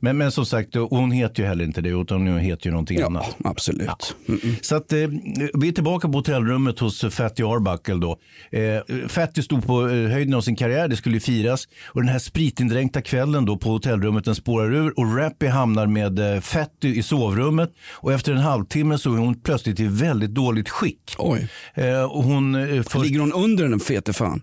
Men, 0.00 0.18
men 0.18 0.32
som 0.32 0.46
sagt, 0.46 0.74
hon 0.90 1.10
heter 1.10 1.42
ju 1.42 1.48
heller 1.48 1.64
inte 1.64 1.80
det, 1.80 1.88
utan 1.88 2.26
hon 2.26 2.38
heter 2.38 2.66
ju 2.66 2.70
någonting 2.70 2.98
Ja, 2.98 3.06
annat. 3.06 3.36
absolut. 3.44 4.14
Så 4.60 4.76
att, 4.76 4.92
eh, 4.92 4.98
vi 5.54 5.68
är 5.68 5.72
tillbaka 5.72 6.08
på 6.08 6.18
hotellrummet 6.18 6.78
hos 6.78 7.04
Fatty 7.14 7.42
Arbuckle. 7.42 7.94
Då. 7.94 8.18
Eh, 8.58 9.08
Fatty 9.08 9.42
stod 9.42 9.66
på 9.66 9.88
eh, 9.88 10.08
höjden 10.10 10.34
av 10.34 10.40
sin 10.40 10.56
karriär, 10.56 10.88
det 10.88 10.96
skulle 10.96 11.20
firas. 11.20 11.68
Och 11.86 12.00
den 12.02 12.08
här 12.08 12.18
spritindränkta 12.18 13.02
kvällen 13.02 13.44
då 13.44 13.56
på 13.56 13.68
hotellrummet 13.70 14.24
den 14.24 14.34
spårar 14.34 14.74
ur 14.74 14.98
och 15.00 15.16
Rappy 15.16 15.46
hamnar 15.46 15.86
med 15.86 16.34
eh, 16.34 16.40
Fatty 16.40 16.88
i 16.98 17.02
sovrummet. 17.02 17.70
Och 17.92 18.12
efter 18.12 18.32
en 18.32 18.38
halvtimme 18.38 18.98
så 18.98 19.14
är 19.14 19.18
hon 19.18 19.40
plötsligt 19.40 19.80
i 19.80 19.86
väldigt 19.86 20.30
dåligt 20.34 20.68
skick. 20.68 21.14
Oj. 21.18 21.48
Eh, 21.74 22.02
och 22.02 22.24
hon, 22.24 22.54
eh, 22.54 22.82
först... 22.82 23.04
Ligger 23.04 23.20
hon 23.20 23.32
under 23.32 23.68
den 23.68 23.80
fete 23.80 24.12
fan? 24.12 24.42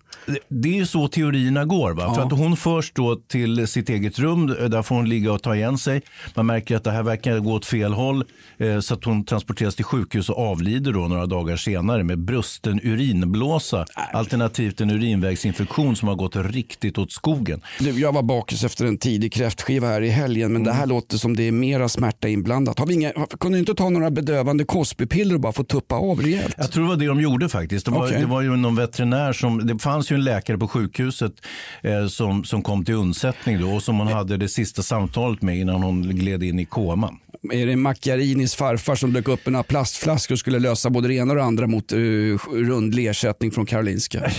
Det 0.49 0.69
är 0.69 0.73
ju 0.73 0.85
så 0.85 1.07
teorierna 1.07 1.65
går. 1.65 1.91
Va? 1.93 2.02
För 2.15 2.21
att 2.21 2.31
hon 2.31 2.57
förs 2.57 2.91
då 2.93 3.15
till 3.15 3.67
sitt 3.67 3.89
eget 3.89 4.19
rum. 4.19 4.47
Där 4.47 4.81
får 4.81 4.95
hon 4.95 5.09
ligga 5.09 5.33
och 5.33 5.41
ta 5.43 5.55
igen 5.55 5.77
sig. 5.77 6.01
Man 6.35 6.45
märker 6.45 6.75
att 6.75 6.83
det 6.83 6.91
här 6.91 7.03
verkar 7.03 7.39
gå 7.39 7.53
åt 7.53 7.65
fel 7.65 7.93
håll. 7.93 8.23
Eh, 8.57 8.79
så 8.79 8.93
att 8.93 9.03
hon 9.03 9.25
transporteras 9.25 9.75
till 9.75 9.85
sjukhus 9.85 10.29
och 10.29 10.37
avlider 10.37 10.93
då 10.93 10.99
några 10.99 11.25
dagar 11.25 11.57
senare 11.57 12.03
med 12.03 12.19
brusten 12.19 12.79
urinblåsa. 12.83 13.85
Alternativt 14.13 14.81
en 14.81 14.89
urinvägsinfektion 14.89 15.95
som 15.95 16.07
har 16.07 16.15
gått 16.15 16.35
riktigt 16.35 16.97
åt 16.97 17.11
skogen. 17.11 17.61
Du, 17.79 17.99
jag 17.99 18.13
var 18.13 18.23
bakis 18.23 18.63
efter 18.63 18.85
en 18.85 18.97
tidig 18.97 19.33
kräftskiva 19.33 19.87
här 19.87 20.01
i 20.01 20.09
helgen 20.09 20.53
men 20.53 20.63
det 20.63 20.73
här 20.73 20.85
låter 20.85 21.17
som 21.17 21.35
det 21.35 21.47
är 21.47 21.51
mera 21.51 21.89
smärta 21.89 22.27
inblandat. 22.27 22.79
Har 22.79 22.85
vi 22.85 22.93
inga, 22.93 23.11
kunde 23.39 23.59
inte 23.59 23.73
ta 23.73 23.89
några 23.89 24.11
bedövande 24.11 24.65
Cosbypiller 24.65 25.35
och 25.35 25.41
bara 25.41 25.53
få 25.53 25.63
tuppa 25.63 25.95
av 25.95 26.21
rejält? 26.21 26.55
Jag 26.57 26.71
tror 26.71 26.83
det 26.83 26.89
var 26.89 26.95
det 26.95 27.07
de 27.07 27.21
gjorde 27.21 27.49
faktiskt. 27.49 27.85
Det 27.85 27.91
var, 27.91 28.05
Okej. 28.05 28.19
det 28.19 28.25
var 28.25 28.41
ju 28.41 28.55
någon 28.55 28.75
veterinär 28.75 29.33
som, 29.33 29.67
det 29.67 29.79
fanns 29.79 30.11
ju 30.11 30.15
en 30.15 30.23
läkare 30.23 30.57
på 30.57 30.67
sjukhuset 30.67 31.33
eh, 31.81 31.92
som, 32.09 32.43
som 32.43 32.61
kom 32.61 32.85
till 32.85 32.95
undsättning 32.95 33.61
då 33.61 33.71
och 33.71 33.83
som 33.83 33.99
hon 33.99 34.07
hade 34.07 34.37
det 34.37 34.49
sista 34.49 34.81
samtalet 34.81 35.41
med 35.41 35.57
innan 35.57 35.83
hon 35.83 36.01
gled 36.01 36.43
in 36.43 36.59
i 36.59 36.65
koman. 36.65 37.19
Är 37.51 37.67
det 37.67 37.75
Macchiarinis 37.75 38.55
farfar 38.55 38.95
som 38.95 39.13
dök 39.13 39.27
upp 39.27 39.45
med 39.45 39.67
plastflaskor 39.67 40.35
och 40.35 40.39
skulle 40.39 40.59
lösa 40.59 40.89
både 40.89 41.07
det 41.07 41.13
ena 41.13 41.31
och 41.31 41.37
det 41.37 41.43
andra 41.43 41.67
mot 41.67 41.91
eh, 41.91 41.97
uh, 41.97 42.37
rundlig 42.51 43.07
ersättning 43.07 43.51
från 43.51 43.65
Karolinska? 43.65 44.23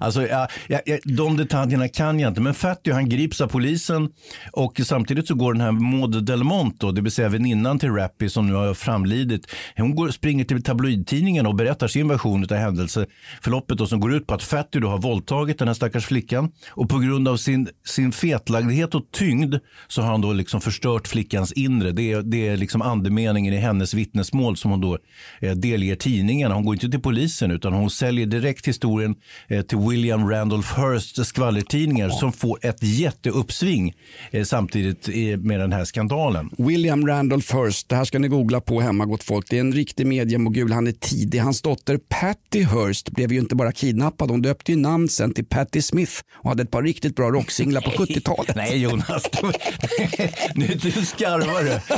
Alltså, 0.00 0.26
ja, 0.26 0.48
ja, 0.68 0.80
de 1.04 1.36
detaljerna 1.36 1.88
kan 1.88 2.20
jag 2.20 2.30
inte, 2.30 2.40
men 2.40 2.54
Fatty 2.54 2.90
han 2.90 3.08
grips 3.08 3.40
av 3.40 3.48
polisen 3.48 4.08
och 4.52 4.80
samtidigt 4.84 5.28
så 5.28 5.34
går 5.34 5.52
den 5.52 5.62
här 5.62 5.72
Maud 5.72 6.24
Delmont, 6.24 6.80
då, 6.80 6.92
det 6.92 7.00
vill 7.00 7.12
säga 7.12 7.28
väninnan 7.28 7.78
till 7.78 7.90
Rappy 7.90 8.28
som 8.28 8.46
nu 8.46 8.54
har 8.54 8.74
framlidit, 8.74 9.46
hon 9.76 9.94
går, 9.94 10.10
springer 10.10 10.44
till 10.44 10.62
tabloidtidningen 10.62 11.46
och 11.46 11.54
berättar 11.54 11.88
sin 11.88 12.08
version 12.08 12.44
av 12.50 12.56
händelseförloppet 12.56 13.80
och 13.80 13.88
som 13.88 14.00
går 14.00 14.14
ut 14.14 14.26
på 14.26 14.34
att 14.34 14.42
Fatty 14.42 14.80
då 14.80 14.88
har 14.88 14.98
våldtagit 14.98 15.58
den 15.58 15.68
här 15.68 15.74
stackars 15.74 16.06
flickan 16.06 16.52
och 16.70 16.88
på 16.88 16.98
grund 16.98 17.28
av 17.28 17.36
sin, 17.36 17.68
sin 17.84 18.12
fetlagdhet 18.12 18.94
och 18.94 19.04
tyngd 19.12 19.54
så 19.88 20.02
har 20.02 20.10
han 20.10 20.20
då 20.20 20.32
liksom 20.32 20.60
förstört 20.60 21.08
flickans 21.08 21.52
inre. 21.52 21.92
Det 21.92 22.05
det, 22.06 22.22
det 22.22 22.48
är 22.48 22.56
liksom 22.56 22.82
andemeningen 22.82 23.54
i 23.54 23.56
hennes 23.56 23.94
vittnesmål 23.94 24.56
som 24.56 24.70
hon 24.70 24.80
då 24.80 24.98
eh, 25.40 25.52
delger 25.52 25.96
tidningarna. 25.96 26.54
Hon 26.54 26.64
går 26.64 26.74
inte 26.74 26.88
till 26.88 27.00
polisen 27.00 27.50
utan 27.50 27.72
hon 27.72 27.90
säljer 27.90 28.26
direkt 28.26 28.68
historien 28.68 29.14
eh, 29.48 29.62
till 29.62 29.78
William 29.78 30.30
Randolph 30.30 30.76
Hearsts 30.76 31.28
skvallertidningar 31.28 32.08
som 32.08 32.32
får 32.32 32.58
ett 32.62 32.82
jätteuppsving 32.82 33.94
eh, 34.30 34.44
samtidigt 34.44 35.08
eh, 35.08 35.14
med 35.38 35.60
den 35.60 35.72
här 35.72 35.84
skandalen. 35.84 36.50
William 36.58 37.06
Randolph 37.06 37.54
Hearst, 37.54 37.88
det 37.88 37.96
här 37.96 38.04
ska 38.04 38.18
ni 38.18 38.28
googla 38.28 38.60
på 38.60 38.80
hemma 38.80 39.04
gott 39.04 39.22
folk. 39.22 39.46
Det 39.50 39.56
är 39.56 39.60
en 39.60 39.72
riktig 39.72 40.06
mediemogul, 40.06 40.72
han 40.72 40.86
är 40.86 40.92
tidig. 40.92 41.38
Hans 41.38 41.62
dotter 41.62 41.98
Patty 42.08 42.62
Hearst 42.62 43.10
blev 43.10 43.32
ju 43.32 43.38
inte 43.38 43.54
bara 43.54 43.72
kidnappad, 43.72 44.30
hon 44.30 44.42
döpte 44.42 44.72
ju 44.72 44.78
namn 44.78 45.08
sen 45.08 45.34
till 45.34 45.44
Patti 45.44 45.82
Smith 45.82 46.12
och 46.32 46.48
hade 46.48 46.62
ett 46.62 46.70
par 46.70 46.82
riktigt 46.82 47.16
bra 47.16 47.30
rocksinglar 47.30 47.80
på 47.80 47.90
70-talet. 47.90 48.56
Nej 48.56 48.82
Jonas, 48.82 49.30
nu 50.54 50.66
du 50.66 50.90
skarvar 50.90 51.64
du. 51.64 51.95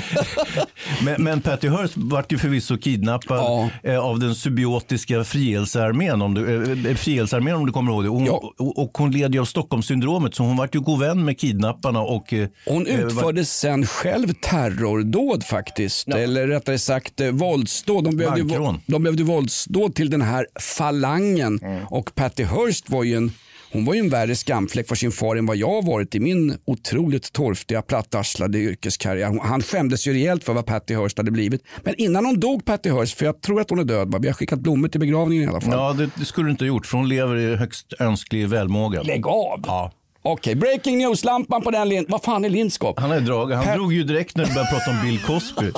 Men, 1.04 1.22
men 1.24 1.40
Patty 1.40 1.68
Hearst 1.68 1.96
vart 1.96 2.32
ju 2.32 2.38
förvisso 2.38 2.76
kidnappad 2.76 3.70
eh, 3.82 3.98
av 3.98 4.18
den 4.18 4.34
symbiotiska 4.34 5.24
frihetsarmén 5.24 6.22
om 6.22 6.34
du, 6.34 6.72
eh, 6.90 6.94
frihetsarmén 6.96 7.54
om 7.54 7.66
du 7.66 7.72
kommer 7.72 7.92
ihåg 7.92 8.04
det. 8.04 8.08
Hon, 8.08 8.28
och, 8.28 8.78
och 8.78 8.98
hon 8.98 9.10
led 9.10 9.34
ju 9.34 9.40
av 9.40 9.44
Stockholmssyndromet 9.44 10.34
så 10.34 10.42
hon 10.42 10.56
vart 10.56 10.74
ju 10.74 10.80
god 10.80 11.00
vän 11.00 11.24
med 11.24 11.38
kidnapparna. 11.40 12.00
Och, 12.00 12.32
eh, 12.32 12.48
Hon 12.66 12.86
eh, 12.86 13.00
utförde 13.00 13.44
sen 13.44 13.86
själv 13.86 14.32
terrordåd 14.32 15.44
faktiskt. 15.44 16.08
Eller 16.08 16.46
rättare 16.46 16.78
sagt 16.78 17.20
eh, 17.20 17.30
våldsdåd. 17.30 18.04
De 18.04 18.16
behövde, 18.16 18.44
Bankrån. 18.44 18.80
de 18.86 19.02
behövde 19.02 19.22
våldsdåd 19.22 19.94
till 19.94 20.10
den 20.10 20.22
här 20.22 20.46
falangen. 20.60 21.60
Och 21.90 22.14
Patty 22.14 22.44
Hearst 22.44 22.90
var 22.90 23.04
ju 23.04 23.14
en 23.16 23.32
hon 23.72 23.84
var 23.84 23.94
ju 23.94 24.00
en 24.00 24.08
värre 24.08 24.36
skamfläck 24.36 24.88
för 24.88 24.94
sin 24.94 25.12
far 25.12 25.36
än 25.36 25.46
vad 25.46 25.56
jag 25.56 25.68
har 25.68 25.82
varit 25.82 26.14
i 26.14 26.20
min 26.20 26.58
otroligt 26.64 27.32
torftiga, 27.32 27.82
plattarslade 27.82 28.58
yrkeskarriär. 28.58 29.40
Han 29.42 29.62
skämdes 29.62 30.06
ju 30.06 30.12
rejält 30.12 30.44
för 30.44 30.52
vad 30.52 30.66
Patty 30.66 30.94
Hearst 30.94 31.18
hade 31.18 31.30
blivit. 31.30 31.62
Men 31.82 31.94
innan 31.98 32.26
hon 32.26 32.40
dog, 32.40 32.64
Patty 32.64 32.90
Hearst, 32.90 33.18
för 33.18 33.24
jag 33.24 33.40
tror 33.40 33.60
att 33.60 33.70
hon 33.70 33.78
är 33.78 33.84
död, 33.84 34.14
vi 34.20 34.28
har 34.28 34.34
skickat 34.34 34.58
blommor 34.58 34.88
till 34.88 35.00
begravningen 35.00 35.44
i 35.44 35.46
alla 35.46 35.60
fall. 35.60 35.72
Ja, 35.72 35.92
det, 35.92 36.10
det 36.14 36.24
skulle 36.24 36.46
du 36.46 36.50
inte 36.50 36.64
ha 36.64 36.68
gjort 36.68 36.86
för 36.86 36.96
hon 36.98 37.08
lever 37.08 37.36
i 37.36 37.56
högst 37.56 37.92
önsklig 37.98 38.48
välmåga. 38.48 39.02
Lägg 39.02 39.26
av! 39.26 39.64
Ja. 39.66 39.92
Okej, 40.32 40.54
breaking 40.54 40.98
news-lampan 40.98 41.62
på 41.62 41.70
den 41.70 41.88
linjen. 41.88 42.06
Vad 42.08 42.22
fan 42.22 42.44
är 42.44 42.48
Lindskap? 42.48 43.00
Han 43.00 43.12
är 43.12 43.20
dragit. 43.20 43.56
Han 43.56 43.64
Per- 43.64 43.74
drog 43.76 43.92
ju 43.92 44.04
direkt 44.04 44.36
när 44.36 44.44
du 44.44 44.50
började 44.54 44.70
prata 44.70 44.90
om 44.90 44.96
Bill 45.06 45.18
Cosby 45.26 45.70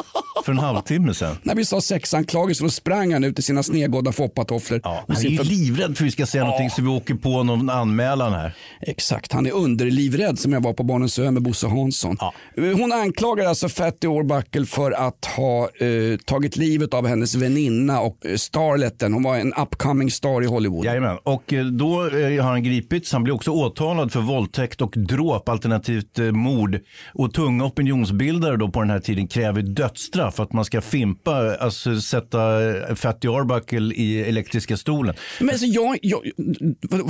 för 0.44 0.52
en 0.52 0.58
halvtimme 0.58 1.14
sedan. 1.14 1.36
När 1.42 1.54
vi 1.54 1.64
sa 1.64 1.80
sexanklagelser 1.80 2.64
då 2.64 2.70
sprang 2.70 3.12
han 3.12 3.24
ut 3.24 3.38
i 3.38 3.42
sina 3.42 3.62
snedgådda 3.62 4.12
foppatofflor. 4.12 4.80
och 4.84 4.90
Han 5.08 5.16
är 5.16 5.20
ju 5.30 5.36
för- 5.36 5.44
livrädd 5.44 5.86
för 5.96 6.04
att 6.04 6.06
vi 6.06 6.10
ska 6.10 6.26
säga 6.26 6.44
någonting 6.44 6.70
så 6.70 6.82
vi 6.82 6.88
åker 6.88 7.14
på 7.14 7.42
någon 7.42 7.70
anmälan 7.70 8.32
här. 8.32 8.52
Exakt, 8.80 9.32
han 9.32 9.46
är 9.46 9.52
underlivrädd 9.52 10.38
som 10.38 10.52
jag 10.52 10.62
var 10.62 10.72
på 10.72 10.82
Barnens 10.82 11.18
ö 11.18 11.30
med 11.30 11.42
Bosse 11.42 11.66
Hansson. 11.66 12.16
Hon 12.56 12.92
anklagar 12.92 13.46
alltså 13.46 13.68
Fatty 13.68 14.06
Orbuckle 14.06 14.66
för 14.66 14.92
att 14.92 15.24
ha 15.36 15.62
eh, 15.64 16.16
tagit 16.24 16.56
livet 16.56 16.94
av 16.94 17.06
hennes 17.06 17.34
väninna 17.34 18.00
och 18.00 18.26
eh, 18.26 18.36
starletten. 18.36 19.12
Hon 19.12 19.22
var 19.22 19.36
en 19.36 19.52
upcoming 19.54 20.10
star 20.10 20.42
i 20.42 20.46
Hollywood. 20.46 20.84
Jajamän. 20.84 21.18
Och 21.22 21.52
eh, 21.52 21.64
då 21.64 22.06
eh, 22.06 22.42
har 22.44 22.50
han 22.50 22.62
gripits. 22.62 23.12
Han 23.12 23.22
blir 23.24 23.34
också 23.34 23.50
åtalad 23.50 24.12
för 24.12 24.20
våldtäkt 24.40 24.80
och 24.80 24.94
dråp 24.96 25.48
alternativt 25.48 26.18
eh, 26.18 26.24
mord. 26.32 26.78
Och 27.14 27.34
tunga 27.34 27.64
opinionsbildare 27.64 28.56
då 28.56 28.68
på 28.68 28.80
den 28.80 28.90
här 28.90 29.00
tiden 29.00 29.28
kräver 29.28 29.62
dödsstraff 29.62 30.34
för 30.34 30.42
att 30.42 30.52
man 30.52 30.64
ska 30.64 30.80
fimpa, 30.80 31.56
alltså 31.56 32.00
sätta 32.00 32.68
eh, 32.68 32.94
Fatty 32.94 33.28
Arbuckle 33.28 33.94
i 33.94 34.20
elektriska 34.28 34.76
stolen. 34.76 35.14
Men 35.40 35.50
alltså 35.50 35.66
jag, 35.66 35.98
jag, 36.02 36.20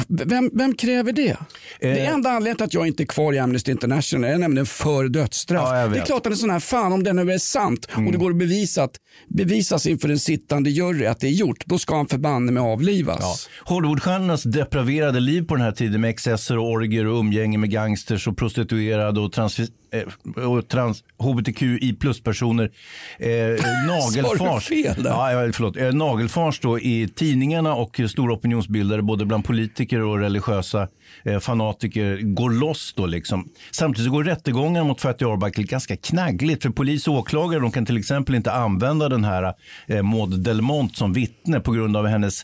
vem, 0.08 0.50
vem 0.54 0.74
kräver 0.74 1.12
det? 1.12 1.36
Det 1.80 2.00
Eh. 2.00 2.12
enda 2.12 2.30
anledningen 2.30 2.56
till 2.56 2.64
att 2.64 2.74
jag 2.74 2.86
inte 2.86 3.02
är 3.02 3.06
kvar 3.06 3.32
i 3.32 3.38
Amnesty 3.38 3.70
International 3.72 4.30
är 4.30 4.38
nämligen 4.38 4.66
för 4.66 5.08
dödsstraff. 5.08 5.62
Ja, 5.64 5.72
det 5.72 5.78
är. 5.78 5.86
Mm. 5.86 6.04
klart 6.04 6.16
att 6.16 6.24
det 6.24 6.30
är 6.30 6.34
sån 6.34 6.50
här, 6.50 6.60
fan 6.60 6.92
om 6.92 7.02
det 7.04 7.12
nu 7.12 7.32
är 7.32 7.38
sant 7.38 7.86
och 7.96 8.12
det 8.12 8.18
går 8.18 8.30
att 8.30 8.36
bevisa 8.36 8.82
att, 8.82 8.96
bevisas 9.28 9.86
inför 9.86 10.08
en 10.08 10.18
sittande 10.18 10.70
jury 10.70 11.06
att 11.06 11.20
det 11.20 11.26
är 11.26 11.30
gjort, 11.30 11.66
då 11.66 11.78
ska 11.78 11.96
han 11.96 12.06
förbanne 12.06 12.52
med 12.52 12.62
avlivas. 12.62 13.18
Ja. 13.20 13.74
Hollywoodstjärnornas 13.74 14.42
depraverade 14.42 15.20
liv 15.20 15.42
på 15.46 15.54
den 15.56 15.64
här 15.64 15.72
tiden 15.72 16.00
med 16.00 16.10
excesser 16.10 16.58
och 16.58 16.70
orger 16.70 17.06
och 17.06 17.19
umgänge 17.20 17.58
med 17.58 17.70
gangsters 17.70 18.28
och 18.28 18.36
prostituerade 18.36 19.20
och, 19.20 19.32
trans, 19.32 19.60
eh, 19.60 20.44
och 20.44 20.68
trans, 20.68 21.04
hbtqi 21.18 21.96
plus-personer. 22.00 22.70
Eh, 23.18 23.28
nagelfars. 23.86 24.68
Fel 24.68 25.02
där? 25.02 25.10
Ja, 25.10 25.52
förlåt. 25.52 25.76
Eh, 25.76 25.92
nagelfars 25.92 26.60
då 26.60 26.78
i 26.78 27.08
tidningarna 27.14 27.74
och 27.74 28.00
stora 28.08 28.34
opinionsbildare 28.34 29.02
både 29.02 29.24
bland 29.24 29.44
politiker 29.44 30.00
och 30.00 30.18
religiösa 30.18 30.88
Eh, 31.24 31.38
fanatiker 31.38 32.18
går 32.22 32.50
loss 32.50 32.92
då 32.96 33.06
liksom. 33.06 33.48
Samtidigt 33.70 34.11
går 34.11 34.24
rättegången 34.24 34.86
mot 34.86 35.00
Fatty 35.00 35.24
Arbuckle 35.24 35.64
ganska 35.64 35.96
knaggligt 35.96 36.62
för 36.62 36.70
polis 36.70 37.08
och 37.08 37.14
åklagare 37.14 37.61
de 37.61 37.72
kan 37.72 37.86
till 37.86 37.98
exempel 37.98 38.34
inte 38.34 38.52
använda 38.52 39.08
den 39.08 39.24
här 39.24 39.54
eh, 39.86 40.02
Maud 40.02 40.40
Delmont 40.40 40.96
som 40.96 41.12
vittne 41.12 41.61
på 41.61 41.72
grund 41.72 41.96
av 41.96 42.06
hennes, 42.06 42.42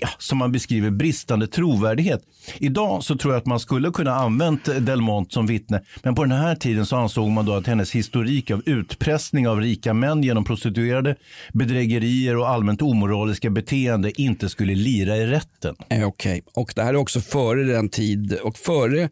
ja, 0.00 0.08
som 0.18 0.38
man 0.38 0.52
beskriver, 0.52 0.90
bristande 0.90 1.46
trovärdighet. 1.46 2.22
Idag 2.58 3.04
så 3.04 3.16
tror 3.16 3.34
jag 3.34 3.40
att 3.40 3.46
man 3.46 3.60
skulle 3.60 3.90
kunna 3.90 4.14
använt 4.14 4.64
Delmont 4.64 5.32
som 5.32 5.46
vittne 5.46 5.80
men 6.02 6.14
på 6.14 6.24
den 6.24 6.38
här 6.38 6.54
tiden 6.54 6.86
så 6.86 6.96
ansåg 6.96 7.30
man 7.30 7.46
då 7.46 7.52
att 7.52 7.66
hennes 7.66 7.92
historik 7.92 8.50
av 8.50 8.62
utpressning 8.66 9.48
av 9.48 9.60
rika 9.60 9.94
män 9.94 10.22
genom 10.22 10.44
prostituerade, 10.44 11.16
bedrägerier 11.52 12.36
och 12.36 12.48
allmänt 12.48 12.82
omoraliska 12.82 13.50
beteende 13.50 14.20
inte 14.20 14.48
skulle 14.48 14.74
lira 14.74 15.16
i 15.16 15.26
rätten. 15.26 15.76
Eh, 15.88 16.06
okej, 16.06 16.06
okay. 16.06 16.62
och 16.62 16.72
det 16.76 16.82
här 16.82 16.94
är 16.94 16.96
också 16.96 17.20
före 17.20 17.64
den 17.64 17.88
tiden 17.88 18.01
tid 18.02 18.32
och 18.42 18.56
före 18.56 19.08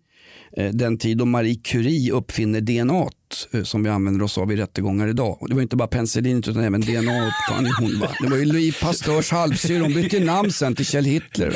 eh, 0.56 0.70
den 0.72 0.98
tid 0.98 1.18
då 1.18 1.24
Marie 1.24 1.54
Curie 1.64 2.12
uppfinner 2.12 2.60
DNA 2.60 3.08
eh, 3.52 3.62
som 3.62 3.82
vi 3.82 3.90
använder 3.90 4.24
oss 4.24 4.38
av 4.38 4.52
i 4.52 4.56
rättegångar 4.56 5.08
idag. 5.08 5.42
Och 5.42 5.48
det 5.48 5.54
var 5.54 5.62
inte 5.62 5.76
bara 5.76 5.88
penicillinet 5.88 6.48
utan 6.48 6.62
även 6.64 6.80
DNA 6.80 7.28
uppfann 7.28 7.64
ju 7.66 7.72
hon. 7.80 8.00
Va? 8.00 8.08
Det 8.22 8.28
var 8.28 8.36
ju 8.36 8.44
Louis 8.44 8.80
Pasteurs 8.80 9.30
halvsyra. 9.30 9.82
Hon 9.82 9.94
bytte 9.94 10.20
namn 10.20 10.52
sen 10.52 10.74
till 10.76 10.86
Kjell 10.86 11.04
Hitler. 11.04 11.54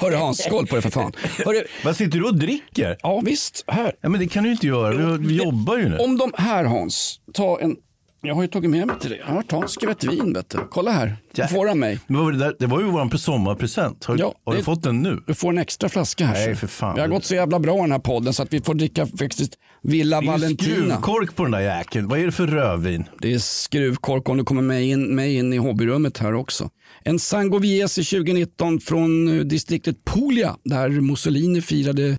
Hörru 0.00 0.16
Hans, 0.16 0.38
skål 0.44 0.66
på 0.66 0.76
det 0.76 0.82
för 0.82 0.90
fan. 0.90 1.12
Hörru, 1.44 1.64
Vad 1.84 1.96
sitter 1.96 2.18
du 2.18 2.24
och 2.24 2.36
dricker? 2.38 2.96
ja 3.02 3.20
visst, 3.24 3.64
här. 3.66 3.92
Ja, 4.00 4.08
men 4.08 4.20
det 4.20 4.26
kan 4.26 4.44
du 4.44 4.50
inte 4.52 4.66
göra. 4.66 5.16
Vi, 5.16 5.26
vi 5.28 5.36
jobbar 5.36 5.78
ju 5.78 5.88
nu. 5.88 5.96
Om 5.98 6.18
de 6.18 6.32
här 6.36 6.64
Hans, 6.64 7.20
ta 7.32 7.60
en 7.60 7.76
jag 8.22 8.34
har 8.34 8.42
ju 8.42 8.48
tagit 8.48 8.70
med 8.70 8.86
mig 8.86 8.96
till 9.00 9.10
dig. 9.10 9.22
Jag 9.26 9.34
har 9.34 9.42
tagit 9.42 9.62
en 9.62 9.68
skvätt 9.68 10.04
vin. 10.04 10.32
Vet 10.32 10.48
du. 10.50 10.58
Kolla 10.70 10.90
här, 10.90 11.16
du 11.34 11.48
får 11.48 11.68
av 11.70 11.76
mig. 11.76 11.98
Men 12.06 12.16
vad 12.16 12.24
var 12.24 12.32
det, 12.32 12.38
där? 12.38 12.54
det 12.58 12.66
var 12.66 12.80
ju 12.80 12.86
vår 12.86 13.16
sommarpresent. 13.16 14.04
Har, 14.04 14.18
Ja, 14.18 14.34
har 14.44 14.52
du 14.52 14.58
det- 14.58 14.64
fått 14.64 14.82
den 14.82 15.02
nu? 15.02 15.22
Du 15.26 15.34
får 15.34 15.48
en 15.50 15.58
extra 15.58 15.88
flaska 15.88 16.26
här. 16.26 16.46
Nej, 16.46 16.54
för 16.56 16.66
fan. 16.66 16.94
Vi 16.94 17.00
har 17.00 17.08
gått 17.08 17.24
så 17.24 17.34
jävla 17.34 17.58
bra 17.58 17.78
i 17.78 17.80
den 17.80 17.92
här 17.92 17.98
podden 17.98 18.32
så 18.34 18.42
att 18.42 18.52
vi 18.52 18.60
får 18.60 18.74
dricka 18.74 19.06
faktiskt 19.06 19.54
Villa 19.82 20.20
Det 20.20 20.26
är 20.26 20.30
Valentina. 20.30 20.74
skruvkork 20.74 21.36
på 21.36 21.42
den 21.42 21.52
där 21.52 21.60
jäkeln. 21.60 22.08
Vad 22.08 22.18
är 22.18 22.26
det 22.26 22.32
för 22.32 22.46
rödvin? 22.46 23.04
Det 23.20 23.34
är 23.34 23.38
skruvkork 23.38 24.28
om 24.28 24.36
du 24.36 24.44
kommer 24.44 24.62
med 24.62 24.84
in, 24.84 25.14
med 25.14 25.32
in 25.32 25.52
i 25.52 25.56
hobbyrummet 25.56 26.18
här 26.18 26.34
också. 26.34 26.70
En 27.04 27.18
Sangiovese 27.18 27.94
2019 28.04 28.80
från 28.80 29.28
eh, 29.38 29.44
distriktet 29.44 30.04
Puglia 30.04 30.56
där 30.64 30.88
Mussolini 30.88 31.60
firade 31.60 32.18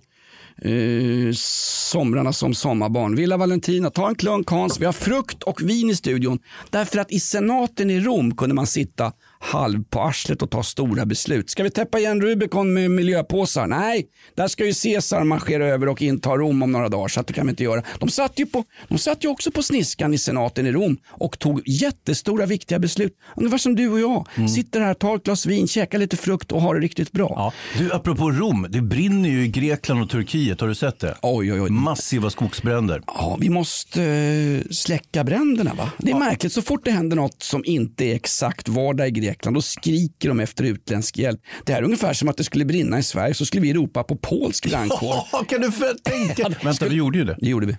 eh, 0.62 1.32
somrarna 1.34 2.32
som 2.32 2.54
sommarbarn. 2.54 3.16
Villa 3.16 3.36
Valentina, 3.36 3.90
ta 3.90 4.08
en 4.08 4.14
klunk 4.14 4.50
Hans. 4.50 4.80
Vi 4.80 4.84
har 4.84 4.92
frukt 4.92 5.42
och 5.42 5.62
vin 5.62 5.90
i 5.90 5.94
studion. 5.96 6.38
Därför 6.70 6.98
att 6.98 7.12
i 7.12 7.20
senaten 7.20 7.90
i 7.90 8.00
Rom 8.00 8.36
kunde 8.36 8.54
man 8.54 8.66
sitta 8.66 9.12
halv 9.44 9.84
på 9.84 10.00
arslet 10.00 10.42
och 10.42 10.50
ta 10.50 10.62
stora 10.62 11.06
beslut. 11.06 11.50
Ska 11.50 11.62
vi 11.62 11.70
täppa 11.70 11.98
igen 11.98 12.20
Rubicon 12.20 12.74
med 12.74 12.90
miljöpåsar? 12.90 13.66
Nej, 13.66 14.06
där 14.34 14.48
ska 14.48 14.66
ju 14.66 14.72
Caesar 14.72 15.24
marschera 15.24 15.66
över 15.66 15.88
och 15.88 16.02
inta 16.02 16.30
Rom 16.30 16.62
om 16.62 16.72
några 16.72 16.88
dagar 16.88 17.08
så 17.08 17.20
att 17.20 17.26
det 17.26 17.32
kan 17.32 17.46
vi 17.46 17.50
inte 17.50 17.64
göra. 17.64 17.82
De 17.98 18.08
satt 18.08 18.38
ju, 18.40 18.46
på, 18.46 18.64
de 18.88 18.98
satt 18.98 19.24
ju 19.24 19.28
också 19.28 19.50
på 19.50 19.62
sniskan 19.62 20.14
i 20.14 20.18
senaten 20.18 20.66
i 20.66 20.72
Rom 20.72 20.96
och 21.08 21.38
tog 21.38 21.62
jättestora 21.68 22.46
viktiga 22.46 22.78
beslut. 22.78 23.12
Ungefär 23.36 23.58
som 23.58 23.76
du 23.76 23.88
och 23.88 24.00
jag. 24.00 24.48
Sitter 24.50 24.80
här, 24.80 24.94
tar 24.94 25.16
ett 25.16 25.24
glas 25.24 25.46
vin, 25.46 25.68
käkar 25.68 25.98
lite 25.98 26.16
frukt 26.16 26.52
och 26.52 26.62
har 26.62 26.74
det 26.74 26.80
riktigt 26.80 27.12
bra. 27.12 27.32
Ja. 27.36 27.52
Du, 27.78 27.92
apropå 27.92 28.30
Rom. 28.30 28.66
Det 28.70 28.80
brinner 28.80 29.28
ju 29.28 29.44
i 29.44 29.48
Grekland 29.48 30.02
och 30.02 30.10
Turkiet. 30.10 30.60
Har 30.60 30.68
du 30.68 30.74
sett 30.74 31.00
det? 31.00 31.14
Oj, 31.22 31.52
oj, 31.52 31.60
oj. 31.60 31.70
Massiva 31.70 32.30
skogsbränder. 32.30 33.02
Ja, 33.06 33.36
vi 33.40 33.48
måste 33.50 34.02
eh, 34.02 34.70
släcka 34.70 35.24
bränderna 35.24 35.74
va? 35.74 35.92
Det 35.98 36.10
är 36.10 36.18
märkligt, 36.18 36.52
så 36.52 36.62
fort 36.62 36.84
det 36.84 36.90
händer 36.90 37.16
något 37.16 37.42
som 37.42 37.64
inte 37.64 38.04
är 38.04 38.14
exakt 38.14 38.68
vardag 38.68 39.08
i 39.08 39.10
Grekland, 39.10 39.33
då 39.42 39.62
skriker 39.62 40.28
de 40.28 40.40
efter 40.40 40.64
utländsk 40.64 41.18
hjälp. 41.18 41.40
Det 41.64 41.72
här 41.72 41.80
är 41.80 41.84
ungefär 41.84 42.12
som 42.12 42.28
att 42.28 42.36
det 42.36 42.44
skulle 42.44 42.64
brinna 42.64 42.98
i 42.98 43.02
Sverige, 43.02 43.34
så 43.34 43.46
skulle 43.46 43.62
vi 43.62 43.72
ropa 43.72 44.02
på 44.02 44.16
polsk 44.16 44.70
brandkår. 44.70 45.44
kan 45.48 45.60
du 45.60 45.72
för 45.72 45.94
tänka? 45.94 46.48
Vänta, 46.62 46.88
vi 46.88 46.94
gjorde 46.94 47.18
ju 47.18 47.24
det. 47.24 47.36
Det 47.40 47.48
gjorde 47.48 47.66
vi. 47.66 47.76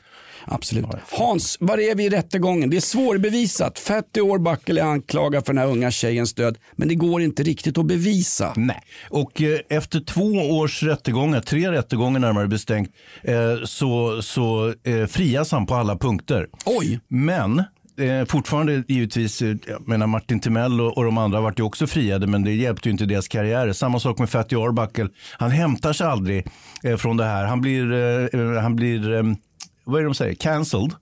Absolut. 0.48 0.86
Hans, 1.12 1.58
var 1.60 1.78
är 1.78 1.96
vi 1.96 2.06
i 2.06 2.10
rättegången? 2.10 2.70
Det 2.70 2.78
är 2.78 2.82
svårbevisat. 2.82 3.80
Fatty 3.80 4.22
Orbuckle 4.22 4.82
är 4.82 4.86
anklagad 4.86 5.46
för 5.46 5.54
den 5.54 5.62
här 5.62 5.70
unga 5.70 5.92
tjejens 5.92 6.34
död, 6.34 6.58
men 6.76 6.88
det 6.88 6.96
går 6.96 7.22
inte 7.22 7.44
riktigt 7.44 7.78
att 7.78 7.86
bevisa. 7.86 8.54
Nej, 8.56 8.82
och 9.10 9.42
eh, 9.42 9.60
efter 9.70 10.00
två 10.00 10.32
års 10.60 10.84
rättegångar, 10.84 11.42
tre 11.42 11.72
rättegångar 11.72 12.20
närmare 12.20 12.48
bestämt, 12.48 12.90
eh, 13.24 13.36
så, 13.66 14.22
så 14.22 14.74
eh, 14.84 15.06
frias 15.06 15.52
han 15.52 15.66
på 15.66 15.76
alla 15.76 15.98
punkter. 15.98 16.48
Oj! 16.66 17.00
Men 17.08 17.64
eh, 17.98 18.26
fortfarande 18.26 18.84
givetvis, 18.88 19.42
eh, 19.42 19.56
jag 19.68 19.88
menar 19.88 20.08
Martin 20.08 20.40
Timell 20.40 20.82
och, 20.82 20.98
och 20.98 21.04
de 21.04 21.18
andra 21.18 21.42
vart 21.42 21.60
ju 21.60 21.64
också 21.64 21.88
friade, 21.88 22.28
men 22.28 22.44
det 22.44 22.54
hjälpte 22.54 22.90
ju 22.90 22.92
inte 22.92 23.06
deras 23.06 23.28
karriärer. 23.28 23.74
Samma 23.74 24.00
sak 24.00 24.20
med 24.20 24.30
Fatty 24.30 24.56
Arbuckle. 24.56 25.10
Han 25.38 25.52
hämtar 25.52 25.94
sig 25.94 26.08
aldrig 26.08 26.48
eh, 26.84 26.98
från 26.98 27.18
det 27.18 27.26
här. 27.26 27.46
Han 27.46 27.62
blir, 27.62 27.92
eh, 27.94 28.40
eh, 28.42 28.62
han 28.62 28.76
blir 28.76 29.14
eh, 29.14 29.24
vad 29.86 29.96
är 30.00 30.04
det 30.04 30.08
de 30.08 30.16
säger, 30.16 30.34
cancelled. 30.34 30.94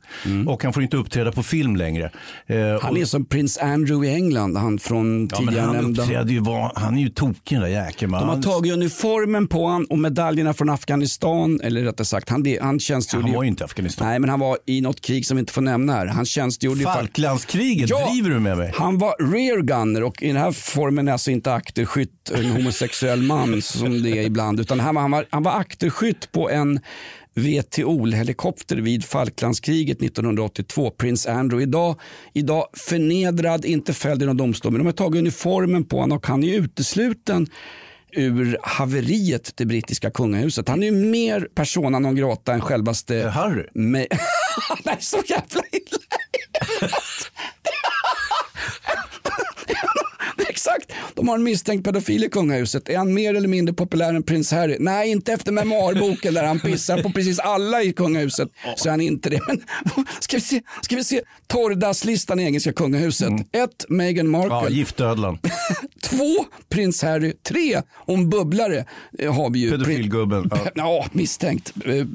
Och 0.47 0.63
han 0.63 0.73
får 0.73 0.83
inte 0.83 0.97
uppträda 0.97 1.31
på 1.31 1.43
film 1.43 1.75
längre. 1.75 2.11
Eh, 2.47 2.57
Han 2.81 2.91
och- 2.91 2.97
är 2.97 3.05
som 3.05 3.25
prins 3.25 3.57
Andrew 3.57 4.07
i 4.11 4.15
England, 4.15 4.57
han 4.57 4.79
från 4.79 5.27
Ja, 5.31 5.37
tidigare 5.37 5.65
han 5.65 5.75
nämnda. 5.75 6.23
ju, 6.27 6.39
var, 6.39 6.71
han 6.75 6.97
är 6.97 7.01
ju 7.01 7.09
tokig 7.09 7.57
den 7.57 7.61
där 7.61 7.67
jäkeln. 7.85 8.11
De 8.11 8.29
har 8.29 8.41
tagit 8.41 8.73
uniformen 8.73 9.47
på 9.47 9.67
han 9.67 9.85
och 9.85 9.99
medaljerna 9.99 10.53
från 10.53 10.69
Afghanistan, 10.69 11.59
eller 11.63 11.81
rättare 11.83 12.05
sagt, 12.05 12.29
han, 12.29 12.45
han 12.61 12.79
tjänstgjorde 12.79 13.25
Han 13.25 13.35
var 13.35 13.43
ju 13.43 13.49
inte 13.49 13.65
Afghanistan. 13.65 14.07
Nej, 14.07 14.19
men 14.19 14.29
han 14.29 14.39
var 14.39 14.57
i 14.65 14.81
något 14.81 15.01
krig 15.01 15.25
som 15.25 15.37
vi 15.37 15.39
inte 15.39 15.53
får 15.53 15.61
nämna 15.61 15.93
här. 15.93 16.05
Han 16.07 16.25
tjänstgjorde 16.25 16.83
Falklandskriget, 16.83 17.89
Ja. 17.89 18.09
driver 18.11 18.29
du 18.29 18.39
med 18.39 18.57
mig? 18.57 18.71
Han 18.75 18.97
var 18.97 19.31
rear 19.33 19.61
gunner 19.61 20.03
och 20.03 20.23
i 20.23 20.27
den 20.27 20.37
här 20.37 20.51
formen 20.51 21.07
är 21.07 21.11
alltså 21.11 21.31
inte 21.31 21.53
akterskytt 21.53 22.31
en 22.35 22.45
homosexuell 22.51 23.21
man 23.21 23.61
som 23.61 24.03
det 24.03 24.09
är 24.09 24.23
ibland. 24.23 24.59
Utan 24.59 24.79
han 24.79 24.95
var, 24.95 25.01
han 25.01 25.11
var, 25.11 25.25
han 25.29 25.43
var 25.43 25.51
akterskytt 25.59 26.31
på 26.31 26.49
en 26.49 26.79
VTO-helikopter 27.35 28.75
vid 28.75 29.05
Falklandskriget 29.05 30.01
1982. 30.01 30.91
Prince 30.91 31.31
Andrew. 31.31 31.63
Idag, 31.63 31.99
idag 32.33 32.67
förnedrad, 32.73 33.65
inte 33.65 33.93
fälld 33.93 34.23
i 34.23 34.25
någon 34.25 34.37
domstol. 34.37 34.71
Men 34.71 34.79
de 34.79 34.85
har 34.85 34.93
tagit 34.93 35.19
uniformen 35.19 35.85
på 35.85 35.99
honom 35.99 36.17
och 36.17 36.27
han 36.27 36.43
är 36.43 36.55
utesluten 36.55 37.47
ur 38.15 38.57
haveriet 38.63 39.51
det 39.55 39.65
brittiska 39.65 40.11
kungahuset. 40.11 40.69
Han 40.69 40.83
är 40.83 40.87
ju 40.87 40.91
mer 40.91 41.47
persona 41.55 41.99
non 41.99 42.15
grata 42.15 42.53
än 42.53 42.61
självaste... 42.61 43.31
Harry? 43.33 43.67
Nej, 43.73 44.07
så 44.99 45.17
jävla 45.27 45.61
illa 45.71 45.97
Exakt. 50.67 50.91
De 51.15 51.27
har 51.27 51.35
en 51.35 51.43
misstänkt 51.43 51.83
pedofil 51.85 52.23
i 52.23 52.29
kungahuset. 52.29 52.89
Är 52.89 52.97
han 52.97 53.13
mer 53.13 53.33
eller 53.33 53.47
mindre 53.47 53.73
populär 53.75 54.13
än 54.13 54.23
prins 54.23 54.51
Harry? 54.51 54.77
Nej, 54.79 55.09
inte 55.11 55.33
efter 55.33 55.51
memoarboken 55.51 56.33
där 56.33 56.43
han 56.43 56.59
pissar 56.59 57.03
på 57.03 57.09
precis 57.09 57.39
alla 57.39 57.83
i 57.83 57.93
kungahuset. 57.93 58.49
Så 58.75 58.87
är 58.87 58.91
han 58.91 59.01
inte 59.01 59.29
det. 59.29 59.39
Men 59.47 59.61
ska 60.19 60.37
vi 60.37 60.41
se, 60.41 60.61
ska 60.81 60.95
vi 60.95 61.03
se 61.03 61.21
torrdasslistan 61.47 62.39
i 62.39 62.43
engelska 62.43 62.73
kungahuset. 62.73 63.29
Ett, 63.51 63.85
Meghan 63.89 64.27
Markle. 64.29 64.49
Ja, 64.55 64.69
giftödlan. 64.69 65.39
Två, 66.03 66.45
prins 66.69 67.01
Harry. 67.03 67.33
Tre, 67.43 67.81
om 67.95 68.29
bubblare 68.29 68.85
eh, 69.19 69.33
har 69.33 69.49
vi 69.49 69.59
ju. 69.59 69.71
Pedofilgubben. 69.71 70.49
Ja. 70.51 70.59
Ja. 70.75 71.05
misstänkt. 71.11 71.73
Eh, 71.85 72.05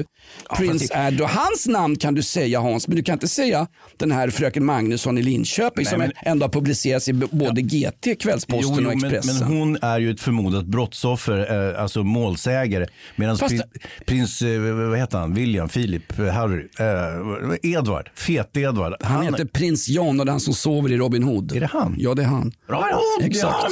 Prins 0.57 0.83
fast 0.83 0.95
Andrew. 0.95 1.39
Hans 1.41 1.67
namn 1.67 1.97
kan 1.97 2.15
du 2.15 2.23
säga 2.23 2.61
Hans, 2.61 2.89
men 2.89 2.97
du 2.97 3.03
kan 3.03 3.13
inte 3.13 3.29
säga 3.29 3.67
den 3.97 4.13
här 4.13 4.31
fröken 4.31 4.65
Magnusson 4.65 5.19
i 5.19 5.23
Linköping 5.23 5.85
Nej, 5.85 5.91
som 5.91 5.99
men- 5.99 6.13
ändå 6.23 6.45
har 6.47 6.51
publicerats 6.51 7.09
i 7.09 7.13
både 7.13 7.63
GT, 7.63 8.21
Kvällsposten 8.47 8.75
Jo, 8.75 8.81
jo, 8.83 8.91
och 8.91 9.01
men, 9.01 9.15
Expressen. 9.15 9.49
men 9.49 9.59
hon 9.59 9.79
är 9.83 9.99
ju 9.99 10.11
ett 10.11 10.21
förmodat 10.21 10.67
brottsoffer, 10.67 11.73
eh, 11.75 11.83
alltså 11.83 12.03
målsägare. 12.05 12.87
Medan 13.17 13.37
prins, 13.39 13.63
prins 14.07 14.43
eh, 14.43 14.61
vad 14.89 14.99
heter 14.99 15.19
han, 15.19 15.35
William, 15.35 15.69
Philip, 15.69 16.19
eh, 16.19 16.27
Harry, 16.27 16.69
eh, 16.79 17.73
Edward, 17.79 18.11
Fet-Edward. 18.15 18.95
Han 19.01 19.25
heter 19.25 19.45
prins 19.45 19.89
John 19.89 20.21
och 20.21 20.27
det 20.27 20.31
är 20.31 20.33
han 20.33 20.41
som 20.41 20.55
sover 20.55 20.93
i 20.93 20.97
Robin 20.97 21.23
Hood. 21.23 21.57
Är 21.57 21.61
det 21.61 21.67
han? 21.67 21.95
Ja, 21.99 22.15
det 22.15 22.23
är 22.23 22.27
han. 22.27 22.53
Robin 22.69 22.85
Hood, 22.93 23.25
Exakt. 23.31 23.57
ja! 23.63 23.69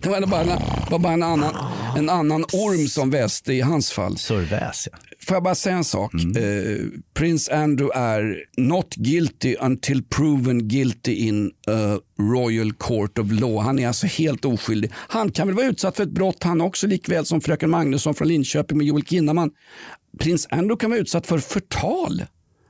Det 0.00 0.08
var 0.08 0.26
bara, 0.26 0.40
en, 0.40 0.60
var 0.90 0.98
bara 0.98 1.12
en, 1.12 1.22
annan, 1.22 1.54
en 1.96 2.08
annan 2.10 2.44
orm 2.44 2.88
som 2.88 3.10
väste 3.10 3.52
i 3.52 3.60
hans 3.60 3.90
fall. 3.90 4.18
Sörväs, 4.18 4.88
ja. 4.92 4.98
Får 5.26 5.34
jag 5.34 5.42
bara 5.42 5.54
säga 5.54 5.76
en 5.76 5.84
sak? 5.84 6.14
Mm. 6.14 6.36
Eh, 6.36 6.86
Prince 7.14 7.54
Andrew 7.54 8.00
är 8.00 8.44
not 8.56 8.94
guilty 8.94 9.56
until 9.60 10.02
proven 10.02 10.68
guilty 10.68 11.12
in 11.12 11.50
a 11.66 11.98
royal 12.18 12.72
court 12.72 13.18
of 13.18 13.32
law. 13.32 13.62
Han 13.62 13.78
är 13.78 13.88
alltså 13.88 14.06
helt 14.06 14.44
oskyldig. 14.44 14.92
Han 14.94 15.32
kan 15.32 15.46
väl 15.46 15.56
vara 15.56 15.66
utsatt 15.66 15.96
för 15.96 16.02
ett 16.02 16.10
brott 16.10 16.42
han 16.42 16.60
också, 16.60 16.86
likväl 16.86 17.26
som 17.26 17.40
fröken 17.40 17.70
Magnusson 17.70 18.14
från 18.14 18.28
Linköping 18.28 18.78
med 18.78 18.86
Joel 18.86 19.04
Kinnaman. 19.04 19.50
Prins 20.18 20.46
Andrew 20.50 20.80
kan 20.80 20.90
vara 20.90 21.00
utsatt 21.00 21.26
för 21.26 21.38
förtal. 21.38 22.22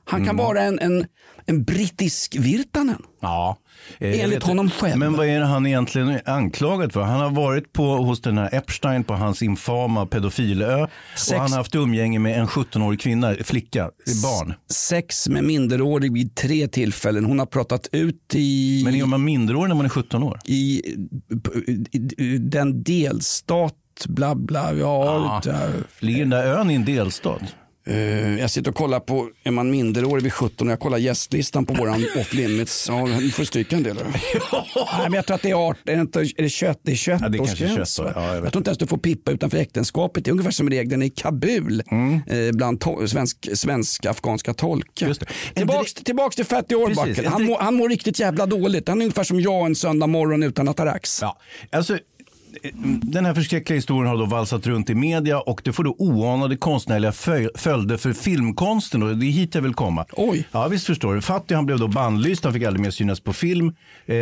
Han 0.05 0.19
kan 0.25 0.35
Mm. 0.35 0.45
vara 0.45 0.61
en, 0.61 0.79
en, 0.79 1.05
en 1.45 1.63
brittisk 1.63 2.35
Virtanen. 2.39 3.01
Ja. 3.21 3.57
eh, 3.99 4.19
Enligt 4.23 4.43
honom 4.43 4.69
själv. 4.69 4.97
Men 4.99 5.13
vad 5.13 5.27
är 5.27 5.39
det 5.39 5.45
han 5.45 5.65
egentligen 5.65 6.19
anklagad 6.25 6.93
för? 6.93 7.01
Han 7.01 7.19
har 7.21 7.29
varit 7.29 7.73
på, 7.73 7.83
hos 7.95 8.21
den 8.21 8.37
här 8.37 8.49
Epstein 8.55 9.03
på 9.03 9.13
hans 9.13 9.41
infama 9.41 10.05
pedofilö. 10.05 10.87
Sex- 11.15 11.31
Och 11.31 11.37
han 11.39 11.51
har 11.51 11.57
haft 11.57 11.75
umgänge 11.75 12.19
med 12.19 12.39
en 12.39 12.47
17-årig 12.47 12.99
kvinna, 13.01 13.35
flicka, 13.43 13.89
barn. 14.23 14.53
Sex 14.71 15.29
med 15.29 15.43
minderårig 15.43 16.13
vid 16.13 16.35
tre 16.35 16.67
tillfällen. 16.67 17.25
Hon 17.25 17.39
har 17.39 17.45
pratat 17.45 17.87
ut 17.91 18.31
i... 18.35 18.81
Men 18.85 18.95
är 18.95 19.05
man 19.05 19.23
minderårig 19.23 19.67
när 19.69 19.75
man 19.75 19.85
är 19.85 19.89
17 19.89 20.23
år? 20.23 20.39
i, 20.45 20.81
i, 22.17 22.37
den 22.37 22.83
delstat, 22.83 23.73
bla 24.07 24.35
bla. 24.35 24.73
Ja, 24.73 25.05
Ja. 25.45 25.51
där. 25.51 25.73
Ligger 25.99 26.19
den 26.19 26.29
där 26.29 26.45
ön 26.45 26.69
i 26.71 26.73
en 26.73 26.85
delstat? 26.85 27.41
Eh, 27.87 28.39
jag 28.39 28.51
sitter 28.51 28.69
och 28.71 28.75
kollar 28.77 28.99
på, 28.99 29.29
är 29.43 29.51
man 29.51 29.71
minderårig 29.71 30.23
vid 30.23 30.33
17 30.33 30.67
och 30.67 30.71
jag 30.71 30.79
kollar 30.79 30.97
gästlistan 30.97 31.65
på 31.65 31.73
våran 31.73 32.05
off 32.19 32.33
limits. 32.33 32.85
Ja, 32.89 33.07
du 33.19 33.31
får 33.31 33.43
stryka 33.43 33.75
en 33.75 33.83
del. 33.83 33.95
Nej, 34.75 35.03
men 35.03 35.13
jag 35.13 35.25
tror 35.25 35.35
att 35.35 35.41
det 35.41 35.49
är 35.49 35.69
18, 35.69 35.81
är 35.85 35.95
det, 35.95 36.01
inte, 36.01 36.19
är 36.19 36.43
det 36.43 36.49
21, 36.49 36.79
det 36.83 36.91
är 36.91 36.95
21 36.95 37.19
Ja, 37.21 37.29
det 37.29 37.35
är 37.35 37.45
kanske 37.45 37.65
årsgräns, 37.65 37.95
21 37.95 38.07
år. 38.07 38.13
va? 38.13 38.21
Ja, 38.25 38.35
jag 38.35 38.45
jag 38.45 38.51
tror 38.51 38.59
inte 38.59 38.69
ens 38.69 38.77
du 38.77 38.87
får 38.87 38.97
pippa 38.97 39.31
utanför 39.31 39.57
äktenskapet. 39.57 40.25
Det 40.25 40.29
är 40.29 40.31
ungefär 40.31 40.51
som 40.51 40.69
reglerna 40.69 41.05
i 41.05 41.09
Kabul 41.09 41.83
Mm. 41.91 42.21
eh, 42.27 42.51
bland 42.53 42.79
to- 42.83 43.07
svensk, 43.07 43.49
svensk-afghanska 43.53 44.53
tolkar. 44.53 45.07
Det. 45.07 45.21
En 45.21 45.27
Tillbaks, 45.55 45.93
tillbaks 45.93 46.35
till 46.35 46.45
Fatty 46.45 46.75
en 46.75 46.97
Han, 46.97 47.07
direkt- 47.13 47.39
mår- 47.39 47.57
han 47.61 47.75
mår 47.75 47.89
riktigt 47.89 48.19
jävla 48.19 48.45
dåligt. 48.45 48.87
Han 48.87 49.01
är 49.01 49.05
ungefär 49.05 49.23
som 49.23 49.41
jag 49.41 49.65
en 49.65 49.75
söndag 49.75 50.07
morgon 50.07 50.43
utan 50.43 50.67
atarax. 50.67 51.21
Ja, 51.21 51.37
alltså, 51.71 51.97
den 53.01 53.25
här 53.25 53.33
förskräckliga 53.33 53.75
historien 53.77 54.07
har 54.09 54.17
då 54.17 54.25
valsat 54.25 54.67
runt 54.67 54.89
i 54.89 54.95
media 54.95 55.39
och 55.39 55.61
det 55.63 55.73
får 55.73 55.83
då 55.83 55.95
oanade 55.99 56.57
konstnärliga 56.57 57.11
fö- 57.11 57.49
följder 57.55 57.97
för 57.97 58.13
filmkonsten 58.13 59.03
och 59.03 59.17
det 59.17 59.25
är 59.25 59.31
hit 59.31 59.55
jag 59.55 59.61
vill 59.61 59.73
komma. 59.73 60.05
Oj. 60.11 60.47
Ja, 60.51 60.67
visst 60.67 60.85
förstår 60.85 61.15
du. 61.15 61.21
Fattig 61.21 61.55
han 61.55 61.65
blev 61.65 61.79
då 61.79 61.87
bannlyst, 61.87 62.43
han 62.43 62.53
fick 62.53 62.63
aldrig 62.63 62.81
mer 62.81 62.91
synas 62.91 63.19
på 63.19 63.33
film. 63.33 63.73
Eh, 64.05 64.15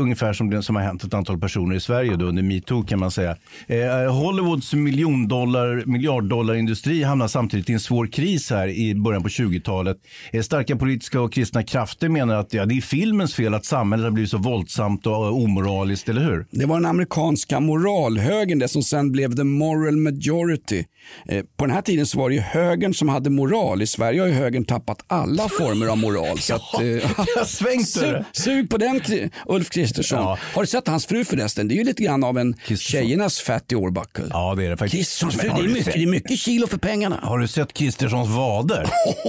ungefär 0.00 0.32
som 0.32 0.50
det 0.50 0.62
som 0.62 0.76
har 0.76 0.82
hänt 0.82 1.04
ett 1.04 1.14
antal 1.14 1.38
personer 1.40 1.76
i 1.76 1.80
Sverige 1.80 2.16
då 2.16 2.24
under 2.24 2.42
metoo 2.42 2.82
kan 2.82 2.98
man 2.98 3.10
säga. 3.10 3.36
Eh, 3.66 4.12
Hollywoods 4.14 4.74
miljondollar, 4.74 5.82
miljarddollaindustri 5.86 7.02
hamnar 7.02 7.28
samtidigt 7.28 7.70
i 7.70 7.72
en 7.72 7.80
svår 7.80 8.06
kris 8.06 8.50
här 8.50 8.68
i 8.68 8.94
början 8.94 9.22
på 9.22 9.28
20-talet. 9.28 9.96
Eh, 10.32 10.42
starka 10.42 10.76
politiska 10.76 11.20
och 11.20 11.32
kristna 11.32 11.62
krafter 11.62 12.08
menar 12.08 12.34
att 12.34 12.52
ja, 12.54 12.66
det 12.66 12.76
är 12.76 12.80
filmens 12.80 13.34
fel 13.34 13.54
att 13.54 13.64
samhället 13.64 14.04
har 14.04 14.10
blivit 14.10 14.30
så 14.30 14.38
våldsamt 14.38 15.06
och 15.06 15.42
omoraliskt, 15.42 16.08
eller 16.08 16.24
hur? 16.24 16.46
Det 16.50 16.66
var 16.66 16.76
den 16.76 16.86
amerikanska 16.86 17.60
moralhögern 17.78 18.58
det 18.58 18.68
som 18.68 18.82
sen 18.82 19.12
blev 19.12 19.36
the 19.36 19.44
moral 19.44 19.96
majority. 19.96 20.84
Eh, 21.28 21.44
på 21.56 21.66
den 21.66 21.74
här 21.74 21.82
tiden 21.82 22.06
så 22.06 22.18
var 22.18 22.28
det 22.28 22.34
ju 22.34 22.40
högern 22.40 22.94
som 22.94 23.08
hade 23.08 23.30
moral. 23.30 23.82
I 23.82 23.86
Sverige 23.86 24.20
har 24.20 24.26
ju 24.26 24.32
högern 24.32 24.64
tappat 24.64 25.04
alla 25.06 25.48
former 25.58 25.86
av 25.86 25.98
moral. 25.98 26.38
Så 26.38 26.54
att, 26.54 26.74
eh, 26.74 27.44
sug, 27.44 28.24
sug 28.32 28.70
på 28.70 28.76
den 28.76 29.00
Ulf 29.46 29.70
Kristersson. 29.70 30.18
Ja. 30.18 30.38
Har 30.54 30.62
du 30.62 30.66
sett 30.66 30.88
hans 30.88 31.06
fru 31.06 31.24
förresten? 31.24 31.68
Det 31.68 31.74
är 31.74 31.76
ju 31.76 31.84
lite 31.84 32.02
grann 32.02 32.24
av 32.24 32.38
en 32.38 32.54
tjejernas 32.76 33.40
Fatty 33.40 33.74
Orbuckle. 33.74 34.24
Ja, 34.30 34.54
det 34.54 34.64
är 34.64 34.70
det 34.70 34.76
faktiskt. 34.76 34.98
Kristerssons 34.98 35.36
fru, 35.36 35.48
det 35.48 35.70
är, 35.70 35.74
mycket, 35.74 35.94
det 35.94 36.02
är 36.02 36.06
mycket 36.06 36.38
kilo 36.38 36.66
för 36.66 36.78
pengarna. 36.78 37.20
Har 37.22 37.38
du 37.38 37.48
sett 37.48 37.72
Kristerssons 37.72 38.28
vader? 38.28 38.86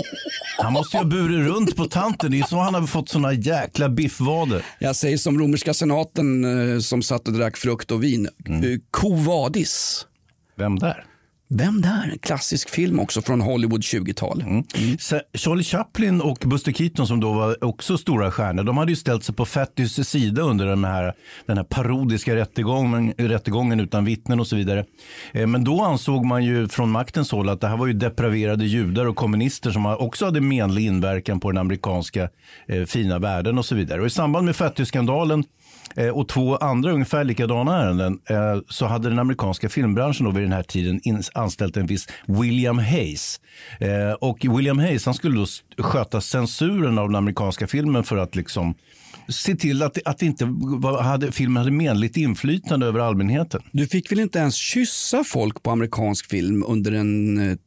Han 0.58 0.74
måste 0.74 0.98
ju 0.98 1.04
ha 1.04 1.10
burit 1.10 1.48
runt 1.48 1.76
på 1.76 1.86
tanten. 1.86 2.32
Det 2.32 2.40
är 2.40 2.44
så 2.44 2.58
han 2.58 2.74
har 2.74 2.88
fått 2.88 3.10
såna 3.10 3.34
jäkla 3.34 3.90
biffvader. 3.90 4.66
Jag 4.80 4.96
säger 4.96 5.18
som 5.18 5.40
romerska 5.40 5.74
senaten 5.74 6.44
eh, 6.74 6.80
som 6.80 7.02
satt 7.02 7.28
och 7.28 7.34
drack 7.34 7.58
frukt 7.58 7.92
och 7.92 8.04
vin. 8.04 8.30
Mm. 8.46 8.64
Eh, 8.74 8.80
Quo 8.94 9.16
vadis. 9.16 10.06
Vem 10.56 10.80
där? 10.80 11.06
Vem 11.52 11.82
där? 11.82 12.10
En 12.12 12.20
klassisk 12.20 12.70
film 12.70 13.00
också 13.00 13.22
från 13.22 13.42
Hollywood 13.42 13.82
20-tal. 13.82 14.42
Mm. 14.42 14.64
Så 15.00 15.22
Charlie 15.34 15.64
Chaplin 15.64 16.22
och 16.22 16.38
Buster 16.46 16.72
Keaton 16.72 17.08
som 17.08 17.20
då 17.20 17.34
var 17.34 17.64
också 17.64 17.98
stora 17.98 18.32
stjärnor, 18.32 18.64
de 18.64 18.78
hade 18.78 18.92
ju 18.92 18.96
ställt 18.96 19.24
sig 19.24 19.36
på 19.36 19.46
Fattys 19.46 20.10
sida 20.10 20.42
under 20.42 20.66
den 20.66 20.84
här, 20.84 21.14
den 21.46 21.58
här 21.58 21.64
parodiska 21.64 22.36
rättegången, 22.36 23.14
rättegången 23.18 23.80
utan 23.80 24.06
vittnen 24.06 24.40
och 24.40 24.48
så 24.48 24.56
vidare. 24.56 24.86
Eh, 25.32 25.48
Men 25.48 25.64
då 25.64 25.82
ansåg 25.82 26.26
man 26.26 26.44
ju 26.46 26.68
från 26.68 26.92
maktens 26.92 27.32
håll 27.32 27.50
att 27.50 27.62
det 27.62 27.68
här 27.68 27.78
var 27.78 27.88
ju 27.88 27.94
depraverade 27.94 28.66
judar 28.66 29.06
och 29.06 29.16
kommunister 29.16 29.72
som 29.72 29.86
också 29.86 30.26
hade 30.26 30.42
menlig 30.42 30.86
inverkan 30.86 31.40
på 31.40 31.52
den 31.52 31.58
amerikanska 31.58 32.30
eh, 32.68 32.84
fina 32.86 33.20
världen 33.20 33.58
och 33.58 33.66
så 33.66 33.76
vidare. 33.76 34.02
Och 34.02 34.08
i 34.08 34.10
samband 34.10 34.46
med 34.46 34.56
Fatty-skandalen 34.56 35.40
eh, 35.40 35.46
och 36.14 36.28
två 36.28 36.56
andra 36.56 36.92
ungefär 36.92 37.24
likadana 37.24 37.84
ärenden 37.84 38.20
eh, 38.30 38.62
så 38.70 38.86
hade 38.86 39.10
den 39.10 39.20
amerikanska 39.20 39.70
filmbranschen 39.70 40.26
då 40.26 40.32
vid 40.32 40.44
den 40.44 40.52
här 40.52 40.64
tiden 40.64 41.02
anställt 41.34 41.78
en 41.78 41.86
viss 41.86 42.08
William 42.26 42.80
Hayes. 42.80 43.40
Eh, 43.80 44.14
och 44.22 44.58
William 44.58 44.80
Hayes 44.80 45.06
han 45.06 45.14
skulle 45.14 45.36
då 45.40 45.46
sköta 45.84 46.22
censuren 46.22 46.98
av 46.98 47.08
den 47.08 47.16
amerikanska 47.16 47.68
filmen 47.68 48.04
för 48.04 48.18
att 48.18 48.36
liksom 48.36 48.76
se 49.28 49.56
till 49.56 49.84
att, 49.84 49.98
att 50.06 50.22
inte 50.22 50.50
hade, 51.02 51.32
filmen 51.32 51.58
hade 51.58 51.72
menligt 51.72 52.18
inflytande 52.18 52.86
över 52.86 53.00
allmänheten. 53.00 53.62
Du 53.72 53.88
fick 53.88 54.12
väl 54.12 54.20
inte 54.20 54.40
ens 54.40 54.56
kyssa 54.56 55.24
folk 55.24 55.64
på 55.64 55.72
amerikansk 55.72 56.30
film 56.30 56.64
under 56.68 56.92
en 56.92 57.38
eh, 57.50 57.58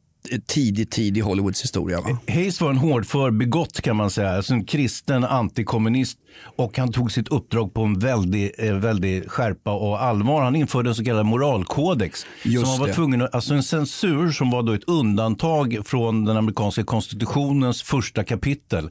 tidig 0.47 0.89
tid 0.89 1.17
i 1.17 1.19
Hollywoods 1.19 1.63
historia? 1.63 2.01
Va? 2.01 2.17
Hayes 2.27 2.61
var 2.61 2.69
en 2.69 2.77
hårdför 2.77 3.31
begott 3.31 3.81
kan 3.81 3.95
man 3.95 4.09
säga, 4.09 4.29
alltså 4.29 4.53
en 4.53 4.65
kristen 4.65 5.23
antikommunist 5.23 6.17
Och 6.55 6.77
han 6.77 6.91
tog 6.91 7.11
sitt 7.11 7.27
uppdrag 7.27 7.73
på 7.73 7.81
en 7.83 7.99
väldig, 7.99 8.51
eh, 8.57 8.73
väldig 8.73 9.29
skärpa 9.29 9.71
och 9.73 10.03
allvar. 10.03 10.41
Han 10.43 10.55
införde 10.55 10.89
en 10.89 10.95
så 10.95 11.03
kallad 11.05 11.25
moralkodex. 11.25 12.25
Just 12.43 12.61
som 12.65 12.69
han 12.69 12.79
var 12.79 12.93
tvungen 12.95 13.21
att, 13.21 13.35
alltså 13.35 13.53
en 13.53 13.63
censur 13.63 14.31
som 14.31 14.51
var 14.51 14.63
då 14.63 14.73
ett 14.73 14.83
undantag 14.87 15.77
från 15.85 16.25
den 16.25 16.37
amerikanska 16.37 16.83
konstitutionens 16.83 17.83
första 17.83 18.23
kapitel. 18.23 18.89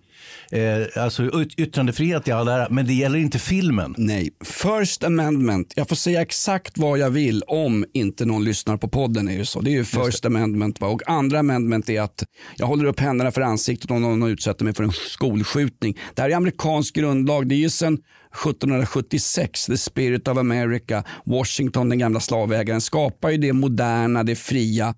Eh, 0.52 1.02
alltså 1.02 1.22
yt- 1.22 1.54
yttrandefrihet 1.56 2.28
i 2.28 2.32
all 2.32 2.48
ära, 2.48 2.66
men 2.70 2.86
det 2.86 2.92
gäller 2.94 3.18
inte 3.18 3.38
filmen. 3.38 3.94
Nej, 3.98 4.30
First 4.44 5.04
Amendment. 5.04 5.72
Jag 5.76 5.88
får 5.88 5.96
säga 5.96 6.22
exakt 6.22 6.78
vad 6.78 6.98
jag 6.98 7.10
vill 7.10 7.42
om 7.46 7.84
inte 7.94 8.24
någon 8.24 8.44
lyssnar 8.44 8.76
på 8.76 8.88
podden. 8.88 9.28
Är 9.28 9.32
ju 9.32 9.44
så. 9.44 9.60
Det 9.60 9.70
är 9.70 9.72
ju 9.72 9.84
First 9.84 10.24
Amendment. 10.26 10.80
Va? 10.80 10.86
Och 10.88 11.02
andra 11.10 11.38
amendment 11.38 11.88
är 11.88 12.00
att 12.00 12.24
jag 12.56 12.66
håller 12.66 12.84
upp 12.84 13.00
händerna 13.00 13.30
för 13.30 13.40
ansiktet 13.40 13.90
om 13.90 14.02
någon 14.02 14.22
utsätter 14.22 14.64
mig 14.64 14.74
för 14.74 14.84
en 14.84 14.92
skolskjutning. 14.92 15.98
Det 16.14 16.22
här 16.22 16.30
är 16.30 16.36
amerikansk 16.36 16.94
grundlag. 16.94 17.31
Det 17.40 17.54
är 17.54 17.58
ju 17.58 17.70
sedan 17.70 17.94
1776, 17.94 19.66
the 19.66 19.76
spirit 19.76 20.28
of 20.28 20.38
America. 20.38 21.04
Washington, 21.24 21.88
den 21.88 21.98
gamla 21.98 22.20
slavägaren, 22.20 22.80
skapar 22.80 23.30
ju 23.30 23.36
det 23.36 23.52
moderna, 23.52 24.24
det 24.24 24.34
fria 24.34 24.94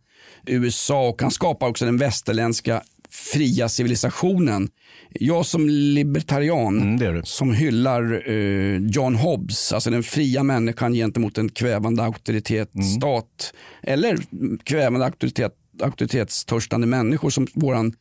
USA 0.47 1.09
och 1.09 1.23
han 1.23 1.31
skapar 1.31 1.69
också 1.69 1.85
den 1.85 1.99
västerländska 1.99 2.83
fria 3.11 3.69
civilisationen. 3.69 4.69
Jag 5.11 5.47
som 5.47 5.69
libertarian 5.69 6.99
som 7.25 7.53
hyllar 7.53 8.31
eh, 8.31 8.77
John 8.77 9.15
Hobbes, 9.15 9.73
alltså 9.73 9.91
den 9.91 10.03
fria 10.03 10.43
människan 10.43 10.95
gentemot 10.95 11.39
en 11.39 11.49
kvävande 11.49 12.03
auktoritetsstat 12.03 13.55
eller 13.83 14.19
kvävande 14.65 15.07
auktoritet, 15.07 15.53
auktoritetstörstande 15.83 16.87
människor 16.87 17.31
som 17.31 17.47
våran 17.55 17.93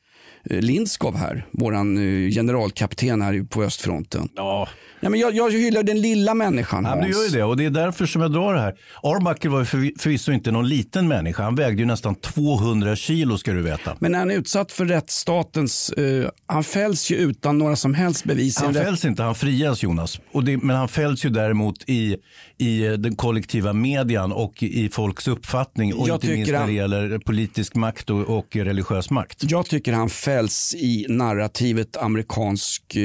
Lindskov 0.49 1.17
här, 1.17 1.45
våran 1.51 1.97
eh, 1.97 2.29
generalkapten 2.31 3.21
här 3.21 3.43
på 3.43 3.63
östfronten. 3.63 4.29
Ja. 4.35 4.67
Ja, 5.03 5.09
men 5.09 5.19
jag, 5.19 5.35
jag 5.35 5.51
hyllar 5.51 5.83
den 5.83 6.01
lilla 6.01 6.33
människan. 6.33 6.83
Ja, 6.85 6.95
du 6.95 7.11
gör 7.11 7.23
ju 7.23 7.29
det 7.29 7.43
och 7.43 7.57
det 7.57 7.65
är 7.65 7.69
därför 7.69 8.05
som 8.05 8.21
jag 8.21 8.31
drar 8.31 8.53
det 8.53 8.59
här. 8.59 8.73
Arbuckle 9.03 9.49
var 9.49 9.63
förvisso 9.99 10.31
inte 10.31 10.51
någon 10.51 10.67
liten 10.69 11.07
människa. 11.07 11.43
Han 11.43 11.55
vägde 11.55 11.79
ju 11.81 11.85
nästan 11.85 12.15
200 12.15 12.95
kilo 12.95 13.37
ska 13.37 13.53
du 13.53 13.61
veta. 13.61 13.95
Men 13.99 14.15
är 14.15 14.19
han 14.19 14.31
utsatt 14.31 14.71
för 14.71 14.85
rättsstatens, 14.85 15.89
eh, 15.89 16.29
han 16.45 16.63
fälls 16.63 17.11
ju 17.11 17.15
utan 17.15 17.57
några 17.57 17.75
som 17.75 17.93
helst 17.93 18.23
bevis. 18.23 18.57
Han 18.57 18.73
fälls 18.73 19.05
inte, 19.05 19.23
han 19.23 19.35
frias 19.35 19.83
Jonas. 19.83 20.19
Och 20.31 20.43
det, 20.43 20.57
men 20.57 20.75
han 20.75 20.87
fälls 20.87 21.25
ju 21.25 21.29
däremot 21.29 21.89
i, 21.89 22.17
i 22.57 22.79
den 22.97 23.15
kollektiva 23.15 23.73
median 23.73 24.31
och 24.31 24.63
i 24.63 24.89
folks 24.89 25.27
uppfattning. 25.27 25.93
Och 25.93 26.09
Jag 26.09 26.15
inte 26.15 26.27
minst 26.27 26.51
när 26.51 26.67
det 26.67 26.73
gäller 26.73 27.17
politisk 27.17 27.75
makt 27.75 28.09
och, 28.09 28.37
och 28.37 28.55
religiös 28.55 29.09
makt. 29.09 29.43
Jag 29.51 29.65
tycker 29.65 29.93
han 29.93 30.09
fälls 30.09 30.75
i 30.77 31.05
narrativet 31.09 31.97
amerikansk 31.97 32.95
eh, 32.95 33.03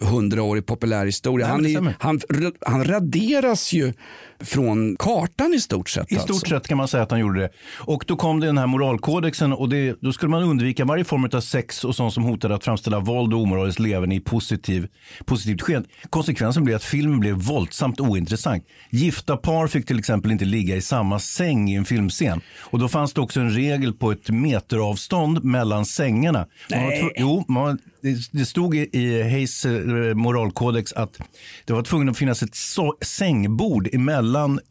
hundraårig 0.00 0.66
populärhistoria. 0.66 1.56
Nej, 1.56 1.74
Han, 1.74 1.94
han, 1.98 2.20
han 2.60 2.84
raderas 2.84 3.72
ju 3.72 3.92
från 4.40 4.96
kartan 4.96 5.54
i 5.54 5.60
stort 5.60 5.88
sett. 5.88 6.12
I 6.12 6.14
stort 6.14 6.30
alltså. 6.30 6.46
sett 6.46 6.68
kan 6.68 6.78
man 6.78 6.88
säga 6.88 7.02
att 7.02 7.10
han 7.10 7.20
gjorde 7.20 7.40
det. 7.40 7.48
Och 7.78 8.04
då 8.06 8.16
kom 8.16 8.40
det 8.40 8.46
den 8.46 8.58
här 8.58 8.66
moralkodexen 8.66 9.52
och 9.52 9.68
det, 9.68 9.96
då 10.00 10.12
skulle 10.12 10.30
man 10.30 10.42
undvika 10.42 10.84
varje 10.84 11.04
form 11.04 11.28
av 11.32 11.40
sex 11.40 11.84
och 11.84 11.96
sånt 11.96 12.14
som 12.14 12.24
hotade 12.24 12.54
att 12.54 12.64
framställa 12.64 13.00
våld 13.00 13.34
och 13.34 13.40
omoraliskt 13.40 13.80
leverne 13.80 14.14
i 14.14 14.20
positiv, 14.20 14.88
positivt 15.24 15.62
sken. 15.62 15.84
Konsekvensen 16.10 16.64
blev 16.64 16.76
att 16.76 16.84
filmen 16.84 17.20
blev 17.20 17.36
våldsamt 17.36 18.00
ointressant. 18.00 18.64
Gifta 18.90 19.36
par 19.36 19.66
fick 19.66 19.86
till 19.86 19.98
exempel 19.98 20.30
inte 20.30 20.44
ligga 20.44 20.76
i 20.76 20.82
samma 20.82 21.18
säng 21.18 21.70
i 21.70 21.74
en 21.74 21.84
filmscen. 21.84 22.40
Och 22.60 22.78
då 22.78 22.88
fanns 22.88 23.12
det 23.12 23.20
också 23.20 23.40
en 23.40 23.50
regel 23.50 23.92
på 23.92 24.12
ett 24.12 24.30
meteravstånd 24.30 25.44
mellan 25.44 25.86
sängarna. 25.86 26.38
Man 26.70 26.80
Nej. 26.80 27.00
tv- 27.00 27.12
jo, 27.16 27.44
man, 27.48 27.78
det, 28.32 28.46
stod 28.46 28.76
i, 28.76 28.88
i 28.92 29.22
Hayes 29.22 29.64
eh, 29.64 29.72
moralkodex 30.14 30.92
att 30.92 31.18
det 31.64 31.72
var 31.72 31.82
tvungen 31.82 32.08
att 32.08 32.18
finnas 32.18 32.42
ett 32.42 32.56
sängbord 33.04 33.88
emellan 33.92 34.25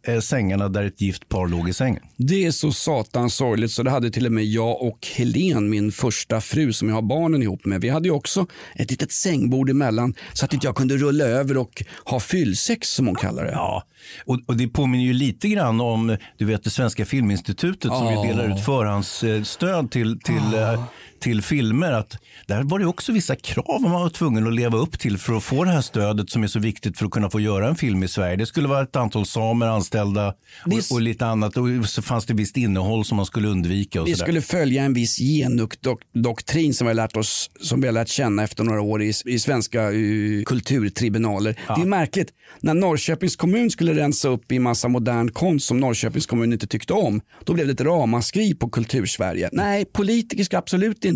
eh, 0.08 0.20
sängarna 0.20 0.70
där 0.70 0.84
ett 0.84 1.02
gift 1.02 1.30
par 1.30 1.48
låg 1.48 1.70
i 1.70 1.74
sängen. 1.74 2.02
Det 2.18 2.46
är 2.46 2.52
så 2.52 2.72
satans 2.72 3.36
sorgligt 3.36 3.72
så 3.72 3.84
det 3.84 3.92
hade 3.92 4.12
till 4.12 4.26
och 4.26 4.32
med 4.32 4.46
jag 4.46 4.82
och 4.82 5.08
Helen, 5.16 5.70
min 5.70 5.92
första 5.92 6.42
fru 6.42 6.74
som 6.74 6.88
jag 6.90 6.96
har 6.96 7.02
barnen 7.02 7.44
ihop 7.44 7.66
med. 7.66 7.82
Vi 7.82 7.90
hade 7.90 8.08
ju 8.08 8.14
också 8.14 8.48
ett 8.76 8.92
litet 8.92 9.12
sängbord 9.12 9.70
emellan 9.70 10.14
så 10.34 10.46
att 10.46 10.54
inte 10.54 10.68
jag 10.68 10.76
kunde 10.76 10.98
rulla 10.98 11.26
över 11.26 11.58
och 11.58 11.84
ha 12.06 12.20
fyllsex 12.20 12.90
som 12.90 13.06
hon 13.08 13.16
kallar 13.16 13.44
det. 13.46 13.52
Ja, 13.52 13.84
och, 14.26 14.40
och 14.46 14.58
det 14.58 14.68
påminner 14.68 15.06
ju 15.06 15.14
lite 15.14 15.48
grann 15.48 15.82
om 15.82 16.18
du 16.38 16.46
vet, 16.46 16.64
det 16.64 16.70
Svenska 16.70 17.06
Filminstitutet 17.06 17.92
som 17.92 18.06
Ja. 18.14 18.24
delar 18.24 18.54
ut 18.58 18.66
förhandsstöd 18.66 19.92
till, 19.92 20.20
till, 20.20 20.54
eh, 20.54 20.84
till 21.26 21.42
filmer. 21.42 21.92
Att 21.92 22.18
där 22.46 22.64
var 22.64 22.80
det 22.80 22.86
också 22.86 23.12
vissa 23.12 23.36
krav 23.36 23.82
man 23.82 23.92
var 23.92 24.10
tvungen 24.10 24.48
att 24.48 24.54
leva 24.54 24.78
upp 24.78 25.00
till 25.00 25.18
för 25.18 25.34
att 25.34 25.44
få 25.44 25.64
det 25.64 25.72
här 25.72 25.82
stödet 25.82 26.30
som 26.30 26.44
är 26.44 26.48
så 26.48 26.60
viktigt 26.60 26.98
för 26.98 27.06
att 27.06 27.12
kunna 27.12 27.30
få 27.30 27.40
göra 27.40 27.68
en 27.68 27.76
film 27.76 28.04
i 28.04 28.08
Sverige. 28.08 28.36
Det 28.36 28.46
skulle 28.46 28.68
vara 28.68 28.84
ett 28.84 28.96
antal 28.96 29.26
samer 29.26 29.68
anställda 29.68 30.34
och, 30.66 30.96
och 30.96 31.02
lite 31.02 31.26
annat. 31.26 31.58
Och 31.58 31.68
så 31.86 32.02
fanns 32.02 32.26
det 32.26 32.34
visst 32.34 32.58
innehåll 32.58 33.06
som 33.06 33.18
man 33.18 33.26
skulle 33.26 33.48
undvika. 33.48 34.02
Och 34.02 34.08
Vi 34.08 34.16
skulle 34.16 34.42
följa 34.42 34.84
en 34.84 34.94
viss 34.94 35.18
genukdoktrin 35.18 36.74
som 36.74 36.88
vi 36.88 36.90
har 36.90 36.96
lärt 36.96 37.18
oss, 37.18 37.52
som 37.62 37.82
vi 37.82 37.88
har 37.88 37.94
lärt 37.94 38.08
känna 38.08 38.44
efter 38.44 38.64
några 38.64 38.82
år 38.82 39.02
i, 39.04 39.14
i 39.26 39.40
svenska 39.40 39.82
eh, 39.82 40.44
kulturtribunaler. 40.46 41.60
Det 41.76 41.82
är 41.82 41.86
märkligt, 41.86 42.34
när 42.60 42.74
Norrköpings 42.74 43.36
kommun 43.36 43.70
skulle 43.70 43.94
rensa 43.94 44.28
upp 44.28 44.52
i 44.52 44.60
massa 44.60 44.88
modern 44.88 45.32
konst 45.32 45.68
som 45.68 45.80
Norrköpings 45.80 46.26
kommun 46.26 46.54
inte 46.54 46.68
tyckte 46.68 46.94
om, 46.94 47.22
då 47.44 47.54
blev 47.54 47.68
det 47.68 47.74
ett 47.74 47.82
ramaskri 47.82 48.56
på 48.56 48.70
kultursverige. 48.70 49.50
Nej, 49.52 49.86
politiker 49.86 50.44
ska 50.44 50.58
absolut 50.58 51.06
inte 51.06 51.15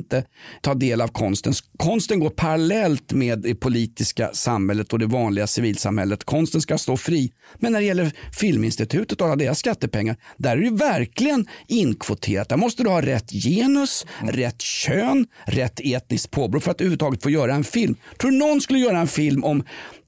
ta 0.61 0.73
del 0.73 1.01
av 1.01 1.07
konsten. 1.07 1.53
Konsten 1.77 2.19
går 2.19 2.29
parallellt 2.29 3.13
med 3.13 3.39
det 3.39 3.55
politiska 3.55 4.29
samhället 4.33 4.93
och 4.93 4.99
det 4.99 5.05
vanliga 5.05 5.47
civilsamhället. 5.47 6.23
Konsten 6.23 6.61
ska 6.61 6.77
stå 6.77 6.97
fri. 6.97 7.31
Men 7.57 7.71
när 7.71 7.79
det 7.79 7.85
gäller 7.85 8.11
Filminstitutet 8.39 9.21
och 9.21 9.27
alla 9.27 9.35
deras 9.35 9.59
skattepengar, 9.59 10.15
där 10.37 10.57
är 10.57 10.61
det 10.61 10.77
verkligen 10.77 11.47
inkvoterat. 11.67 12.49
Där 12.49 12.57
måste 12.57 12.83
du 12.83 12.89
ha 12.89 13.01
rätt 13.01 13.31
genus, 13.31 14.05
rätt 14.21 14.61
kön, 14.61 15.27
rätt 15.45 15.79
etniskt 15.83 16.31
påbrå 16.31 16.59
för 16.59 16.71
att 16.71 16.81
överhuvudtaget 16.81 17.23
få 17.23 17.29
göra 17.29 17.55
en 17.55 17.63
film. 17.63 17.95
Tror 18.19 18.31
du 18.31 18.37
någon 18.37 18.61
skulle 18.61 18.79
göra 18.79 18.99
en 18.99 19.07
film 19.07 19.43
om 19.43 19.63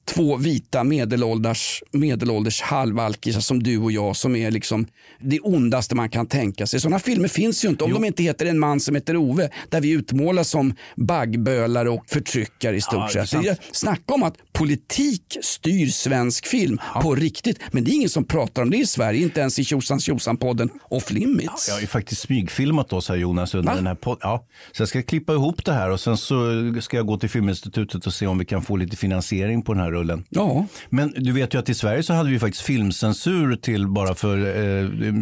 två 0.06 0.38
vita 0.38 0.84
medelålders, 0.84 1.84
medelålders 1.92 2.62
halvalkisar 2.62 3.40
som 3.42 3.64
du 3.64 3.78
och 3.78 3.92
jag 3.92 4.16
som 4.16 4.36
är 4.36 4.52
liksom 4.52 4.88
det 5.20 5.40
ondaste 5.40 5.96
man 5.96 6.10
kan 6.10 6.28
tänka 6.28 6.68
sig. 6.68 6.80
Sådana 6.80 7.00
filmer 7.00 7.28
finns 7.28 7.66
ju 7.66 7.70
inte 7.70 7.84
om 7.84 7.94
de 7.94 8.06
inte 8.06 8.24
heter 8.24 8.46
En 8.46 8.60
man 8.60 8.80
som 8.80 8.96
heter 8.96 9.18
Ove 9.18 9.50
där 9.70 9.82
vi 9.82 9.90
utmålas 9.90 10.50
som 10.50 10.74
baggbölare 10.96 11.90
och 11.90 12.04
förtryckare 12.08 12.76
i 12.76 12.82
stort 12.82 13.16
Ja, 13.16 13.26
sett. 13.26 13.60
Snacka 13.72 14.14
om 14.14 14.24
att 14.24 14.36
politik 14.54 15.38
styr 15.42 15.88
svensk 15.88 16.48
film 16.48 16.80
på 17.02 17.16
riktigt. 17.16 17.60
Men 17.72 17.84
det 17.84 17.92
är 17.92 17.94
ingen 17.94 18.10
som 18.10 18.24
pratar 18.24 18.62
om 18.62 18.70
det 18.70 18.78
i 18.78 18.86
Sverige, 18.86 19.22
inte 19.22 19.40
ens 19.40 19.60
i 19.60 19.64
Tjosan 19.64 20.00
Tjosan-podden 20.00 20.70
Off 20.90 21.12
Limits. 21.12 21.68
Jag 21.68 21.76
har 21.76 21.82
ju 21.82 21.88
faktiskt 21.88 22.22
smygfilmat 22.22 22.94
oss 22.94 23.10
här 23.10 23.16
Jonas 23.16 23.56
under 23.56 23.72
Va? 23.72 23.76
den 23.76 23.88
här 23.88 23.96
podden. 23.96 24.20
Ja, 24.22 24.46
så 24.72 24.82
jag 24.82 24.90
ska 24.90 25.02
klippa 25.02 25.34
ihop 25.34 25.66
det 25.66 25.74
här 25.74 25.90
och 25.90 26.00
sen 26.00 26.18
så 26.18 26.46
ska 26.82 26.98
jag 26.98 27.06
gå 27.08 27.18
till 27.18 27.30
Filminstitutet 27.30 28.08
och 28.08 28.14
se 28.14 28.28
om 28.28 28.38
vi 28.38 28.46
kan 28.46 28.62
få 28.62 28.76
lite 28.76 28.98
finansiering 28.98 29.62
på 29.62 29.74
den 29.74 29.84
här 29.84 29.91
rullen. 29.92 30.24
Ja. 30.30 30.66
Men 30.90 31.14
du 31.18 31.32
vet 31.32 31.54
ju 31.54 31.60
att 31.60 31.70
i 31.70 31.74
Sverige 31.74 32.04
så 32.04 32.14
hade 32.14 32.30
vi 32.30 32.40
faktiskt 32.40 32.64
filmcensur 32.64 33.56
till 33.56 33.88
bara 33.88 34.16
för 34.16 34.38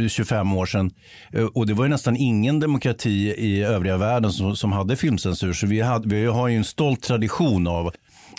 eh, 0.01 0.07
25 0.07 0.53
år 0.53 0.65
sedan. 0.65 0.91
Eh, 1.33 1.45
och 1.45 1.67
det 1.67 1.73
var 1.73 1.85
ju 1.85 1.89
nästan 1.89 2.17
ingen 2.17 2.59
demokrati 2.59 3.33
i 3.37 3.63
övriga 3.63 3.97
världen 3.97 4.31
som, 4.31 4.55
som 4.55 4.71
hade 4.71 4.95
filmcensur. 4.95 5.53
Så 5.53 5.67
vi, 5.67 5.81
hade, 5.81 6.15
vi 6.15 6.25
har 6.25 6.47
ju 6.47 6.57
en 6.57 6.63
stolt 6.63 7.01
tradition 7.01 7.67
av 7.67 7.91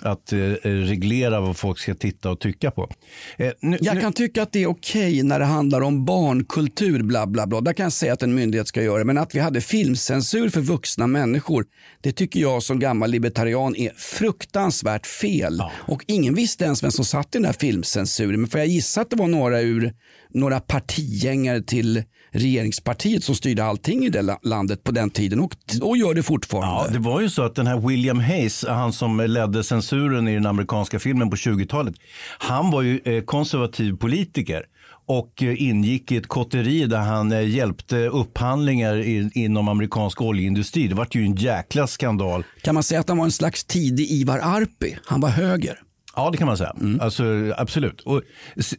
att 0.03 0.33
eh, 0.33 0.39
reglera 0.65 1.41
vad 1.41 1.57
folk 1.57 1.79
ska 1.79 1.95
titta 1.95 2.31
och 2.31 2.41
tycka 2.41 2.71
på. 2.71 2.93
Eh, 3.39 3.53
nu, 3.61 3.79
Jag 3.81 4.01
kan 4.01 4.13
tycka 4.13 4.43
att 4.43 4.53
det 4.53 4.63
är 4.63 4.67
okej 4.67 5.23
när 5.23 5.39
det 5.39 5.45
handlar 5.45 5.81
om 5.81 6.05
barnkultur, 6.05 7.03
bla 7.03 7.27
bla 7.27 7.47
bla. 7.47 7.61
Där 7.61 7.73
kan 7.73 7.85
jag 7.85 7.93
säga 7.93 8.13
att 8.13 8.23
en 8.23 8.35
myndighet 8.35 8.69
ska 8.69 8.83
göra 8.83 8.99
det. 8.99 9.05
Men 9.05 9.19
att 9.19 9.35
vi 9.35 9.39
hade 9.39 9.61
filmcensur 9.61 10.49
för 10.49 10.61
vuxna 10.61 11.07
människor, 11.07 11.65
det 12.01 12.13
tycker 12.13 12.41
jag 12.41 12.63
som 12.63 12.79
gammal 12.79 13.11
libertarian 13.11 13.77
är 13.77 13.93
fruktansvärt 13.97 15.07
fel. 15.07 15.63
Och 15.73 16.05
ingen 16.07 16.35
visste 16.35 16.65
ens 16.65 16.83
vem 16.83 16.91
som 16.91 17.05
satt 17.05 17.35
i 17.35 17.39
den 17.39 17.45
här 17.45 17.53
filmcensuren. 17.53 18.41
Men 18.41 18.51
får 18.51 18.61
jag 18.61 18.69
gissa 18.69 19.01
att 19.01 19.11
det 19.11 19.17
var 19.17 19.29
några 19.29 19.61
ur 19.61 19.93
några 20.33 20.61
partigängare 20.61 21.63
till 21.63 22.03
regeringspartiet 22.33 23.24
som 23.24 23.35
styrde 23.35 23.64
allting 23.64 24.05
i 24.05 24.09
det 24.09 24.22
la- 24.22 24.39
landet 24.43 24.85
på 24.85 24.93
den 24.93 25.11
tiden 25.11 25.41
och, 25.41 25.55
och 25.83 25.97
gör 25.97 26.14
det 26.14 26.22
fortfarande. 26.22 26.85
Ja, 26.87 26.93
det 26.93 26.99
var 26.99 27.20
ju 27.20 27.31
så 27.31 27.43
att 27.43 27.55
den 27.55 27.66
här 27.66 27.89
William 27.89 28.20
Hayes, 28.20 28.64
han 28.68 28.93
som 28.93 29.20
ledde 29.20 29.64
censuren 29.64 30.28
i 30.28 30.35
den 30.35 30.47
amerikanska 30.47 30.99
filmen 30.99 31.31
på 31.31 31.37
20-talet, 31.37 31.95
han 32.39 32.70
var 32.70 32.83
ju 32.83 33.01
eh, 33.05 33.22
konservativ 33.24 33.97
politiker 33.97 34.62
och 35.07 35.43
eh, 35.43 35.62
ingick 35.62 36.12
i 36.12 36.16
ett 36.16 36.26
kotteri 36.26 36.87
där 36.87 36.99
han 37.01 37.33
eh, 37.33 37.49
hjälpte 37.49 37.97
upphandlingar 37.97 38.97
i, 38.97 39.31
inom 39.35 39.68
amerikansk 39.68 40.20
oljeindustri. 40.22 40.89
Det 40.89 40.95
var 40.95 41.07
ju 41.11 41.24
en 41.24 41.35
jäkla 41.35 41.87
skandal. 41.87 42.45
Kan 42.62 42.74
man 42.74 42.83
säga 42.83 43.01
att 43.01 43.09
han 43.09 43.18
var 43.18 43.24
en 43.24 43.33
slags 43.33 43.64
tidig 43.64 44.11
Ivar 44.11 44.39
Arpi? 44.39 44.97
Han 45.05 45.20
var 45.20 45.28
höger. 45.28 45.78
Ja, 46.17 46.31
det 46.31 46.39
kan 46.39 46.47
man 46.47 46.57
säga. 46.57 46.75
Mm. 46.81 47.01
Alltså, 47.01 47.25
absolut. 47.57 48.01
Och 48.01 48.23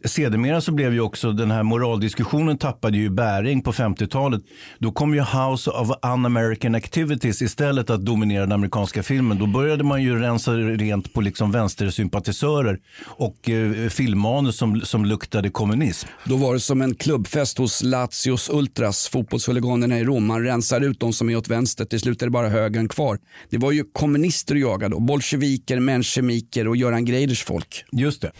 sedermera 0.04 0.60
så 0.60 0.72
blev 0.72 0.92
ju 0.92 1.00
också 1.00 1.32
den 1.32 1.50
här 1.50 1.62
moraldiskussionen 1.62 2.58
tappade 2.58 2.98
ju 2.98 3.10
bäring 3.10 3.62
på 3.62 3.72
50-talet. 3.72 4.42
Då 4.78 4.92
kom 4.92 5.14
ju 5.14 5.20
House 5.20 5.70
of 5.70 5.90
Un-American 6.02 6.74
Activities 6.74 7.42
istället 7.42 7.90
att 7.90 8.04
dominera 8.04 8.40
den 8.40 8.52
amerikanska 8.52 9.02
filmen. 9.02 9.38
Då 9.38 9.46
började 9.46 9.84
man 9.84 10.02
ju 10.02 10.18
rensa 10.18 10.52
rent 10.52 11.12
på 11.12 11.20
liksom 11.20 11.52
vänstersympatisörer 11.52 12.78
och 13.04 13.48
eh, 13.48 13.88
filmmanus 13.88 14.56
som, 14.56 14.80
som 14.80 15.04
luktade 15.04 15.50
kommunism. 15.50 16.08
Då 16.24 16.36
var 16.36 16.54
det 16.54 16.60
som 16.60 16.82
en 16.82 16.94
klubbfest 16.94 17.58
hos 17.58 17.82
Lazios 17.82 18.50
Ultras, 18.50 19.08
fotbollshuliganerna 19.08 19.98
i 19.98 20.04
Rom. 20.04 20.26
Man 20.26 20.44
rensar 20.44 20.80
ut 20.80 21.00
de 21.00 21.12
som 21.12 21.30
är 21.30 21.36
åt 21.36 21.48
vänster, 21.48 21.84
till 21.84 22.00
slut 22.00 22.22
är 22.22 22.26
det 22.26 22.30
bara 22.30 22.48
högern 22.48 22.88
kvar. 22.88 23.18
Det 23.50 23.58
var 23.58 23.72
ju 23.72 23.84
kommunister 23.92 24.54
att 24.54 24.60
jaga 24.60 24.88
då, 24.88 25.00
bolsjeviker, 25.00 25.80
menschemiker 25.80 26.68
och 26.68 26.76
Göran 26.76 27.04
Greiders 27.22 27.44
folk. 27.44 27.84
Just 27.92 28.20
det. 28.20 28.30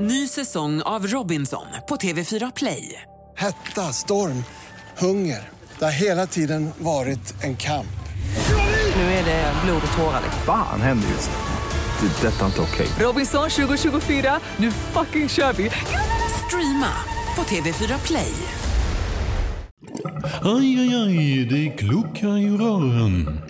Ny 0.00 0.28
säsong 0.28 0.82
av 0.82 1.06
Robinson 1.06 1.66
på 1.88 1.96
TV4 1.96 2.52
Play. 2.56 3.02
Hetta, 3.36 3.92
storm, 3.92 4.44
hunger. 4.98 5.48
Det 5.78 5.84
har 5.84 5.92
hela 5.92 6.26
tiden 6.26 6.70
varit 6.78 7.44
en 7.44 7.56
kamp. 7.56 7.86
Nu 8.96 9.02
är 9.02 9.24
det 9.24 9.52
blod 9.64 9.82
och 9.90 9.96
tårar. 9.98 10.20
liksom. 10.24 10.42
Fan 10.46 10.80
händer 10.80 11.08
just 11.08 11.30
det. 11.30 12.06
Det 12.06 12.28
är 12.28 12.32
detta 12.32 12.46
inte 12.46 12.60
okej. 12.60 12.88
Robinson 12.98 13.50
2024, 13.50 14.40
nu 14.56 14.70
fucking 14.70 15.28
kör 15.28 15.52
vi! 15.52 15.70
Streama 16.46 16.92
på 17.36 17.42
TV4 17.42 18.06
Play. 18.06 18.32
Aj, 20.42 20.80
aj, 20.80 20.94
aj, 20.94 21.44
det 21.44 21.70
kluckar 21.78 22.38
i 22.38 22.50
rören. 22.50 23.40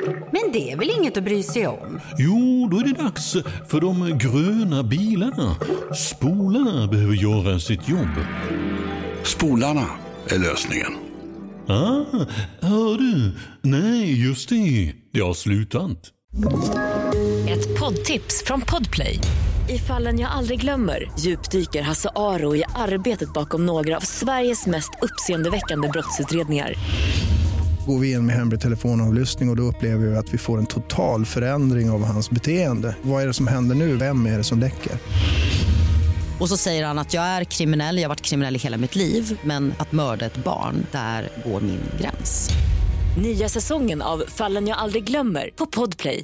Men 0.48 0.60
det 0.60 0.72
är 0.72 0.76
väl 0.76 0.90
inget 0.90 1.16
att 1.16 1.24
bry 1.24 1.42
sig 1.42 1.66
om? 1.66 2.00
Jo, 2.18 2.68
då 2.70 2.78
är 2.78 2.84
det 2.84 3.02
dags 3.02 3.36
för 3.68 3.80
de 3.80 4.18
gröna 4.18 4.82
bilarna. 4.82 5.56
Spolarna 5.96 6.86
behöver 6.86 7.14
göra 7.14 7.58
sitt 7.58 7.88
jobb. 7.88 8.08
Spolarna 9.24 9.86
är 10.28 10.38
lösningen. 10.38 10.92
Ah, 11.66 12.04
hör 12.60 12.98
du? 12.98 13.36
Nej, 13.62 14.26
just 14.26 14.48
det. 14.48 14.92
Det 15.12 15.20
har 15.20 15.34
slutat. 15.34 15.98
Ett 17.48 17.80
poddtips 17.80 18.44
från 18.44 18.60
Podplay. 18.60 19.18
I 19.68 19.78
fallen 19.78 20.18
jag 20.18 20.30
aldrig 20.30 20.60
glömmer 20.60 21.10
djupdyker 21.18 21.82
Hasse 21.82 22.10
Aro 22.16 22.56
i 22.56 22.64
arbetet 22.74 23.32
bakom 23.32 23.66
några 23.66 23.96
av 23.96 24.00
Sveriges 24.00 24.66
mest 24.66 24.90
uppseendeväckande 25.02 25.88
brottsutredningar. 25.88 26.74
Går 27.88 27.98
vi 27.98 28.12
in 28.12 28.26
med 28.26 28.36
hemlig 28.36 28.60
telefonavlyssning 28.60 29.48
och, 29.48 29.52
och 29.52 29.56
då 29.56 29.62
upplever 29.62 30.06
vi 30.06 30.16
att 30.16 30.34
vi 30.34 30.38
får 30.38 30.58
en 30.58 30.66
total 30.66 31.24
förändring 31.24 31.90
av 31.90 32.04
hans 32.04 32.30
beteende. 32.30 32.96
Vad 33.02 33.22
är 33.22 33.26
det 33.26 33.34
som 33.34 33.46
händer 33.46 33.74
nu? 33.74 33.96
Vem 33.96 34.26
är 34.26 34.38
det 34.38 34.44
som 34.44 34.58
läcker? 34.58 34.92
Och 36.40 36.48
så 36.48 36.56
säger 36.56 36.86
han 36.86 36.98
att 36.98 37.14
jag 37.14 37.24
är 37.24 37.44
kriminell, 37.44 37.96
jag 37.96 38.04
har 38.04 38.08
varit 38.08 38.20
kriminell 38.20 38.56
i 38.56 38.58
hela 38.58 38.76
mitt 38.76 38.96
liv 38.96 39.40
men 39.42 39.74
att 39.78 39.92
mörda 39.92 40.26
ett 40.26 40.44
barn, 40.44 40.86
där 40.92 41.28
går 41.44 41.60
min 41.60 41.80
gräns. 42.00 42.50
Nya 43.22 43.48
säsongen 43.48 44.02
av 44.02 44.22
Fallen 44.28 44.66
jag 44.66 44.78
aldrig 44.78 45.04
glömmer 45.04 45.50
på 45.56 45.66
Podplay. 45.66 46.22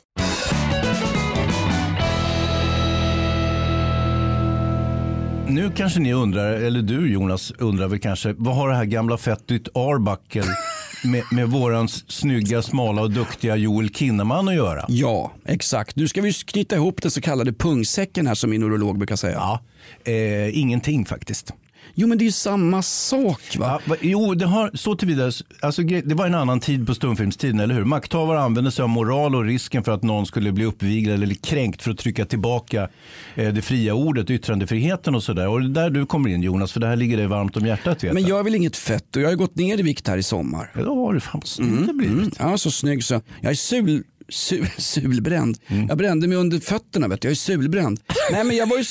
Nu 5.48 5.72
kanske 5.76 6.00
ni 6.00 6.12
undrar, 6.12 6.52
eller 6.52 6.82
du 6.82 7.12
Jonas 7.12 7.52
undrar 7.58 7.88
väl 7.88 7.98
kanske, 7.98 8.34
vad 8.38 8.56
har 8.56 8.68
det 8.68 8.74
här 8.74 8.84
gamla 8.84 9.18
fettigt 9.18 9.68
Arbuckle 9.74 10.56
med, 11.04 11.22
med 11.30 11.48
våran 11.48 11.88
snygga, 11.88 12.62
smala 12.62 13.02
och 13.02 13.10
duktiga 13.10 13.56
Joel 13.56 13.88
Kinnaman 13.88 14.48
att 14.48 14.54
göra? 14.54 14.84
Ja, 14.88 15.32
exakt. 15.44 15.96
Nu 15.96 16.08
ska 16.08 16.20
vi 16.20 16.32
knyta 16.32 16.76
ihop 16.76 17.02
den 17.02 17.10
så 17.10 17.20
kallade 17.20 17.52
pungsäcken 17.52 18.26
här 18.26 18.34
som 18.34 18.50
min 18.50 18.62
urolog 18.62 18.98
brukar 18.98 19.16
säga. 19.16 19.34
Ja, 19.34 19.60
eh, 20.04 20.58
ingenting 20.58 21.06
faktiskt. 21.06 21.52
Jo 21.94 22.06
men 22.08 22.18
det 22.18 22.22
är 22.24 22.26
ju 22.26 22.32
samma 22.32 22.82
sak 22.82 23.56
va? 23.58 23.80
Ja, 23.88 23.96
jo, 24.00 24.34
det 24.34 24.46
har 24.46 24.70
så 24.74 24.94
tillvida, 24.96 25.30
alltså, 25.60 25.82
det 25.82 26.14
var 26.14 26.26
en 26.26 26.34
annan 26.34 26.60
tid 26.60 26.86
på 26.86 26.94
stumfilmstiden, 26.94 27.60
eller 27.60 27.74
hur? 27.74 27.84
Makthavare 27.84 28.40
använde 28.40 28.70
sig 28.70 28.82
av 28.82 28.88
moral 28.88 29.34
och 29.34 29.44
risken 29.44 29.84
för 29.84 29.92
att 29.92 30.02
någon 30.02 30.26
skulle 30.26 30.52
bli 30.52 30.64
uppviglad 30.64 31.22
eller 31.22 31.34
kränkt 31.34 31.82
för 31.82 31.90
att 31.90 31.98
trycka 31.98 32.24
tillbaka 32.24 32.88
eh, 33.34 33.52
det 33.52 33.62
fria 33.62 33.94
ordet, 33.94 34.30
yttrandefriheten 34.30 35.14
och 35.14 35.22
sådär. 35.22 35.48
Och 35.48 35.60
det 35.60 35.66
är 35.80 35.84
där 35.84 35.90
du 35.90 36.06
kommer 36.06 36.30
in 36.30 36.42
Jonas, 36.42 36.72
för 36.72 36.80
det 36.80 36.86
här 36.86 36.96
ligger 36.96 37.16
dig 37.16 37.26
varmt 37.26 37.56
om 37.56 37.66
hjärtat. 37.66 38.04
Vet 38.04 38.12
Men 38.12 38.22
jag. 38.26 38.38
är 38.38 38.42
väl 38.44 38.54
inget 38.54 38.76
fett 38.76 39.16
och 39.16 39.22
jag 39.22 39.28
har 39.28 39.36
gått 39.36 39.56
ner 39.56 39.78
i 39.78 39.82
vikt 39.82 40.08
här 40.08 40.16
i 40.18 40.22
sommar. 40.22 40.70
Ja, 40.74 40.82
då 40.82 41.06
har 41.06 41.12
du 41.14 41.20
fan 41.20 41.40
vad 41.40 41.46
snygg 41.48 41.86
det 41.86 41.92
blivit. 41.94 42.36
Ja, 42.38 42.58
så 42.58 42.70
snygg 42.70 43.04
så. 43.04 43.20
Jag 43.40 43.50
är 43.50 43.54
sul, 43.54 44.02
sul, 44.28 44.66
sulbränd. 44.78 45.58
Mm. 45.66 45.88
Jag 45.88 45.98
brände 45.98 46.28
mig 46.28 46.38
under 46.38 46.58
fötterna 46.58 47.08
vet 47.08 47.20
du. 47.20 47.28
Jag 47.28 47.32
är 47.32 47.36
sulbränd. 47.36 48.00
Nej 48.32 48.44
men 48.44 48.56
jag 48.56 48.66
var 48.66 48.78
ju, 48.78 48.84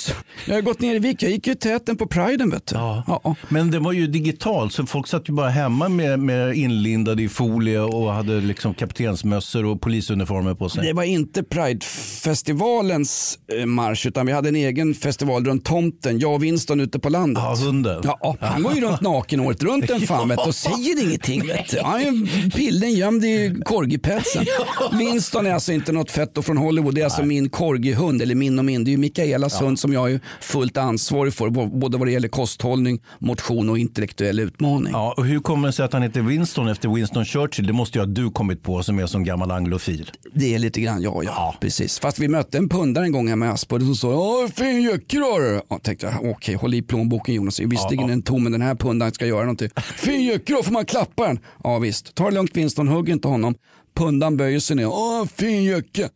jag 0.45 0.53
har 0.55 0.61
gått 0.61 0.81
ner 0.81 0.95
i 0.95 0.99
vikt. 0.99 1.21
Jag 1.21 1.31
gick 1.31 1.47
ju 1.47 1.53
i 1.53 1.55
täten 1.55 1.97
på 1.97 2.07
priden 2.07 2.49
vet 2.49 2.67
du. 2.67 2.75
Ja. 2.75 3.35
Men 3.49 3.71
det 3.71 3.79
var 3.79 3.91
ju 3.91 4.07
digitalt, 4.07 4.73
så 4.73 4.85
folk 4.85 5.07
satt 5.07 5.29
ju 5.29 5.33
bara 5.33 5.49
hemma 5.49 5.89
med, 5.89 6.19
med 6.19 6.55
inlindade 6.55 7.23
i 7.23 7.29
folie 7.29 7.79
och 7.79 8.13
hade 8.13 8.41
liksom 8.41 8.73
kaptensmössor 8.73 9.65
och 9.65 9.81
polisuniformer 9.81 10.55
på 10.55 10.69
sig. 10.69 10.85
Det 10.85 10.93
var 10.93 11.03
inte 11.03 11.43
Pridefestivalens 11.43 13.39
eh, 13.59 13.65
marsch 13.65 14.05
utan 14.05 14.25
vi 14.25 14.31
hade 14.31 14.49
en 14.49 14.55
egen 14.55 14.93
festival 14.93 15.45
runt 15.45 15.65
tomten. 15.65 16.19
Jag 16.19 16.33
och 16.33 16.43
Winston 16.43 16.79
ute 16.79 16.99
på 16.99 17.09
landet. 17.09 17.43
Ja, 17.43 17.55
hunden. 17.55 18.01
Ja, 18.03 18.37
han 18.39 18.63
går 18.63 18.73
ju 18.73 18.81
runt 18.81 19.01
naken 19.13 19.39
året 19.39 19.63
runt 19.63 19.89
en 19.89 20.01
fan 20.01 20.29
vet 20.29 20.37
du, 20.37 20.43
och 20.43 20.55
säger 20.55 21.03
ingenting. 21.03 21.47
Vet 21.47 21.69
du. 21.69 21.79
Han 21.79 22.01
är 22.01 22.49
pillen 22.49 22.93
gömd 22.93 23.25
i 23.25 23.55
corgipälsen. 23.65 24.45
Winston 25.23 25.45
är 25.45 25.53
alltså 25.53 25.71
inte 25.71 25.91
något 25.91 26.11
fetto 26.11 26.41
från 26.41 26.57
Hollywood. 26.57 26.95
Det 26.95 27.01
är 27.01 27.05
alltså 27.05 27.25
min 27.25 27.49
corgihund, 27.49 28.21
eller 28.21 28.35
min 28.35 28.59
och 28.59 28.65
min. 28.65 28.83
Det 28.83 28.89
är 28.89 28.91
ju 28.91 28.97
Mikaelas 28.97 29.61
hund 29.61 29.79
som 29.79 29.93
jag 29.93 30.11
är 30.11 30.19
fullt 30.41 30.77
ansvarig 30.77 31.33
för. 31.33 31.49
Både 31.49 31.97
vad 31.97 32.07
det 32.07 32.11
gäller 32.11 32.27
kosthållning, 32.27 32.99
motion 33.19 33.69
och 33.69 33.77
intellektuell 33.77 34.39
utmaning. 34.39 34.93
Ja, 34.93 35.13
och 35.17 35.25
hur 35.25 35.39
kommer 35.39 35.67
det 35.67 35.73
sig 35.73 35.85
att 35.85 35.93
han 35.93 36.01
heter 36.01 36.21
Winston 36.21 36.67
efter 36.67 36.89
Winston 36.89 37.25
Churchill? 37.25 37.67
Det 37.67 37.73
måste 37.73 37.97
ju 37.97 38.01
ha 38.01 38.05
du 38.05 38.31
kommit 38.31 38.63
på 38.63 38.83
som 38.83 38.99
är 38.99 39.05
som 39.05 39.23
gammal 39.23 39.51
anglofil. 39.51 40.11
Det 40.33 40.55
är 40.55 40.59
lite 40.59 40.81
grann, 40.81 41.01
ja, 41.01 41.23
ja, 41.23 41.55
precis. 41.61 41.99
Fast 41.99 42.19
vi 42.19 42.27
mötte 42.27 42.57
en 42.57 42.69
pundare 42.69 43.05
en 43.05 43.11
gång 43.11 43.27
hemma 43.27 43.45
i 43.45 43.49
Aspudden 43.49 43.87
som 43.87 43.95
sa, 43.95 44.11
ja 44.11 44.47
fin 44.55 44.81
jacka 44.81 45.17
du 45.17 45.21
har." 45.21 45.61
Ja, 45.69 45.79
tänkte 45.83 46.05
jag, 46.05 46.31
okej 46.31 46.55
håll 46.55 46.73
i 46.73 46.81
plånboken 46.81 47.35
Jonas. 47.35 47.59
Visserligen 47.59 48.07
Ja, 48.07 48.13
en 48.13 48.21
tom 48.21 48.43
men 48.43 48.51
den 48.51 48.61
här 48.61 48.75
pundaren 48.75 49.13
ska 49.13 49.25
göra 49.25 49.41
någonting. 49.41 49.69
Fin 49.95 50.25
jacka 50.25 50.53
då, 50.53 50.63
får 50.63 50.71
man 50.71 50.85
klappa 50.85 51.27
den? 51.27 51.39
Ja 51.63 51.79
visst, 51.79 52.15
ta 52.15 52.25
det 52.29 52.35
lugnt 52.35 52.57
Winston, 52.57 52.87
hugg 52.87 53.09
inte 53.09 53.27
honom. 53.27 53.55
Pundan 53.93 54.37
böjer 54.37 54.59
sig 54.59 54.75
ner, 54.75 54.87
åh 54.87 55.25
fin 55.25 55.63
jacka. 55.63 56.09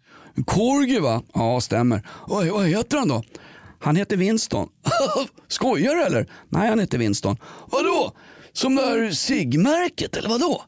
Korgi 0.45 0.99
va? 0.99 1.21
Ja 1.33 1.61
stämmer. 1.61 2.07
Oj, 2.27 2.49
vad 2.49 2.65
heter 2.67 2.97
han 2.97 3.07
då? 3.07 3.23
Han 3.79 3.95
heter 3.95 4.17
Winston. 4.17 4.69
Skojar 5.47 5.95
du 5.95 6.03
eller? 6.03 6.27
Nej 6.49 6.69
han 6.69 6.79
heter 6.79 6.97
Winston. 6.97 7.37
Vadå? 7.71 8.11
Som 8.57 8.75
det 8.75 8.81
här 8.81 9.11
ciggmärket 9.11 10.15
eller 10.15 10.29
vadå? 10.29 10.63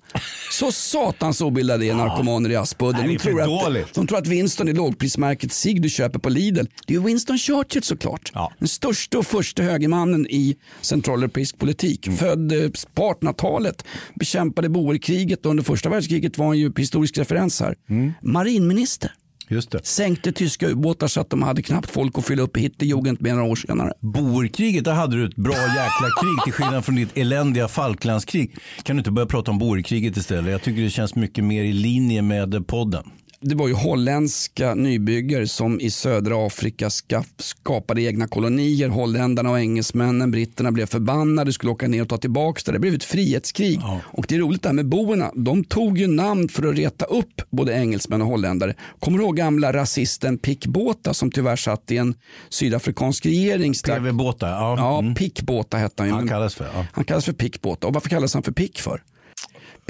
Så 0.51 0.71
satans 0.71 1.41
obildade 1.41 1.85
är 1.85 1.93
narkomaner 1.93 2.49
i 2.49 2.55
Aspudden. 2.55 3.07
De 3.07 3.17
tror, 3.17 3.41
att, 3.41 3.93
de 3.93 4.07
tror 4.07 4.17
att 4.17 4.27
Winston 4.27 4.67
är 4.67 4.73
lågprismärket 4.73 5.53
cigg 5.53 5.81
du 5.81 5.89
köper 5.89 6.19
på 6.19 6.29
Lidl. 6.29 6.65
Det 6.87 6.93
är 6.93 6.97
ju 6.97 7.03
Winston 7.03 7.37
Churchill 7.37 7.83
såklart. 7.83 8.31
Den 8.59 8.67
största 8.67 9.17
och 9.17 9.25
första 9.25 9.63
högermannen 9.63 10.27
i 10.29 10.55
centraleuropeisk 10.81 11.57
politik. 11.57 12.07
Mm. 12.07 12.17
Född 12.17 12.51
eh, 12.51 12.69
på 12.93 13.13
1800-talet. 13.13 13.85
Bekämpade 14.15 14.69
boerkriget 14.69 15.45
och 15.45 15.49
under 15.49 15.63
första 15.63 15.89
världskriget 15.89 16.37
var 16.37 16.45
han 16.45 16.57
ju 16.57 16.71
historisk 16.77 17.17
referens 17.17 17.59
här. 17.59 17.75
Mm. 17.89 18.13
Marinminister. 18.21 19.13
Just 19.51 19.71
det. 19.71 19.85
Sänkte 19.85 20.31
tyska 20.31 20.67
ubåtar 20.67 21.07
så 21.07 21.21
att 21.21 21.29
de 21.29 21.43
hade 21.43 21.61
knappt 21.61 21.89
folk 21.89 22.17
att 22.17 22.25
fylla 22.25 22.41
upp 22.43 22.57
i 22.57 22.61
Hitlerjugend 22.61 23.21
med 23.21 23.35
några 23.35 23.49
år 23.49 23.55
senare. 23.55 23.93
Boerkriget, 23.99 24.83
där 24.85 24.93
hade 24.93 25.15
du 25.15 25.25
ett 25.25 25.35
bra 25.35 25.53
jäkla 25.53 26.09
krig 26.21 26.43
till 26.43 26.53
skillnad 26.53 26.85
från 26.85 26.95
ditt 26.95 27.17
eländiga 27.17 27.67
Falklandskrig. 27.67 28.55
Kan 28.83 28.95
du 28.95 28.99
inte 28.99 29.11
börja 29.11 29.25
prata 29.25 29.51
om 29.51 29.59
boerkriget 29.59 30.17
istället? 30.17 30.51
Jag 30.51 30.61
tycker 30.61 30.81
det 30.81 30.89
känns 30.89 31.15
mycket 31.15 31.43
mer 31.43 31.63
i 31.63 31.73
linje 31.73 32.21
med 32.21 32.67
podden. 32.67 33.03
Det 33.41 33.55
var 33.55 33.67
ju 33.67 33.73
holländska 33.73 34.75
nybyggare 34.75 35.47
som 35.47 35.79
i 35.79 35.91
södra 35.91 36.47
Afrika 36.47 36.89
ska- 36.89 37.23
skapade 37.37 38.01
egna 38.01 38.27
kolonier. 38.27 38.89
Holländarna 38.89 39.49
och 39.51 39.59
engelsmännen, 39.59 40.31
britterna 40.31 40.71
blev 40.71 40.85
förbannade, 40.85 41.53
skulle 41.53 41.71
åka 41.71 41.87
ner 41.87 42.01
och 42.01 42.09
ta 42.09 42.17
tillbaka 42.17 42.61
det. 42.65 42.71
Det 42.71 42.79
blev 42.79 42.93
ett 42.93 43.03
frihetskrig. 43.03 43.79
Och 44.01 44.25
det 44.27 44.35
är 44.35 44.39
roligt 44.39 44.61
det 44.61 44.69
här 44.69 44.73
med 44.73 44.85
boerna. 44.85 45.31
De 45.35 45.63
tog 45.63 45.97
ju 45.97 46.07
namn 46.07 46.49
för 46.49 46.67
att 46.69 46.75
reta 46.77 47.05
upp 47.05 47.41
både 47.49 47.73
engelsmän 47.73 48.21
och 48.21 48.27
holländare. 48.27 48.73
Kommer 48.99 49.17
du 49.17 49.23
ihåg 49.23 49.37
gamla 49.37 49.73
rasisten 49.73 50.37
Pickbåta 50.37 51.13
som 51.13 51.31
tyvärr 51.31 51.55
satt 51.55 51.91
i 51.91 51.97
en 51.97 52.13
sydafrikansk 52.49 53.25
regering? 53.25 53.73
strax- 53.73 53.95
PV-båtar, 53.99 54.49
ja. 54.49 54.75
Ja, 54.77 54.99
Mm. 54.99 55.15
Pickbåta 55.15 55.77
hette 55.77 56.03
han 56.03 56.07
ju. 56.07 56.13
Han 56.13 56.27
kallas 56.27 56.55
för, 56.55 56.65
ja. 56.73 56.85
han 56.93 57.03
kallas 57.05 57.25
för 57.25 57.33
Pickbåta. 57.33 57.87
Och 57.87 57.93
varför 57.93 58.09
kallas 58.09 58.33
han 58.33 58.43
för 58.43 58.51
Pick 58.51 58.79
för? 58.79 59.01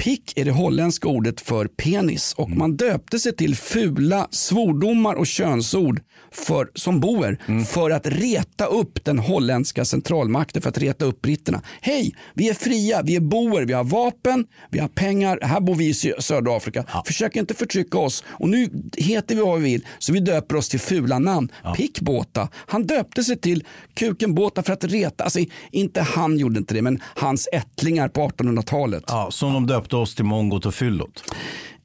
Pick 0.00 0.32
är 0.38 0.44
det 0.44 0.50
holländska 0.50 1.08
ordet 1.08 1.40
för 1.40 1.66
penis 1.66 2.34
och 2.36 2.50
man 2.50 2.76
döpte 2.76 3.18
sig 3.18 3.36
till 3.36 3.56
fula 3.56 4.28
svordomar 4.30 5.14
och 5.14 5.26
könsord 5.26 6.00
för, 6.32 6.70
som 6.74 7.00
boer 7.00 7.64
för 7.64 7.90
att 7.90 8.06
reta 8.06 8.66
upp 8.66 9.04
den 9.04 9.18
holländska 9.18 9.84
centralmakten, 9.84 10.62
för 10.62 10.68
att 10.68 10.78
reta 10.78 11.04
upp 11.04 11.22
britterna. 11.22 11.62
Hej, 11.80 12.14
vi 12.34 12.48
är 12.48 12.54
fria, 12.54 13.02
vi 13.02 13.16
är 13.16 13.20
boer, 13.20 13.62
vi 13.64 13.72
har 13.72 13.84
vapen, 13.84 14.46
vi 14.70 14.78
har 14.78 14.88
pengar, 14.88 15.38
här 15.42 15.60
bor 15.60 15.74
vi 15.74 15.88
i 15.88 15.92
sö- 15.92 16.20
södra 16.20 16.56
Afrika. 16.56 16.84
Försök 17.06 17.36
inte 17.36 17.54
förtrycka 17.54 17.98
oss 17.98 18.24
och 18.28 18.48
nu 18.48 18.68
heter 18.96 19.34
vi 19.34 19.40
vad 19.40 19.60
vi 19.60 19.64
vill 19.70 19.86
så 19.98 20.12
vi 20.12 20.20
döper 20.20 20.56
oss 20.56 20.68
till 20.68 20.80
fula 20.80 21.18
namn. 21.18 21.52
Pick 21.76 22.00
Båta, 22.00 22.48
han 22.54 22.86
döpte 22.86 23.24
sig 23.24 23.38
till 23.40 23.64
Kuken 23.94 24.34
Båta 24.34 24.62
för 24.62 24.72
att 24.72 24.84
reta, 24.84 25.24
alltså 25.24 25.38
inte 25.70 26.00
han 26.00 26.38
gjorde 26.38 26.58
inte 26.58 26.74
det, 26.74 26.82
men 26.82 27.00
hans 27.14 27.48
ättlingar 27.52 28.08
på 28.08 28.28
1800-talet. 28.28 29.04
Ja, 29.06 29.28
som 29.30 29.52
de 29.52 29.66
döpte 29.66 29.89
oss 29.96 30.14
till 30.14 30.24
mongot 30.24 30.66
och 30.66 30.74
fyllot. 30.74 31.24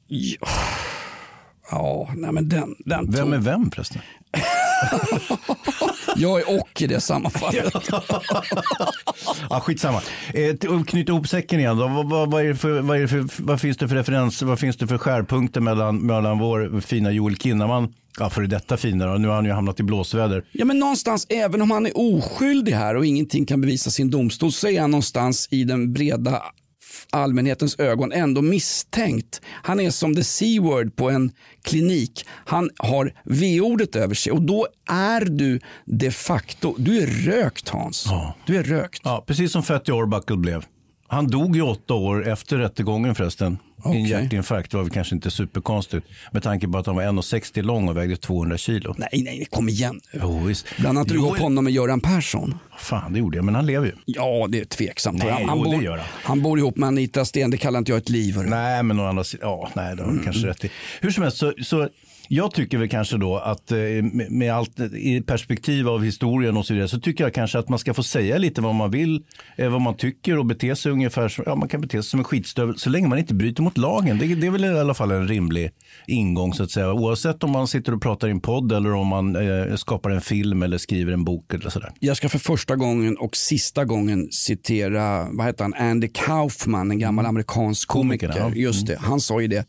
Ja, 0.07 0.47
ja 1.71 2.09
nej 2.15 2.31
men 2.31 2.49
den, 2.49 2.75
den 2.79 3.11
Vem 3.11 3.25
tog- 3.25 3.33
är 3.33 3.37
vem 3.37 3.71
förresten? 3.71 4.01
Jag 6.17 6.41
är 6.41 6.59
och 6.59 6.81
i 6.81 6.87
det 6.87 7.01
sammanfanget. 7.01 7.73
Ja, 9.49 9.59
skitsamma. 9.59 10.01
Eh, 10.33 10.83
knyta 10.83 11.11
ihop 11.11 11.27
säcken 11.27 11.59
igen. 11.59 11.77
Då. 11.77 11.87
Vad, 11.87 12.09
vad, 12.09 12.31
vad, 12.31 12.43
är 12.43 12.47
det 12.47 12.55
för, 12.55 12.81
vad, 12.81 12.97
är 12.97 13.01
det 13.01 13.07
för, 13.07 13.25
vad 13.43 13.61
finns 13.61 13.77
det 13.77 13.87
för 13.87 13.95
referens, 13.95 14.41
vad 14.41 14.59
finns 14.59 14.77
det 14.77 14.87
för 14.87 14.97
skärpunkter 14.97 15.61
mellan, 15.61 15.97
mellan 15.99 16.39
vår 16.39 16.81
fina 16.81 17.11
Joel 17.11 17.37
Kinnaman, 17.37 17.93
ja 18.19 18.29
före 18.29 18.47
detta 18.47 18.77
fina 18.77 19.05
då, 19.05 19.13
nu 19.13 19.27
har 19.27 19.35
han 19.35 19.45
ju 19.45 19.51
hamnat 19.51 19.79
i 19.79 19.83
blåsväder. 19.83 20.43
Ja, 20.51 20.65
men 20.65 20.79
någonstans, 20.79 21.25
även 21.29 21.61
om 21.61 21.71
han 21.71 21.85
är 21.85 21.91
oskyldig 21.95 22.71
här 22.71 22.95
och 22.95 23.05
ingenting 23.05 23.45
kan 23.45 23.61
bevisa 23.61 23.89
sin 23.91 24.09
domstol, 24.09 24.51
så 24.51 24.67
är 24.67 24.81
han 24.81 24.91
någonstans 24.91 25.47
i 25.51 25.63
den 25.63 25.93
breda 25.93 26.41
allmänhetens 27.09 27.79
ögon 27.79 28.11
ändå 28.11 28.41
misstänkt. 28.41 29.41
Han 29.47 29.79
är 29.79 29.89
som 29.89 30.15
the 30.15 30.23
C-word 30.23 30.95
på 30.95 31.09
en 31.09 31.31
klinik. 31.61 32.25
Han 32.29 32.69
har 32.77 33.13
V-ordet 33.23 33.95
över 33.95 34.15
sig 34.15 34.31
och 34.31 34.41
då 34.41 34.67
är 34.89 35.25
du 35.25 35.59
de 35.85 36.11
facto, 36.11 36.75
du 36.77 37.01
är 37.01 37.07
rökt 37.07 37.69
Hans. 37.69 38.05
Du 38.45 38.57
är 38.57 38.63
rökt. 38.63 39.01
Ja, 39.03 39.23
precis 39.27 39.51
som 39.51 39.63
Fatty 39.63 39.91
Arbuckle 39.91 40.37
blev. 40.37 40.65
Han 41.07 41.27
dog 41.27 41.55
ju 41.55 41.61
åtta 41.61 41.93
år 41.93 42.27
efter 42.27 42.57
rättegången 42.57 43.15
förresten. 43.15 43.57
I 43.85 43.87
en 43.97 44.05
hjärtinfarkt. 44.05 44.71
Det 44.71 44.77
var 44.77 44.83
väl 44.83 44.93
kanske 44.93 45.15
inte 45.15 45.31
superkonstigt. 45.31 46.07
Med 46.31 46.43
tanke 46.43 46.67
på 46.67 46.77
att 46.77 46.85
han 46.85 46.95
var 46.95 47.03
1,60 47.03 47.61
lång 47.61 47.89
och 47.89 47.97
vägde 47.97 48.15
200 48.17 48.57
kilo. 48.57 48.95
Nej, 48.97 49.21
nej, 49.25 49.47
kom 49.51 49.69
igen 49.69 50.01
nu. 50.13 50.19
Jo, 50.23 50.39
visst. 50.39 50.65
Blandade 50.77 51.09
du 51.09 51.15
Jo, 51.15 51.25
ihop 51.25 51.37
honom 51.39 51.63
med 51.63 51.73
Göran 51.73 52.01
Persson? 52.01 52.55
Fan, 52.77 53.13
det 53.13 53.19
gjorde 53.19 53.37
jag. 53.37 53.45
Men 53.45 53.55
han 53.55 53.65
lever 53.65 53.85
ju. 53.87 53.93
Ja, 54.05 54.47
det 54.49 54.59
är 54.59 54.65
tveksamt. 54.65 55.17
Nej, 55.17 55.29
han, 55.31 55.49
han, 55.49 55.57
jo, 55.57 55.63
det 55.63 55.69
bor, 55.77 55.83
gör 55.83 55.97
han. 55.97 56.07
han 56.23 56.41
bor 56.41 56.59
ihop 56.59 56.77
med 56.77 56.87
Anita 56.87 57.25
Sten, 57.25 57.51
det 57.51 57.57
kallar 57.57 57.79
inte 57.79 57.91
jag 57.91 57.97
ett 57.97 58.09
liv. 58.09 58.35
hörru. 58.35 58.49
Nej, 58.49 58.83
men 58.83 58.99
å 58.99 59.05
andra 59.07 59.23
sidan, 59.23 59.49
ja, 59.49 59.69
nej, 59.75 59.95
det 59.95 60.03
har 60.03 60.11
du 60.11 60.23
kanske 60.23 60.47
rätt 60.47 60.65
i. 60.65 60.71
Hur 61.01 61.11
som 61.11 61.23
helst, 61.23 61.37
så, 61.37 61.53
så 61.63 61.89
jag 62.30 62.53
tycker 62.53 62.78
väl 62.78 62.89
kanske 62.89 63.17
då 63.17 63.38
att 63.38 63.71
eh, 63.71 63.78
med, 64.30 64.53
allt 64.53 64.80
i 64.80 65.21
perspektiv 65.21 65.89
av 65.89 66.03
historien 66.03 66.57
och 66.57 66.65
så 66.65 66.73
vidare 66.73 66.88
så 66.88 66.99
tycker 66.99 67.23
jag 67.23 67.34
kanske 67.34 67.59
att 67.59 67.69
man 67.69 67.80
ska 67.80 67.93
få 67.93 68.03
säga 68.03 68.38
lite 68.38 68.61
vad 68.61 68.76
man 68.76 68.91
vill, 68.91 69.23
eh, 69.57 69.69
vad 69.69 69.82
man 69.82 69.97
tycker 69.97 70.38
och 70.38 70.45
bete 70.45 70.76
sig 70.76 70.91
ungefär 70.91 71.28
som, 71.28 71.43
ja 71.47 71.55
man 71.55 71.69
kan 71.69 71.82
bete 71.82 71.91
sig 71.91 72.03
som 72.03 72.19
en 72.19 72.23
skitstövel 72.23 72.78
så 72.78 72.89
länge 72.89 73.07
man 73.07 73.19
inte 73.19 73.34
bryter 73.34 73.63
mot 73.63 73.78
lagen. 73.78 74.17
Det, 74.17 74.36
det 74.36 74.47
är 74.47 74.51
väl 74.51 74.65
i 74.65 74.80
alla 74.80 74.93
fall 74.93 75.11
en 75.11 75.28
rimlig 75.28 75.71
ingång 76.07 76.53
så 76.53 76.63
att 76.63 76.71
säga. 76.71 76.93
Oavsett 76.93 77.43
om 77.43 77.51
man 77.51 77.67
sitter 77.67 77.93
och 77.93 78.01
pratar 78.01 78.28
i 78.28 78.32
en 78.32 78.41
podd 78.41 78.71
eller 78.71 78.93
om 78.93 79.07
man 79.07 79.36
eh, 79.36 79.76
skapar 79.76 80.09
en 80.09 80.21
film 80.21 80.63
eller 80.63 80.78
skriver 80.78 81.13
en 81.13 81.23
bok 81.23 81.53
eller 81.53 81.69
sådär. 81.69 81.91
Jag 81.99 82.17
ska 82.17 82.30
för 82.30 82.39
första 82.39 82.76
gången 82.76 83.17
och 83.17 83.36
sista 83.38 83.86
gången 83.86 84.32
citera 84.32 85.28
vad 85.32 85.45
heter 85.45 85.63
han? 85.63 85.73
Andy 85.73 86.07
Kaufman, 86.07 86.91
en 86.91 86.99
gammal 86.99 87.26
amerikansk 87.26 87.88
komiker. 87.88 88.28
Komikern, 88.28 88.53
ja. 88.55 88.61
Just 88.61 88.88
det, 88.88 88.97
han 88.99 89.19
sa 89.19 89.41
ju 89.41 89.47
det. 89.47 89.65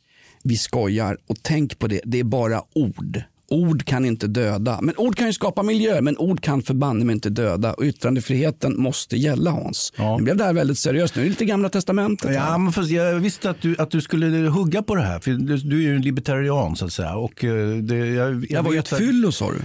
Vi 0.47 0.57
skojar 0.57 1.17
och 1.27 1.37
tänk 1.43 1.79
på 1.79 1.87
det, 1.87 2.01
det 2.05 2.21
är 2.21 2.25
bara 2.25 2.63
ord. 2.75 3.23
Ord 3.49 3.85
kan 3.85 4.05
inte 4.05 4.27
döda. 4.27 4.79
Men 4.83 4.95
ord 4.97 5.17
kan 5.17 5.27
ju 5.27 5.33
skapa 5.33 5.63
miljö, 5.63 6.01
men 6.01 6.19
ord 6.19 6.41
kan 6.41 6.63
förbanne 6.63 7.05
mig 7.05 7.13
inte 7.15 7.31
döda. 7.31 7.73
Och 7.75 7.85
yttrandefriheten 7.85 8.81
måste 8.81 9.17
gälla 9.17 9.51
Hans. 9.51 9.93
Nu 10.19 10.25
blev 10.25 10.37
det 10.37 10.45
här 10.45 10.53
väldigt 10.53 10.79
seriöst. 10.79 11.17
Nu 11.17 11.23
är 11.23 11.25
det 11.25 11.31
lite 11.31 11.45
gamla 11.45 11.69
testamentet. 11.69 12.31
här. 12.31 12.37
Ja, 12.37 12.59
men 12.59 12.73
fast 12.73 12.91
jag 12.91 13.15
visste 13.15 13.51
att 13.51 13.63
du, 13.63 13.77
att 13.79 13.91
du 13.91 14.01
skulle 14.01 14.49
hugga 14.49 14.83
på 14.83 14.95
det 14.95 15.03
här. 15.03 15.21
För 15.21 15.31
du, 15.31 15.57
du 15.57 15.79
är 15.79 15.83
ju 15.83 15.95
en 15.97 16.03
libertarian 16.03 16.77
så 16.77 16.85
att 16.85 16.93
säga. 16.93 17.15
Och, 17.17 17.45
eh, 17.45 17.77
det, 17.77 17.97
jag, 17.97 18.35
jag, 18.35 18.47
Jag 18.51 18.63
var 18.63 18.73
ju 18.73 18.79
ett 18.79 18.89
fyllo 18.89 19.33
sa 19.33 19.51
du. 19.51 19.59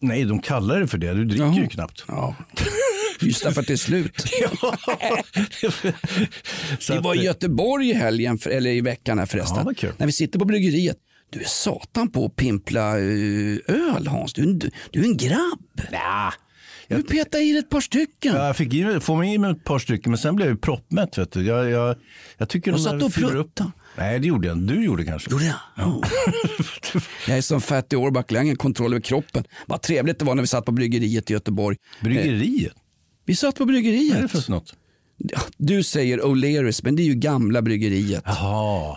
Nej, 0.00 0.24
de 0.24 0.38
kallar 0.38 0.80
det 0.80 0.86
för 0.86 0.98
det. 0.98 1.14
Du 1.14 1.24
dricker 1.24 1.44
Jaha. 1.44 1.56
ju 1.60 1.66
knappt. 1.66 2.04
Ja. 2.08 2.34
Just 3.20 3.42
därför 3.42 3.60
att 3.60 3.66
det 3.66 3.72
är 3.72 3.76
slut. 3.76 4.24
Vi 6.90 6.98
var 6.98 7.14
i 7.14 7.24
Göteborg 7.24 7.90
i 7.90 7.94
helgen, 7.94 8.38
för- 8.38 8.50
eller 8.50 8.70
i 8.70 8.80
veckan 8.80 9.18
här 9.18 9.26
förresten. 9.26 9.74
Ja. 9.80 9.88
När 9.96 10.06
vi 10.06 10.12
sitter 10.12 10.38
på 10.38 10.44
bryggeriet. 10.44 10.96
Du 11.30 11.40
är 11.40 11.44
satan 11.44 12.10
på 12.10 12.24
att 12.24 12.36
pimpla 12.36 12.98
eh, 12.98 13.04
öl 13.66 14.06
Hans. 14.06 14.32
Du 14.32 14.42
är 14.42 14.46
en, 14.46 14.58
du 14.90 15.00
är 15.00 15.04
en 15.04 15.16
grabb. 15.16 15.82
Ja. 15.92 16.32
Du 16.88 17.02
petar 17.02 17.38
i 17.38 17.58
ett 17.58 17.70
par 17.70 17.80
stycken. 17.80 18.34
Jag 18.36 18.56
fick 18.56 18.74
i 18.74 18.84
mig, 18.84 19.00
få 19.00 19.16
mig 19.16 19.34
i 19.34 19.38
mig 19.38 19.50
ett 19.50 19.64
par 19.64 19.78
stycken, 19.78 20.10
men 20.12 20.18
sen 20.18 20.36
blev 20.36 20.48
jag 20.48 20.54
ju 20.54 20.60
proppmätt. 20.60 21.18
Vet 21.18 21.32
du. 21.32 21.46
Jag, 21.46 21.70
jag, 21.70 21.96
jag 22.38 22.48
tycker 22.48 22.72
Och 22.72 22.78
de 22.78 22.84
satt 22.84 22.98
du 22.98 23.04
och 23.04 23.12
fyller 23.12 23.28
pruttade? 23.28 23.70
Nej, 23.96 24.18
det 24.20 24.26
gjorde 24.26 24.48
jag. 24.48 24.58
Du 24.58 24.84
gjorde 24.84 25.04
kanske. 25.04 25.30
Gjorde 25.30 25.44
jag? 25.44 25.56
Ja. 25.76 26.02
jag 27.28 27.38
är 27.38 27.42
som 27.42 27.60
Fatty 27.60 27.96
Orback, 27.96 28.32
jag 28.32 28.38
har 28.38 28.44
ingen 28.44 28.56
kontroll 28.56 28.92
över 28.92 29.00
kroppen. 29.00 29.44
Vad 29.66 29.82
trevligt 29.82 30.18
det 30.18 30.24
var 30.24 30.34
när 30.34 30.42
vi 30.42 30.46
satt 30.46 30.64
på 30.64 30.72
bryggeriet 30.72 31.30
i 31.30 31.32
Göteborg. 31.32 31.76
Bryggeriet? 32.00 32.72
Vi 33.28 33.34
satt 33.34 33.54
på 33.54 33.64
bryggeriet. 33.64 34.14
Vad 34.14 34.18
är 34.18 34.22
det 34.22 34.28
för 34.42 34.50
något? 34.50 34.74
Du 35.56 35.82
säger 35.82 36.18
O'Learys, 36.18 36.80
men 36.84 36.96
det 36.96 37.02
är 37.02 37.04
ju 37.04 37.14
gamla 37.14 37.62
bryggeriet. 37.62 38.24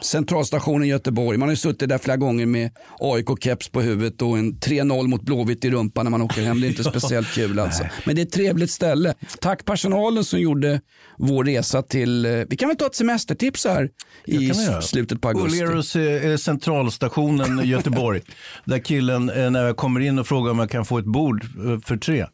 Centralstationen 0.03 0.83
i 0.83 0.87
Göteborg. 0.87 1.37
Man 1.37 1.47
har 1.47 1.53
ju 1.53 1.57
suttit 1.57 1.89
där 1.89 1.97
flera 1.97 2.17
gånger 2.17 2.45
med 2.45 2.71
AIK-keps 2.99 3.71
på 3.71 3.81
huvudet 3.81 4.21
och 4.21 4.37
en 4.37 4.53
3-0 4.53 5.07
mot 5.07 5.21
Blåvitt 5.21 5.65
i 5.65 5.71
rumpan 5.71 6.05
när 6.05 6.09
man 6.09 6.21
åker 6.21 6.41
hem. 6.41 6.61
Det 6.61 6.67
är 6.67 6.69
inte 6.69 6.83
speciellt 6.97 7.27
kul 7.27 7.59
alltså. 7.59 7.83
Men 8.05 8.15
det 8.15 8.21
är 8.21 8.25
ett 8.25 8.31
trevligt 8.31 8.71
ställe. 8.71 9.13
Tack 9.39 9.65
personalen 9.65 10.23
som 10.23 10.39
gjorde 10.39 10.81
vår 11.17 11.43
resa 11.43 11.81
till, 11.81 12.25
eh, 12.25 12.31
vi 12.31 12.57
kan 12.57 12.67
väl 12.69 12.77
ta 12.77 12.85
ett 12.85 12.95
semestertips 12.95 13.65
här 13.65 13.89
i 14.25 14.51
slutet 14.81 15.21
på 15.21 15.27
augusti. 15.27 15.63
O'Learys 15.63 16.31
eh, 16.31 16.37
centralstationen 16.37 17.59
i 17.59 17.67
Göteborg. 17.67 18.21
där 18.65 18.79
killen, 18.79 19.29
eh, 19.29 19.51
när 19.51 19.63
jag 19.65 19.77
kommer 19.77 19.99
in 19.99 20.19
och 20.19 20.27
frågar 20.27 20.51
om 20.51 20.59
jag 20.59 20.69
kan 20.69 20.85
få 20.85 20.97
ett 20.97 21.05
bord 21.05 21.43
eh, 21.43 21.79
för 21.79 21.97
tre. 21.97 22.25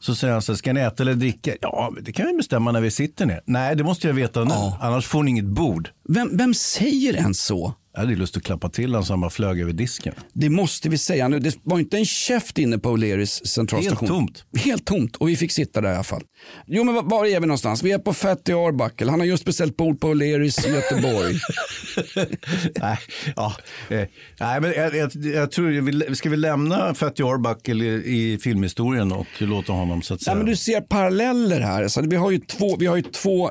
Så 0.00 0.14
säger 0.14 0.32
han 0.32 0.42
så 0.42 0.52
här, 0.52 0.56
ska 0.56 0.72
ni 0.72 0.80
äta 0.80 1.02
eller 1.02 1.14
dricka? 1.14 1.54
Ja, 1.60 1.92
det 2.02 2.12
kan 2.12 2.26
vi 2.26 2.32
bestämma 2.32 2.72
när 2.72 2.80
vi 2.80 2.90
sitter 2.90 3.26
ner. 3.26 3.40
Nej, 3.44 3.76
det 3.76 3.84
måste 3.84 4.06
jag 4.06 4.14
veta 4.14 4.44
nu. 4.44 4.54
Annars 4.80 5.06
får 5.06 5.22
ni 5.22 5.30
inget 5.30 5.44
bord. 5.44 5.88
Vem, 6.08 6.36
vem 6.36 6.54
säger 6.54 7.14
ens 7.14 7.40
så? 7.44 7.74
Jag 7.92 8.00
hade 8.00 8.16
lust 8.16 8.36
att 8.36 8.42
klappa 8.42 8.68
till 8.68 8.90
honom 8.90 9.04
så 9.04 9.12
han 9.12 9.20
bara 9.20 9.30
flög 9.30 9.60
över 9.60 9.72
disken. 9.72 10.14
Det 10.32 10.50
måste 10.50 10.88
vi 10.88 10.98
säga 10.98 11.28
nu. 11.28 11.38
Det 11.38 11.56
var 11.62 11.78
inte 11.78 11.96
en 11.98 12.04
käft 12.04 12.58
inne 12.58 12.78
på 12.78 12.96
O'Learys 12.96 13.46
centralstation. 13.46 14.08
Helt 14.08 14.12
tomt. 14.12 14.44
Helt 14.64 14.84
tomt 14.84 15.16
och 15.16 15.28
vi 15.28 15.36
fick 15.36 15.52
sitta 15.52 15.80
där 15.80 15.90
i 15.92 15.94
alla 15.94 16.04
fall. 16.04 16.22
Jo 16.66 16.84
men 16.84 17.08
var 17.08 17.26
är 17.26 17.40
vi 17.40 17.46
någonstans? 17.46 17.82
Vi 17.82 17.92
är 17.92 17.98
på 17.98 18.14
Fatty 18.14 18.52
Arbuckle. 18.52 19.10
Han 19.10 19.20
har 19.20 19.26
just 19.26 19.44
beställt 19.44 19.76
bord 19.76 20.00
på 20.00 20.14
O'Learys 20.14 20.68
i 20.68 20.70
Göteborg. 20.74 21.34
nej, 22.80 22.98
ja, 23.36 23.54
eh, 23.88 24.08
nej, 24.40 24.60
men 24.60 24.72
jag, 24.76 24.96
jag, 24.96 25.10
jag 25.14 25.50
tror, 25.50 26.14
ska 26.14 26.30
vi 26.30 26.36
lämna 26.36 26.94
Fatty 26.94 27.22
Arbuckle 27.22 27.84
i, 27.84 28.32
i 28.34 28.38
filmhistorien 28.38 29.12
och 29.12 29.26
låta 29.38 29.72
honom 29.72 30.02
så 30.02 30.14
att 30.14 30.22
säga. 30.22 30.34
Nej, 30.34 30.44
men 30.44 30.50
du 30.50 30.56
ser 30.56 30.80
paralleller 30.80 31.60
här. 31.60 31.88
Så 31.88 32.02
vi 32.02 32.16
har 32.16 32.30
ju 32.30 32.38
två, 32.38 32.76
vi 32.76 32.86
har 32.86 32.96
ju 32.96 33.02
två 33.02 33.50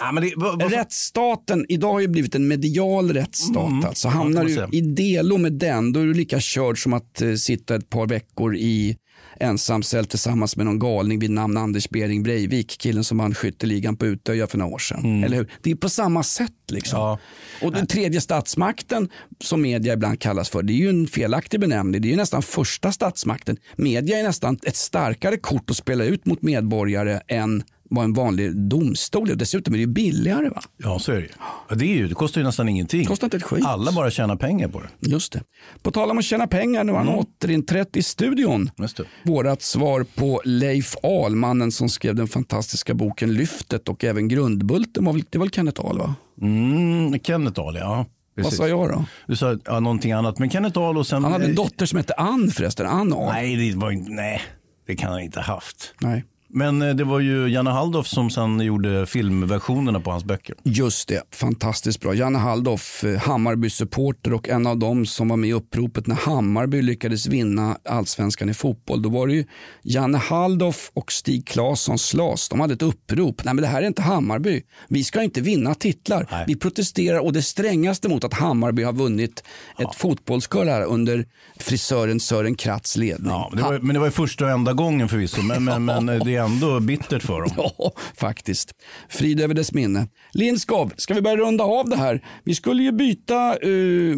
rättsstaten 0.70 1.66
idag 1.70 1.92
har 1.92 2.00
ju 2.00 2.08
blivit 2.08 2.36
en 2.36 2.48
medial 2.48 3.14
rättsstat. 3.14 3.72
Mm. 3.72 3.86
Alltså, 3.86 4.08
hamnar 4.08 4.46
du 4.46 4.78
i 4.78 4.82
delo 4.82 5.38
med 5.38 5.54
den, 5.54 5.94
då 5.94 6.00
är 6.00 6.06
du 6.06 6.14
lika 6.14 6.40
körd 6.40 6.84
som 6.84 6.94
att 6.94 7.22
eh, 7.22 7.34
sitta 7.34 7.76
ett 7.76 7.90
par 7.90 8.08
veckor 8.08 8.56
i 8.56 8.98
ensamcell 9.40 10.06
tillsammans 10.06 10.56
med 10.56 10.66
någon 10.66 10.80
galning 10.80 11.20
vid 11.20 11.30
namn 11.30 11.58
Anders 11.58 11.90
Bering 11.90 12.24
Breivik, 12.24 12.78
killen 12.80 13.04
som 13.04 13.18
vann 13.18 13.36
skytteligan 13.36 13.98
på 13.98 14.06
Utöja 14.06 14.48
för 14.48 14.58
några 14.58 14.74
år 14.74 14.80
sedan. 14.80 15.00
Mm. 15.00 15.24
Eller 15.24 15.38
hur? 15.38 15.52
Det 15.62 15.72
är 15.72 15.76
på 15.76 15.90
samma 15.90 16.24
sätt. 16.24 16.52
Liksom. 16.68 17.18
Och 17.62 17.72
den 17.72 17.88
tredje 17.88 18.22
statsmakten, 18.22 19.10
som 19.44 19.62
media 19.62 19.94
ibland 19.94 20.20
kallas 20.20 20.50
för, 20.50 20.64
det 20.64 20.74
är 20.74 20.78
ju 20.78 20.90
en 20.90 21.08
felaktig 21.08 21.60
benämning. 21.60 22.02
Det 22.02 22.08
är 22.08 22.12
ju 22.12 22.16
nästan 22.16 22.42
första 22.42 22.92
statsmakten. 22.92 23.58
Media 23.76 24.20
är 24.20 24.24
nästan 24.24 24.60
ett 24.64 24.76
starkare 24.76 25.38
kort 25.38 25.70
att 25.70 25.76
spela 25.76 26.04
ut 26.04 26.26
mot 26.26 26.42
medborgare 26.42 27.22
än 27.28 27.64
vad 27.90 28.04
en 28.04 28.14
vanlig 28.14 28.56
domstol 28.56 29.30
är. 29.32 29.36
Dessutom 29.36 29.74
är 29.74 29.78
det 29.78 29.82
ju 29.82 29.88
billigare. 29.88 30.50
Va? 30.50 30.62
Ja, 30.78 31.00
så 31.00 31.12
är 31.12 31.16
det 31.16 31.22
ju. 31.22 31.76
Det, 31.76 31.86
är 31.86 31.96
ju, 31.98 32.08
det 32.08 32.16
kostar 32.16 32.42
ju 32.42 32.46
nästan 32.48 32.70
ingenting. 32.70 33.06
Kostar 33.06 33.28
inte 33.28 33.38
ett 33.38 33.44
skit. 33.44 33.66
Alla 33.66 33.92
bara 33.92 34.12
tjänar 34.12 34.36
pengar 34.36 34.68
på 34.68 34.80
det. 34.82 34.90
Just 35.10 35.34
det. 35.34 35.44
På 35.84 35.92
tal 35.92 36.12
om 36.12 36.18
att 36.18 36.26
tjäna 36.26 36.48
pengar, 36.48 36.84
nu 36.84 36.92
har 36.92 37.00
han 37.00 37.08
Mm. 37.08 37.20
återinträtt 37.20 37.98
i 37.98 38.04
studion. 38.04 38.72
Just 38.78 38.98
det. 38.98 39.04
Vårat 39.24 39.62
svar 39.62 40.06
på 40.16 40.42
Leif 40.46 40.96
Ahl, 41.04 41.36
mannen 41.36 41.72
som 41.72 41.90
skrev 41.90 42.16
den 42.16 42.28
fantastiska 42.28 42.94
boken 42.94 43.34
Lyftet 43.34 43.90
och 43.90 44.04
även 44.04 44.28
Grundbulten. 44.28 45.06
Var 45.06 45.14
väl, 45.14 45.24
det 45.30 45.38
var 45.38 45.46
väl 45.46 45.52
Kenneth 45.54 45.86
Ahl 45.86 45.98
va? 45.98 46.16
Mm, 46.42 47.20
Kenneth 47.20 47.62
Ahl, 47.62 47.76
ja. 47.76 48.06
Vad 48.44 48.54
sa 48.54 48.68
jag 48.68 48.90
då? 48.90 49.06
Du 49.28 49.36
sa 49.36 49.58
ja, 49.66 49.80
någonting 49.80 50.12
annat. 50.12 50.40
Men 50.40 50.50
Kenneth 50.50 50.80
Ahl 50.80 50.98
och 50.98 51.08
sen... 51.08 51.24
Han 51.24 51.32
hade 51.34 51.46
en 51.46 51.56
dotter 51.56 51.86
som 51.86 51.98
hette 51.98 52.14
Ann 52.14 52.52
förresten. 52.52 52.88
Ann 52.88 53.14
Ahl. 53.14 53.34
Nej, 53.34 53.56
det 53.72 53.78
var 53.78 53.92
inte, 53.92 54.12
nej, 54.12 54.42
det 54.88 54.96
kan 54.96 55.12
han 55.12 55.22
inte 55.22 55.40
ha 55.40 55.54
haft. 55.54 55.94
Nej. 56.02 56.26
Men 56.50 56.82
eh, 56.82 56.96
det 56.96 57.04
var 57.04 57.20
ju 57.20 57.48
Janne 57.48 57.70
Halldoff 57.70 58.08
som 58.08 58.30
sen 58.30 58.60
gjorde 58.60 59.06
filmversionerna 59.06 60.00
på 60.00 60.12
hans 60.12 60.24
böcker. 60.24 60.56
Just 60.64 61.08
det, 61.08 61.22
fantastiskt 61.32 62.02
bra. 62.02 62.14
Janne 62.14 62.40
Halldoff, 62.40 63.04
eh, 63.04 63.20
Hammarby-supporter 63.20 64.34
och 64.34 64.50
en 64.50 64.68
av 64.68 64.78
dem 64.78 65.06
som 65.06 65.28
var 65.28 65.38
med 65.38 65.50
i 65.50 65.54
uppropet 65.54 66.08
när 66.08 66.16
Hammarby 66.16 66.82
lyckades 66.82 67.28
vinna 67.28 67.78
allsvenskan 67.90 68.50
i 68.50 68.54
fotboll. 68.54 69.02
Då 69.02 69.10
var 69.10 69.28
det 69.28 69.34
ju 69.34 69.46
Janne 69.84 70.18
Halldoff 70.18 70.92
och 70.94 71.12
Stig 71.12 71.48
Claesson 71.48 72.00
Slas. 72.00 72.50
De 72.50 72.60
hade 72.60 72.74
ett 72.74 72.82
upprop. 72.82 73.44
Nej 73.44 73.54
men 73.54 73.62
det 73.62 73.68
här 73.68 73.82
är 73.82 73.88
inte 73.88 74.02
Hammarby. 74.02 74.62
Vi 74.88 75.04
ska 75.04 75.24
inte 75.24 75.42
vinna 75.42 75.76
titlar. 75.76 76.46
Vi 76.48 76.56
protesterar 76.56 77.20
och 77.20 77.34
det 77.34 77.42
strängaste 77.42 78.10
mot 78.10 78.24
att 78.24 78.34
Hammarby 78.34 78.84
har 78.84 78.94
vunnit 78.94 79.44
ett 79.78 79.96
fotbollsskål 79.96 80.68
här 80.68 80.84
under 80.86 81.26
frisören 81.60 82.20
Sören 82.20 82.56
Kratz 82.56 82.98
ledning. 82.98 83.32
Ja, 83.32 83.52
det 83.56 83.62
var, 83.62 83.80
men 83.80 83.94
det 83.94 84.00
var 84.00 84.08
ju 84.08 84.12
första 84.12 84.46
och 84.46 84.52
enda 84.52 84.74
gången 84.74 85.10
förvisso, 85.10 85.42
men, 85.42 85.64
men, 85.64 85.86
men 85.86 86.10
eh, 86.10 86.26
det 86.26 86.39
är 86.40 86.46
ändå 86.46 86.80
bittert 86.80 87.24
för 87.24 87.42
dem. 87.42 87.50
Ja, 87.78 87.92
faktiskt. 88.18 88.72
Frid 89.10 89.42
över 89.42 89.54
dess 89.54 89.74
minne. 89.74 90.08
Lindskov, 90.34 90.94
ska 90.98 91.14
vi 91.14 91.22
börja 91.22 91.38
runda 91.38 91.64
av 91.64 91.90
det 91.90 91.96
här? 91.98 92.26
Vi 92.44 92.56
skulle 92.56 92.84
ju 92.84 92.92
byta... 92.92 93.58
Uh... 93.66 94.16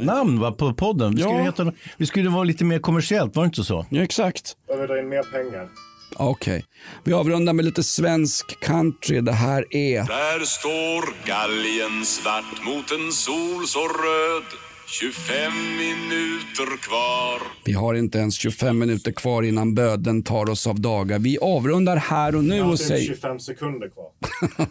Namn 0.00 0.40
va, 0.40 0.52
på 0.52 0.74
podden. 0.74 1.14
Vi 1.14 1.20
skulle, 1.22 1.36
Ja. 1.38 1.42
heta, 1.44 1.72
vi 1.96 2.06
skulle 2.06 2.30
vara 2.30 2.44
lite 2.44 2.64
mer 2.64 2.78
kommersiellt, 2.78 3.36
var 3.36 3.42
det 3.42 3.46
inte 3.46 3.64
så? 3.64 3.86
Ja, 3.90 4.02
exakt. 4.02 4.56
Behöver 4.66 4.88
dra 4.88 4.98
in 4.98 5.08
mer 5.08 5.22
pengar. 5.22 5.68
Okej. 6.16 6.64
Vi 7.04 7.12
avrundar 7.12 7.52
med 7.52 7.64
lite 7.64 7.82
svensk 7.82 8.60
country. 8.60 9.20
Det 9.20 9.32
här 9.32 9.64
är... 9.70 9.98
Där 10.06 10.44
står 10.44 11.26
galgen 11.26 12.04
svart 12.04 12.64
mot 12.66 12.90
en 12.90 13.12
sol 13.12 13.66
så 13.66 13.78
röd 13.80 14.44
25 14.86 15.52
minuter 15.76 16.76
kvar 16.82 17.42
Vi 17.64 17.72
har 17.72 17.94
inte 17.94 18.18
ens 18.18 18.34
25 18.34 18.78
minuter 18.78 19.12
kvar 19.12 19.42
innan 19.42 19.74
böden 19.74 20.22
tar 20.22 20.50
oss 20.50 20.66
av 20.66 20.80
dagar. 20.80 21.18
Vi 21.18 21.38
avrundar 21.38 21.96
här 21.96 22.36
och 22.36 22.44
nu 22.44 22.56
Jag 22.56 22.70
och 22.70 22.78
säger... 22.78 23.06
25 23.06 23.40
sekunder 23.40 23.88
kvar. 23.88 24.10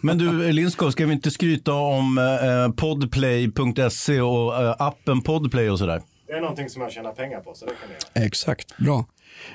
Men 0.00 0.18
du 0.18 0.52
Lindskov, 0.52 0.90
ska 0.90 1.06
vi 1.06 1.12
inte 1.12 1.30
skryta 1.30 1.72
om 1.72 2.18
eh, 2.18 2.74
podplay.se 2.76 4.20
och 4.20 4.62
eh, 4.62 4.74
appen 4.78 5.20
Podplay 5.20 5.70
och 5.70 5.78
sådär? 5.78 6.02
Det 6.26 6.32
är 6.32 6.40
någonting 6.40 6.68
som 6.68 6.82
jag 6.82 6.92
tjänar 6.92 7.12
pengar 7.12 7.40
på, 7.40 7.54
så 7.54 7.66
det 7.66 7.72
kan 7.72 7.90
göra. 7.90 8.26
Exakt, 8.26 8.76
bra. 8.78 9.06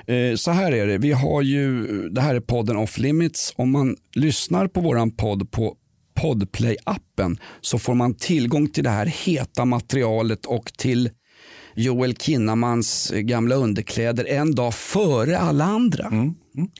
Eh, 0.06 0.34
så 0.36 0.50
här 0.50 0.72
är 0.72 0.86
det, 0.86 0.98
vi 0.98 1.12
har 1.12 1.42
ju, 1.42 1.84
det 2.08 2.20
här 2.20 2.34
är 2.34 2.40
podden 2.40 2.76
Off 2.76 2.98
Limits. 2.98 3.54
Om 3.56 3.70
man 3.70 3.96
lyssnar 4.14 4.66
på 4.66 4.80
våran 4.80 5.10
podd 5.10 5.50
på 5.50 5.76
Podplay-appen 6.22 7.38
så 7.60 7.78
får 7.78 7.94
man 7.94 8.14
tillgång 8.14 8.68
till 8.68 8.84
det 8.84 8.90
här 8.90 9.06
heta 9.06 9.64
materialet 9.64 10.46
och 10.46 10.72
till 10.78 11.10
Joel 11.74 12.16
Kinnamans 12.16 13.12
gamla 13.14 13.54
underkläder 13.54 14.24
en 14.24 14.54
dag 14.54 14.74
före 14.74 15.38
alla 15.38 15.64
andra. 15.64 16.12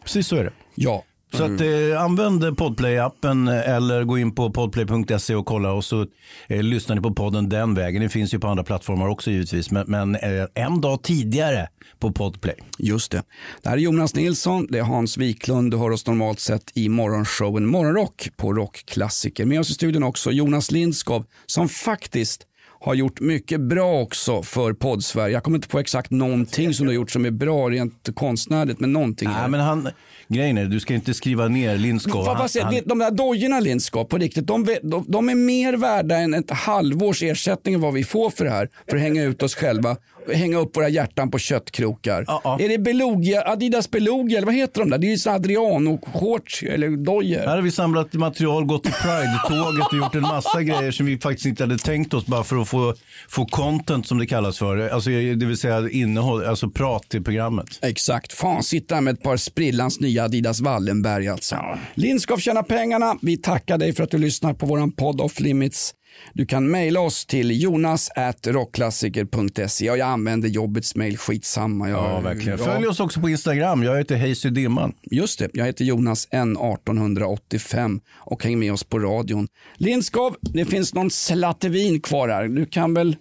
Precis 0.02 0.26
så 0.26 0.36
är 0.36 0.44
det. 0.44 0.52
Ja. 0.74 1.04
Så 1.32 1.44
att, 1.44 1.60
eh, 1.60 2.02
använd 2.02 2.44
Podplay-appen 2.44 3.48
eh, 3.48 3.74
eller 3.74 4.04
gå 4.04 4.18
in 4.18 4.34
på 4.34 4.50
podplay.se 4.50 5.34
och 5.34 5.46
kolla 5.46 5.72
och 5.72 5.84
så 5.84 6.06
eh, 6.48 6.62
lyssnar 6.62 6.96
ni 6.96 7.02
på 7.02 7.14
podden 7.14 7.48
den 7.48 7.74
vägen. 7.74 8.02
Det 8.02 8.08
finns 8.08 8.34
ju 8.34 8.38
på 8.38 8.48
andra 8.48 8.64
plattformar 8.64 9.08
också 9.08 9.30
givetvis, 9.30 9.70
men, 9.70 9.84
men 9.88 10.14
eh, 10.14 10.46
en 10.54 10.80
dag 10.80 11.02
tidigare 11.02 11.68
på 11.98 12.12
Podplay. 12.12 12.56
Just 12.78 13.12
det. 13.12 13.22
Det 13.62 13.68
här 13.68 13.76
är 13.76 13.80
Jonas 13.80 14.14
Nilsson, 14.14 14.66
det 14.70 14.78
är 14.78 14.82
Hans 14.82 15.16
Wiklund. 15.16 15.70
Du 15.70 15.76
hör 15.76 15.90
oss 15.90 16.06
normalt 16.06 16.40
sett 16.40 16.72
i 16.74 16.88
morgonshowen 16.88 17.66
Morgonrock 17.66 18.28
på 18.36 18.52
Rockklassiker. 18.52 19.44
Med 19.44 19.60
oss 19.60 19.70
i 19.70 19.74
studion 19.74 20.02
också 20.02 20.30
Jonas 20.30 20.70
Lindskov 20.70 21.24
som 21.46 21.68
faktiskt 21.68 22.47
har 22.80 22.94
gjort 22.94 23.20
mycket 23.20 23.60
bra 23.60 24.00
också 24.00 24.42
för 24.42 24.72
poddsverige. 24.72 25.32
Jag 25.34 25.42
kommer 25.42 25.58
inte 25.58 25.68
på 25.68 25.78
exakt 25.78 26.10
någonting 26.10 26.74
som 26.74 26.86
du 26.86 26.90
har 26.90 26.94
gjort 26.94 27.10
som 27.10 27.24
är 27.24 27.30
bra 27.30 27.70
rent 27.70 28.08
konstnärligt, 28.14 28.80
men 28.80 28.92
någonting. 28.92 29.28
Nej, 29.28 29.48
men 29.48 29.60
han, 29.60 29.88
grejen 30.28 30.58
är, 30.58 30.64
du 30.64 30.80
ska 30.80 30.94
inte 30.94 31.14
skriva 31.14 31.48
ner 31.48 31.76
Lindskov. 31.78 32.24
Vad, 32.26 32.38
vad 32.38 32.50
säger, 32.50 32.66
Han- 32.66 32.74
De 32.84 32.98
där 32.98 33.10
dojorna 33.10 33.60
Lindskov, 33.60 34.04
på 34.04 34.18
riktigt, 34.18 34.46
de, 34.46 34.66
de, 34.82 35.04
de 35.08 35.28
är 35.28 35.34
mer 35.34 35.72
värda 35.76 36.16
än 36.16 36.34
ett 36.34 36.50
halvårs 36.50 37.22
ersättning 37.22 37.74
än 37.74 37.80
vad 37.80 37.94
vi 37.94 38.04
får 38.04 38.30
för 38.30 38.44
det 38.44 38.50
här. 38.50 38.68
För 38.90 38.96
att 38.96 39.02
hänga 39.02 39.22
ut 39.24 39.42
oss 39.42 39.54
själva 39.54 39.96
hänga 40.34 40.58
upp 40.58 40.76
våra 40.76 40.88
hjärtan 40.88 41.30
på 41.30 41.38
köttkrokar. 41.38 42.24
Är 42.60 42.68
det 42.68 42.78
Belugia, 42.78 43.42
Adidas 43.46 43.90
Belugia 43.90 44.38
eller 44.38 44.46
vad 44.46 44.54
heter 44.54 44.80
de 44.80 44.90
där? 44.90 44.98
Det 44.98 45.06
är 45.06 45.10
ju 45.10 45.18
så 45.18 45.30
Adriano-shorts 45.30 46.62
eller 46.62 47.04
dojor. 47.04 47.38
Här 47.38 47.56
har 47.56 47.62
vi 47.62 47.70
samlat 47.70 48.12
material, 48.12 48.64
gått 48.64 48.86
i 48.86 48.90
Pride-tåget 48.90 49.86
och 49.86 49.98
gjort 49.98 50.14
en 50.14 50.22
massa 50.22 50.62
grejer 50.68 50.90
som 50.90 51.06
vi 51.06 51.18
faktiskt 51.18 51.46
inte 51.46 51.62
hade 51.62 51.78
tänkt 51.78 52.14
oss 52.14 52.26
bara 52.26 52.44
för 52.44 52.56
att 52.56 52.68
få, 52.68 52.94
få 53.28 53.44
content 53.46 54.06
som 54.06 54.18
det 54.18 54.26
kallas 54.26 54.58
för. 54.58 54.88
Alltså, 54.88 55.10
det 55.10 55.46
vill 55.46 55.56
säga 55.56 55.90
innehåll, 55.90 56.44
alltså 56.44 56.70
prat 56.70 57.14
i 57.14 57.20
programmet. 57.20 57.78
Exakt. 57.82 58.32
Fan, 58.32 58.62
sitta 58.62 59.00
med 59.00 59.14
ett 59.14 59.22
par 59.22 59.36
sprillans 59.36 60.00
nya 60.00 60.24
Adidas 60.24 60.60
Wallenberg 60.60 61.28
alltså. 61.28 61.56
Lindskov 61.94 62.38
tjänar 62.38 62.62
pengarna. 62.62 63.18
Vi 63.22 63.36
tackar 63.36 63.78
dig 63.78 63.92
för 63.92 64.04
att 64.04 64.10
du 64.10 64.18
lyssnar 64.18 64.54
på 64.54 64.66
våran 64.66 64.92
podd 64.92 65.20
Off 65.20 65.40
Limits. 65.40 65.94
Du 66.32 66.46
kan 66.46 66.70
mejla 66.70 67.00
oss 67.00 67.26
till 67.26 67.62
jonas.rockklassiker.se. 67.62 69.84
Ja, 69.86 69.96
jag 69.96 70.08
använder 70.08 70.48
jobbets 70.48 70.94
mejl, 70.94 71.18
skitsamma. 71.18 71.88
Jag, 71.90 71.98
Ja, 72.04 72.20
verkligen. 72.20 72.58
Följ 72.58 72.86
oss 72.86 73.00
också 73.00 73.20
på 73.20 73.28
Instagram. 73.28 73.82
Jag 73.82 73.98
heter 73.98 74.16
Hayes 74.16 74.42
Dimman. 74.42 74.92
Just 75.02 75.38
det, 75.38 75.48
jag 75.52 75.66
heter 75.66 75.84
Jonas 75.84 76.28
N1885 76.28 78.00
och 78.16 78.44
häng 78.44 78.58
med 78.58 78.72
oss 78.72 78.84
på 78.84 78.98
radion. 78.98 79.48
Lindskov, 79.76 80.36
det 80.40 80.64
finns 80.64 80.94
någon 80.94 81.10
slattevin 81.10 82.00
kvar 82.00 82.28
här. 82.28 82.48
Du 82.48 82.66
kan 82.66 82.94
väl... 82.94 83.16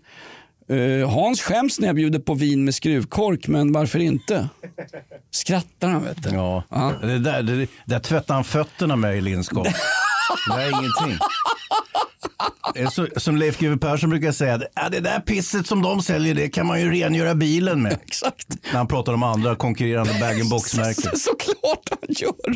eh, 0.70 1.10
Hans 1.10 1.42
skäms 1.42 1.80
när 1.80 1.88
jag 1.88 1.96
bjuder 1.96 2.20
på 2.20 2.34
vin 2.34 2.64
med 2.66 2.76
skruvkork, 2.76 3.48
men 3.48 3.72
varför 3.72 4.00
inte? 4.00 4.50
Skrattar 5.32 5.90
han 5.90 6.04
vet 6.04 6.24
du. 6.24 6.30
Ja. 6.30 6.64
Det 7.02 7.20
där, 7.20 7.44
det, 7.44 7.68
där 7.86 8.00
tvättar 8.00 8.34
han 8.34 8.44
fötterna 8.44 8.96
med 8.96 9.18
i 9.18 9.22
Lindskov. 9.22 9.64
det 9.64 9.70
är 10.64 10.70
ingenting. 10.70 11.18
Så, 12.92 13.08
som 13.18 13.38
Leif 13.38 13.58
GW 13.60 13.78
Persson 13.78 14.10
brukar 14.10 14.32
säga, 14.32 14.62
"Ja, 14.76 14.90
det 14.90 15.00
där 15.00 15.20
pisset 15.20 15.68
som 15.68 15.82
de 15.82 16.02
säljer 16.02 16.36
det 16.36 16.50
kan 16.50 16.68
man 16.68 16.82
ju 16.82 16.92
rengöra 16.92 17.36
bilen 17.36 17.82
med. 17.82 17.94
Exakt. 18.06 18.48
När 18.72 18.78
han 18.78 18.88
pratar 18.88 19.14
om 19.14 19.24
andra 19.24 19.56
konkurrerande 19.56 20.14
bag-in-box-märken. 20.22 21.12
Såklart 21.20 21.90
han 21.90 22.00
gör. 22.10 22.56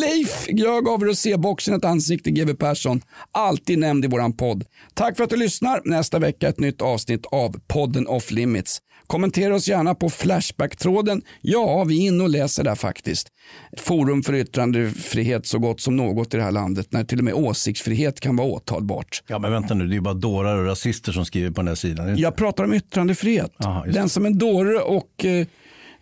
Leif 0.00 0.46
Grög 0.46 0.88
av 0.88 1.04
roséboxen, 1.04 1.74
ett 1.74 1.84
ansikte 1.84 2.30
GW 2.30 2.54
Persson. 2.54 3.00
Alltid 3.32 3.78
nämnd 3.78 4.04
i 4.04 4.08
våran 4.08 4.36
podd. 4.36 4.64
Tack 4.94 5.16
för 5.16 5.24
att 5.24 5.30
du 5.30 5.36
lyssnar. 5.36 5.80
Nästa 5.84 6.18
vecka 6.18 6.48
ett 6.48 6.60
nytt 6.60 6.82
avsnitt 6.82 7.26
av 7.26 7.56
podden 7.68 8.06
Off 8.06 8.30
Limits. 8.30 8.78
Kommentera 9.12 9.54
oss 9.54 9.68
gärna 9.68 9.94
på 9.94 10.10
Flashback-tråden. 10.10 11.22
Ja, 11.40 11.84
vi 11.84 12.02
är 12.02 12.06
inne 12.06 12.22
och 12.22 12.28
läser 12.28 12.64
där 12.64 12.74
faktiskt. 12.74 13.28
Forum 13.76 14.22
för 14.22 14.34
yttrandefrihet 14.34 15.46
så 15.46 15.58
gott 15.58 15.80
som 15.80 15.96
något 15.96 16.34
i 16.34 16.36
det 16.36 16.42
här 16.42 16.50
landet, 16.50 16.86
när 16.90 17.04
till 17.04 17.18
och 17.18 17.24
med 17.24 17.34
åsiktsfrihet 17.34 18.20
kan 18.20 18.36
vara 18.36 18.48
åtalbart. 18.48 19.22
Ja, 19.26 19.38
men 19.38 19.52
vänta 19.52 19.74
nu, 19.74 19.86
det 19.86 19.92
är 19.92 19.94
ju 19.94 20.00
bara 20.00 20.14
dårar 20.14 20.56
och 20.56 20.66
rasister 20.66 21.12
som 21.12 21.24
skriver 21.24 21.50
på 21.50 21.60
den 21.60 21.68
här 21.68 21.74
sidan. 21.74 22.16
Jag 22.18 22.36
pratar 22.36 22.64
om 22.64 22.72
yttrandefrihet. 22.72 23.52
Aha, 23.64 23.84
Den 23.84 24.08
som 24.08 24.26
är 24.26 24.30
dåre 24.30 24.78
och 24.78 25.24
eh, 25.24 25.46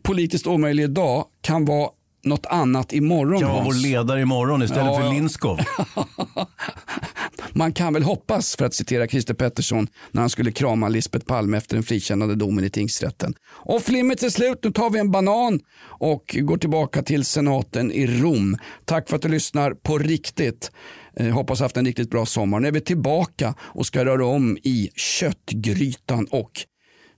politiskt 0.03 0.47
omöjlig 0.47 0.85
idag 0.85 1.25
kan 1.41 1.65
vara 1.65 1.91
något 2.23 2.47
annat 2.47 2.93
imorgon. 2.93 3.41
Kan 3.41 3.51
vara 3.51 3.65
vår 3.65 3.75
ledare 3.75 4.21
imorgon 4.21 4.63
istället 4.63 4.87
Ja, 4.87 4.97
för 4.99 5.05
ja. 5.05 5.13
Lindskov. 5.13 5.61
Man 7.53 7.73
kan 7.73 7.93
väl 7.93 8.03
hoppas, 8.03 8.57
för 8.57 8.65
att 8.65 8.75
citera 8.75 9.09
Christer 9.09 9.35
Pettersson, 9.35 9.89
när 10.11 10.21
han 10.21 10.31
skulle 10.31 10.53
krama 10.53 10.89
Lisbeth 10.89 11.27
Palme 11.27 11.57
efter 11.57 11.77
den 11.77 11.83
frikännande 11.83 12.35
domen 12.35 12.65
i 12.65 12.71
tingsrätten. 12.71 13.35
Off 13.65 13.89
limits 13.89 14.23
är 14.23 14.31
slut, 14.31 14.59
nu 14.63 14.71
tar 14.71 14.91
vi 14.91 14.99
en 14.99 15.11
banan 15.11 15.61
och 15.83 16.37
går 16.41 16.57
tillbaka 16.57 17.03
till 17.03 17.25
senaten 17.25 17.93
i 17.93 18.07
Rom. 18.07 18.57
Tack 18.85 19.09
för 19.09 19.17
att 19.17 19.23
du 19.23 19.29
lyssnar 19.29 19.71
på 19.75 19.99
riktigt. 19.99 20.71
Eh, 21.17 21.29
hoppas 21.29 21.61
haft 21.61 21.77
en 21.77 21.85
riktigt 21.87 22.11
bra 22.11 22.27
sommar. 22.27 22.61
Nu 22.61 22.69
är 22.69 22.73
vi 22.73 22.81
tillbaka 22.81 23.55
och 23.61 23.87
ska 23.87 24.05
röra 24.05 24.27
om 24.27 24.59
i 24.63 24.91
köttgrytan 24.95 26.27
och 26.31 26.51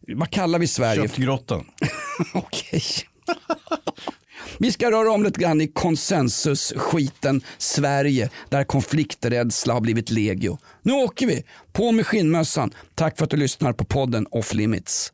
vad 0.09 0.31
kallar 0.31 0.59
vi 0.59 0.67
Sverige? 0.67 1.03
Köttgrottan. 1.03 1.65
Okej. 2.35 2.83
Vi 4.59 4.73
ska 4.73 4.91
röra 4.91 5.13
om 5.13 5.23
lite 5.23 5.41
grann 5.41 5.61
i 5.61 5.69
konsensusskiten 5.69 7.43
Sverige 7.59 8.31
där 8.49 8.65
konflikträdsla 8.65 9.75
har 9.75 9.81
blivit 9.81 10.11
legio. 10.11 10.59
Nu 10.83 10.93
åker 10.93 11.27
vi, 11.27 11.43
på 11.73 11.93
med 11.93 12.07
skinnmössan. 12.07 12.71
Tack 12.95 13.19
för 13.19 13.25
att 13.25 13.31
du 13.31 13.37
lyssnar 13.37 13.73
på 13.73 13.85
podden 13.85 14.27
Off 14.31 14.55
Limits. 14.55 15.13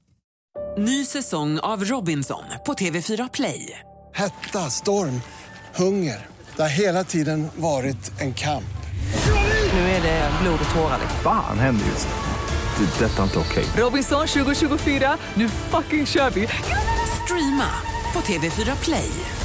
Ny 0.78 1.04
säsong 1.04 1.58
av 1.58 1.84
Robinson 1.84 2.44
på 2.66 2.72
TV4 2.72 3.30
Play. 3.32 3.80
Hetta, 4.14 4.70
storm, 4.70 5.20
hunger. 5.74 6.26
Det 6.56 6.62
har 6.62 6.68
hela 6.68 7.04
tiden 7.04 7.48
varit 7.56 8.20
en 8.20 8.34
kamp. 8.34 8.64
Nu 9.72 9.80
är 9.80 10.02
det 10.02 10.30
blod 10.42 10.58
och 10.68 10.74
tårar. 10.74 10.98
liksom. 11.00 11.20
Fan 11.22 11.58
händer 11.58 11.86
just 11.86 12.08
nu. 12.08 12.14
Det. 12.78 13.04
är 13.04 13.08
Detta 13.08 13.18
är 13.18 13.24
inte 13.24 13.38
okej. 13.38 13.64
Robinson 13.76 14.26
2024, 14.26 15.16
nu 15.34 15.48
fucking 15.48 16.06
kör 16.06 16.30
vi! 16.30 16.48
Streama 17.24 17.97
på 18.12 18.20
TV4 18.20 18.76
Play. 18.84 19.37